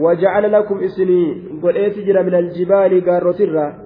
wajacala 0.00 0.48
lakum 0.48 0.82
isinii 0.82 1.34
godheeti 1.60 2.04
jira 2.04 2.22
min 2.22 2.34
aljibaali 2.34 3.00
gaarrotirra 3.00 3.78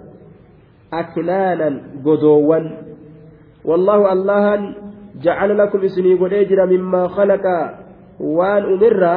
umirra 8.75 9.13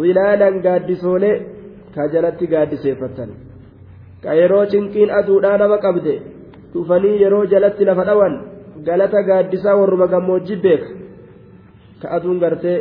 wilaalan 0.00 0.54
gaaddisoolee 0.66 1.36
ka 1.94 2.02
jalatti 2.12 2.46
gaaddiseeffattan 2.52 3.30
ka 4.22 4.30
yeroo 4.40 4.64
cinqiin 4.72 5.10
aduudhaa 5.18 5.56
nama 5.62 5.78
qabde 5.84 6.14
dhufanii 6.72 7.20
yeroo 7.22 7.44
jalatti 7.52 7.84
lafa 7.88 8.04
dhawan 8.08 8.34
galata 8.88 9.20
gaaddisaa 9.28 9.76
warruma 9.80 10.06
gammoojjii 10.14 10.60
beeka 10.64 10.88
ka 12.02 12.06
aduun 12.16 12.38
gartee 12.44 12.78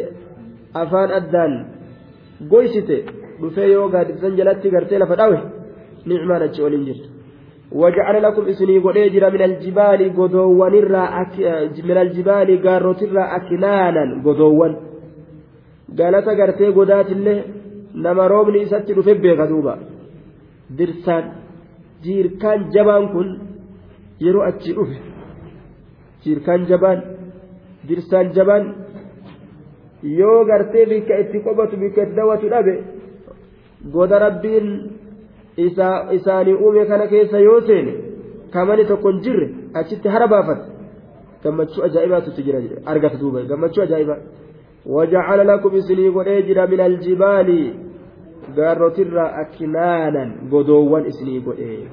afaan 0.82 1.12
addaan 1.20 1.54
goysite 2.52 2.98
dhufee 3.42 3.70
yoo 3.76 3.88
gaaddisan 3.96 4.34
jalatti 4.40 4.68
gartee 4.76 5.00
lafa 5.04 5.16
dhawe 5.22 5.40
nicmaan 6.10 6.44
achi 6.48 6.62
oliin 6.68 6.86
jirtu 6.90 7.08
وجعل 7.72 8.24
لكم 8.24 8.44
إسني 8.48 8.78
قديجر 8.80 9.32
من 9.32 9.42
الجبال 9.42 10.02
قدوان 10.18 10.96
أك... 10.96 11.36
من 11.90 11.98
الجبال 11.98 12.50
قاروت 12.68 13.04
أكنانا 13.38 14.06
قدوان. 14.26 14.74
قالت 15.98 16.28
قرتي 16.40 16.68
قدات 16.78 17.10
الله 17.12 17.44
نما 17.96 18.28
روبني 18.28 18.66
ستر 18.66 19.02
في 19.02 19.14
بيغا 19.14 19.46
دوبا. 19.46 19.76
درسان 20.78 21.24
جير 22.04 22.28
كان 22.42 22.60
جبان 22.74 23.04
كن 23.14 23.28
dhufe 24.20 24.98
jirkaan 26.24 26.68
jabaan 26.70 27.00
dirsaan 27.88 28.28
jabaan 28.36 28.64
yoo 30.04 30.46
gartee 30.50 30.86
bikka 30.92 31.20
itti 31.24 31.38
qobatu 31.46 31.76
bikka 31.82 32.02
itti 32.04 32.16
dawwatu 32.20 32.48
dhabe 32.54 32.76
goda 33.94 34.18
rabbiin 34.26 34.68
isaanii 35.59 36.55
uume 36.55 36.87
kana 36.87 37.07
keessa 37.07 37.39
yoo 37.39 37.61
seene 37.61 37.95
kamani 38.51 38.85
tokko 38.85 39.11
hin 39.11 39.21
jirre 39.27 39.49
achitti 39.75 40.09
hara 40.09 40.29
baafata 40.29 40.67
gammachuu 41.45 41.85
ajaa'ibaatu 41.89 42.43
jira 42.43 42.63
argata 42.87 43.17
duuba 43.19 43.43
gammachuu 43.43 43.83
ajaa'ibaa 43.83 44.23
وجعل 44.87 45.47
لكم 45.49 45.77
إسني 45.77 46.09
قريجر 46.09 46.67
من 46.67 46.81
الجبال 46.81 47.75
gaarrotirraa 48.57 49.35
aknaanan 49.43 50.31
godoowwan 50.51 51.07
isinii 51.07 51.41
godhe 51.41 51.89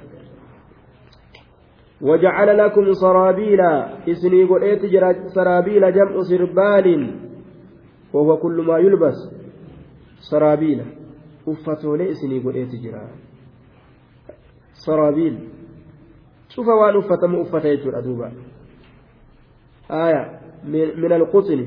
وجعل 2.01 2.57
لكم 2.57 2.93
سرابيل 2.93 3.61
إسني 4.09 4.43
قريت 4.43 4.81
سرابيل 5.35 5.93
جمع 5.93 6.21
سربال 6.21 6.87
وهو 8.13 8.37
كل 8.37 8.57
ما 8.67 8.77
يلبس 8.77 9.17
سرابيل 10.31 10.79
أفتولي 11.47 12.11
إسني 12.11 12.39
قريت 12.39 12.71
جرا 12.83 13.05
saraabiil 14.86 15.36
cufa 16.54 16.74
waan 16.80 16.96
uffatamu 16.96 17.40
uffata 17.42 17.68
jechuudha 17.68 18.02
duuba. 18.02 18.30
Aya 19.88 20.22
min 20.64 21.12
alquxni 21.12 21.66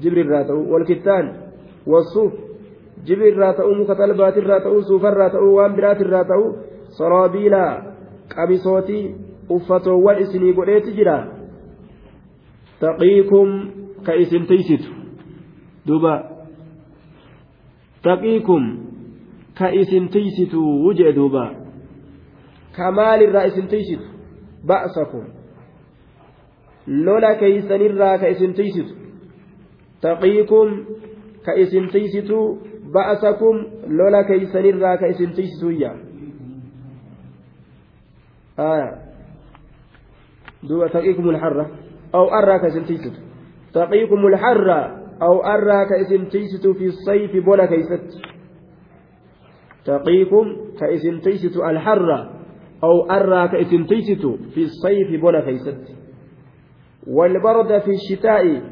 jibri 0.00 0.20
irraa 0.26 0.44
ta'u 0.44 0.66
walkittaan 0.72 1.26
wassuuf 1.86 2.32
jibri 3.04 3.30
irraa 3.32 3.54
ta'u 3.54 3.74
muka 3.74 3.94
talbaati 3.94 4.40
irraa 4.42 4.60
ta'u 4.66 4.82
suufa 4.82 5.12
irraa 5.12 5.30
ta'u 5.30 5.54
waan 5.54 5.74
biraati 5.78 6.04
irraa 6.06 6.24
ta'u 6.24 6.46
saraabiila 6.98 7.64
qabisootii 8.34 9.14
uffatoowwan 9.48 10.22
isinii 10.22 10.52
godheeti 10.52 10.92
jira. 10.92 11.18
Taqiikum 12.80 13.48
ka 14.04 14.12
ka 19.58 19.70
isin 19.74 20.08
tiysitu 20.08 20.60
wujee 20.84 21.12
ka 22.78 22.90
maalirraa 22.98 23.44
isin 23.50 23.66
tiysitu 23.68 24.06
ba'sakum 24.66 25.24
lola 27.06 27.34
keeysanirraa 27.40 28.16
ka 28.22 28.26
isin 28.34 28.54
tiysitu 28.58 28.94
taqiikum 30.00 30.68
ka 31.46 31.52
isin 31.62 31.88
tiysitu 31.94 32.38
ba'sakum 32.94 33.56
lola 33.98 34.22
keeysanirraa 34.30 34.96
ka 35.00 35.06
isin 35.14 35.32
tiysituyya 35.38 35.92
آية 38.58 38.90
دوبا 40.62 40.88
تقيكم 40.88 41.30
الحرة 41.30 41.70
أو 42.14 42.24
أراك 42.28 42.64
إسن 42.64 42.84
تيست 42.84 43.12
تقيكم 43.74 44.26
الحرة 44.26 44.80
أو 45.22 45.44
أراك 45.44 45.92
إسن 45.92 46.28
تيست 46.28 46.66
في 46.66 46.86
الصيف 46.86 47.44
بولا 47.44 47.66
كيست 47.66 48.18
تقيكم 49.84 50.56
كإسن 50.80 51.20
تيست 51.20 51.56
الحرة 51.56 52.37
أو 52.84 53.10
أراك 53.10 53.54
إسن 53.54 53.86
تيست 53.86 54.26
في 54.54 54.62
الصيف 54.62 55.20
بولا 55.20 55.40
كيست. 55.44 55.82
والبرد 57.06 57.78
في 57.78 57.90
الشتاء 57.90 58.62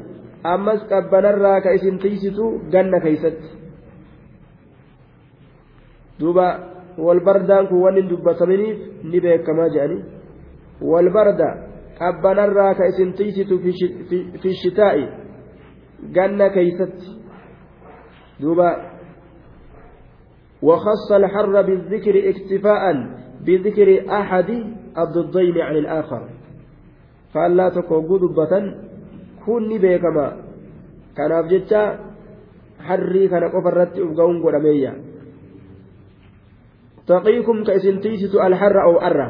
أمس 0.45 0.79
قبنرا 0.91 1.59
كإسن 1.59 1.97
تيست 1.99 2.39
جنة 2.71 2.99
كيست. 2.99 3.39
دوبا 6.19 6.47
والبردان 6.97 7.67
كوان 7.67 8.07
دبتمنيف 8.07 8.77
نبيك 9.03 9.41
كما 9.41 9.67
جاني. 9.75 10.03
والبرد 10.81 11.41
isin 12.89 13.13
tiisitu 13.13 13.59
fi 14.41 14.53
shitaa'i 14.53 15.07
ganna 16.13 16.49
keeysatti 16.49 17.17
duuba 18.41 18.97
وخص 20.61 21.11
الحر 21.11 21.61
بالذكر 21.61 22.29
اكتفاء 22.29 22.83
بذكر 23.47 24.11
أحد 24.11 24.49
الضدين 24.97 25.57
عن 25.61 25.75
الآخر. 25.75 26.29
فألا 27.33 27.69
تكون 27.69 28.19
دبة 28.19 28.53
كن 29.45 29.69
بيكما. 29.77 30.27
كان 31.17 31.31
أفجتا 31.31 31.99
حري 32.79 33.27
كان 33.27 33.43
قفرت 33.43 33.99
أفقون 33.99 34.43
قرمية 34.43 34.93
تقيكم 37.07 37.63
كإسن 37.63 37.99
تيست 37.99 38.35
الحر 38.35 38.75
أو 38.83 39.01
أره 39.01 39.29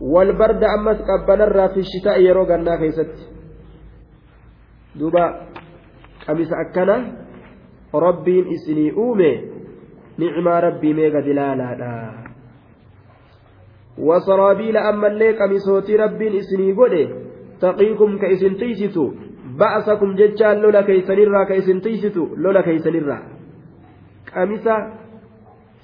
والبرد 0.00 0.62
أمس 0.64 0.98
قبنرا 1.02 1.66
في 1.66 1.80
الشتاء 1.80 2.20
يرو 2.20 2.44
غنا 2.44 2.76
كيست. 2.76 3.12
دوبا 4.96 5.24
قميص 6.28 6.52
أكنا 6.52 6.96
ربين 7.94 8.44
إسني 8.48 8.92
أومي. 8.92 9.32
نعم 10.18 10.48
ربي 10.48 10.94
ميغا 10.94 11.20
دلالا 11.20 12.19
wasoraabiila 13.98 14.84
ammallee 14.90 15.32
qamisootii 15.40 15.96
rabbiin 15.96 16.34
isinii 16.34 16.72
godhe 16.74 17.02
taqiikum 17.60 18.18
ka 18.18 18.26
isin 18.26 18.56
tiysitu 18.62 19.04
ba'asakum 19.58 20.16
jechaan 20.16 20.62
lola 20.62 20.82
keeysanirraa 20.82 21.44
ka 21.46 21.54
isin 21.54 21.80
tiysitu 21.80 22.28
lola 22.36 22.62
keeysanirraa 22.62 23.22
qamisa 24.32 24.76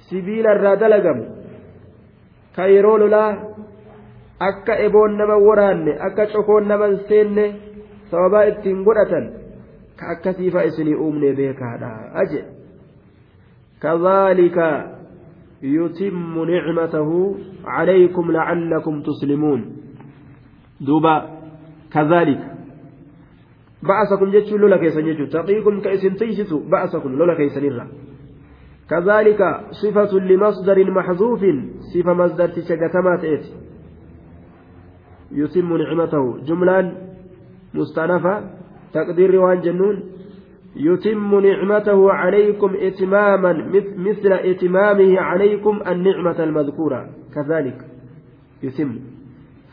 sibiilarraa 0.09 0.75
dalagamu 0.79 1.25
ka 2.55 2.67
lolaa 2.81 3.31
akka 4.39 4.75
eboon 4.85 5.17
nama 5.17 5.37
waraanne 5.37 5.97
akka 5.99 6.27
cokoon 6.33 6.67
naman 6.67 6.99
seenne 7.07 7.45
sababaa 8.11 8.43
ittiin 8.51 8.83
godhatan 8.83 9.25
ka 9.95 10.13
akkasiifa 10.13 10.63
isinii 10.69 10.95
uumne 10.95 11.33
beekaadha 11.33 11.89
aje 12.13 12.45
kadhaalika 13.79 14.96
يتم 15.63 16.45
نعمته 16.51 17.35
عليكم 17.65 18.31
لعلكم 18.31 19.01
تسلمون. 19.01 19.61
دوبا 20.81 21.15
كذلك. 21.93 22.41
بعثكم 23.83 24.31
جتشو 24.31 24.57
لولا 24.57 24.77
كيسن 24.77 25.05
جتشو. 25.05 25.25
تقيكم 25.25 25.81
كيسن 25.81 26.15
تيسسو 26.15 26.69
بعثكم 26.69 27.09
لولا 27.17 27.33
كيسن 27.37 27.87
كذلك 28.89 29.41
صفة 29.71 30.13
لمصدر 30.19 30.91
محذوف 30.91 31.41
صفة 31.93 32.13
مصدر 32.13 32.47
تشجتمات 32.47 33.23
إيتي 33.23 33.51
يتم 35.31 35.77
نعمته. 35.77 36.37
جملة 36.47 36.77
مستأنفة 37.73 38.33
تقدير 38.93 39.35
وان 39.35 39.61
جنون. 39.61 40.16
يتم 40.76 41.40
نعمته 41.40 42.12
عليكم 42.12 42.70
إتماما 42.88 43.52
مثل 43.96 44.32
إتمامه 44.32 45.20
عليكم 45.20 45.80
النعمة 45.86 46.44
المذكورة 46.44 47.00
كذلك 47.34 47.78
يتم 48.62 48.98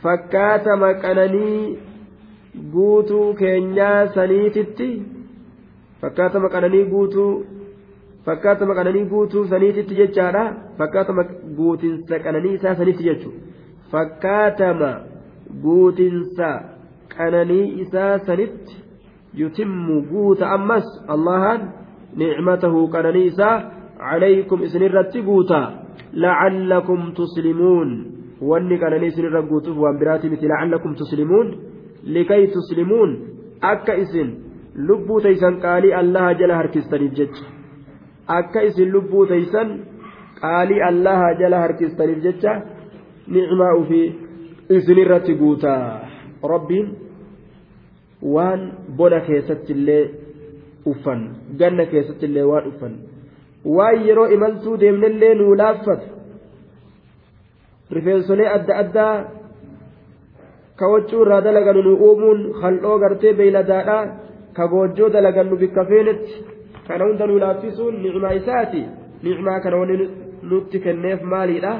فكات 0.03 0.67
مكانني 0.67 1.77
guutuu 2.73 3.33
keenyaa 3.39 4.07
saniititti 4.15 4.87
fakkaatama 6.01 6.49
qananii 6.55 6.85
guutuu 6.93 7.45
fakkaatama 8.25 8.75
qananii 8.79 9.05
guutuu 9.11 9.43
saniititti 9.51 9.99
jechaadha 9.99 10.43
fakkaatama 10.79 11.25
guutinsa 11.59 12.19
qananii 12.25 12.53
isaa 12.59 12.75
saniitti 12.81 13.07
jechuudha 13.09 13.39
fakkaatama 13.91 14.89
guutinsa 15.65 16.49
qananii 17.15 17.65
isaa 17.85 18.19
sanitti 18.31 18.81
allahan 21.14 21.60
nicmatahu 22.16 22.88
qananii 22.94 23.26
isaa 23.32 23.56
calaykum 23.98 24.62
isinirratti 24.66 25.22
guuta 25.28 25.60
lacallakum 26.24 27.12
tuslimuun 27.18 27.90
wanni 28.50 28.78
qananii 28.82 29.10
isinirra 29.12 29.42
guutuuf 29.50 29.76
waan 29.84 29.98
biraati 30.02 30.30
miti 30.32 30.50
lacallakum 30.52 30.94
tuslimuun 31.00 31.48
likay 32.16 32.46
tuslimuun 32.54 33.10
akka 33.72 33.94
isin 34.04 34.30
lubbuu 34.88 35.20
taysan 35.26 35.60
qaalii 35.64 35.94
allaha 36.02 36.34
jala 36.40 36.56
harkistaniif 36.60 37.12
jecha 37.18 37.44
akka 38.38 38.62
isin 38.68 38.92
lubbuu 38.96 39.26
taysan 39.32 39.68
qaalii 40.40 40.82
allaha 40.90 41.34
jala 41.40 41.62
harkistaniif 41.64 42.20
jecha 42.26 42.54
nicmaa 43.36 43.74
ufii 43.82 44.06
isinirratti 44.78 45.34
guutaa 45.42 45.84
rabbiin 46.52 46.86
waan 48.24 48.60
bona 48.96 49.20
keessatti 49.20 49.72
illee 49.72 50.02
uffan 50.92 51.20
ganna 51.58 51.86
keessatti 51.92 52.26
illee 52.26 52.44
waan 52.50 52.66
uffan. 52.72 52.94
Waan 53.76 54.06
yeroo 54.06 54.26
imaltuu 54.36 54.80
deemnellee 54.80 55.34
nuu 55.34 55.54
laaffatu 55.62 56.06
rifeensolee 57.90 58.48
adda 58.56 58.76
addaa 58.82 59.14
kawachuu 60.76 61.22
irraa 61.24 61.40
dalagannu 61.46 61.82
nu 61.86 61.94
uumuun 62.06 62.40
hal'oo 62.62 62.98
gartee 62.98 63.32
beeyladaadhaa 63.38 64.02
ka 64.56 64.68
goojjoo 64.72 65.08
dalagannu 65.16 65.56
bikka 65.62 65.84
feenetti. 65.90 66.44
Kana 66.86 67.04
hunda 67.04 67.26
nuu 67.26 67.38
laaffisuun 67.44 68.02
nicmaa 68.02 68.32
isaati. 68.40 68.84
Nicmaa 69.22 69.60
kana 69.60 69.76
wanni 69.76 70.08
nutti 70.50 70.80
kenneef 70.86 71.22
maaliidha 71.22 71.72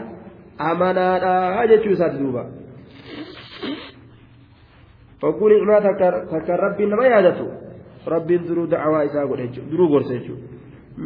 amanaadha 0.58 1.66
jechuu 1.72 1.96
isaati 1.96 2.18
duuba. 2.18 2.44
Hogguu 5.24 5.48
nicmaa 5.52 5.80
takka 6.32 6.56
rabbiin 6.64 6.90
nama 6.94 7.06
yaadatu 7.12 7.46
rabbiin 8.14 8.48
duruu 8.48 8.66
da'awaa 8.74 9.04
isaa 9.08 9.26
godhe 9.30 9.48
duruu 9.70 9.88
gorsa 9.94 10.14
jechuudha 10.18 10.54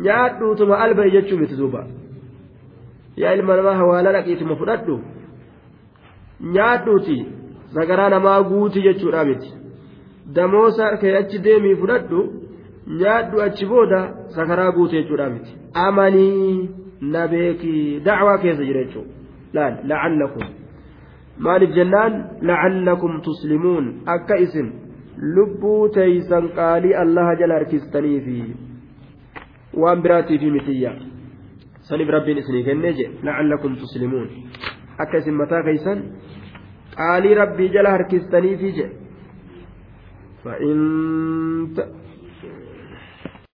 nyaadhuutuma 0.06 0.78
alba'i 0.84 1.14
jechuu 1.16 1.38
miti 1.42 1.60
duuba 1.60 1.86
yaa 3.22 3.32
ilma 3.38 3.56
namaa 3.60 3.76
hawaala 3.82 4.12
dhaqiituma 4.16 4.56
fudhadhu 4.60 4.98
nyaadhuuti 6.56 7.18
sagaraa 7.76 8.10
namaa 8.16 8.42
guuti 8.50 8.82
jechuudha 8.88 9.24
miti 9.30 9.54
damoosa 10.34 10.96
kee 11.00 11.16
achi 11.20 11.38
deemii 11.46 11.76
fudhadhu 11.82 12.20
nyaadhu 13.00 13.42
achi 13.46 13.66
booda 13.72 14.00
sakaraa 14.36 14.70
guute 14.72 15.02
jechuudha 15.02 15.30
miti 15.30 15.56
amanii 15.86 16.70
na 17.00 17.28
beekii 17.28 18.00
dacwaa 18.00 18.38
keessa 18.38 18.64
jira 18.64 18.84
jechuudha 18.84 19.12
laal 19.52 19.74
lacallakum 19.90 20.46
maaliif 21.46 21.72
jennaan 21.78 22.12
lacallakum 22.50 23.12
tuslimuun 23.26 23.84
akka 24.14 24.36
isin 24.46 24.68
lubbuu 25.36 25.82
teeysan 25.98 26.44
qaalii 26.58 26.94
allaha 27.02 27.32
jala 27.40 27.54
harkistaniifi 27.58 28.38
waan 29.82 30.02
biraatiifi 30.06 30.50
mitiyya 30.56 30.92
saniif 31.90 32.08
rabbiin 32.16 32.38
isinii 32.42 32.64
kennee 32.70 32.92
jedhe 32.98 33.14
lacallakum 33.28 33.72
tuslimuun 33.82 34.28
akka 35.04 35.16
isin 35.22 35.34
mataa 35.42 35.62
keeysan 35.68 35.98
qaalii 36.98 37.34
rabbii 37.42 37.68
jala 37.76 37.90
harkistaniifi 37.96 38.70
jedhe 38.78 38.96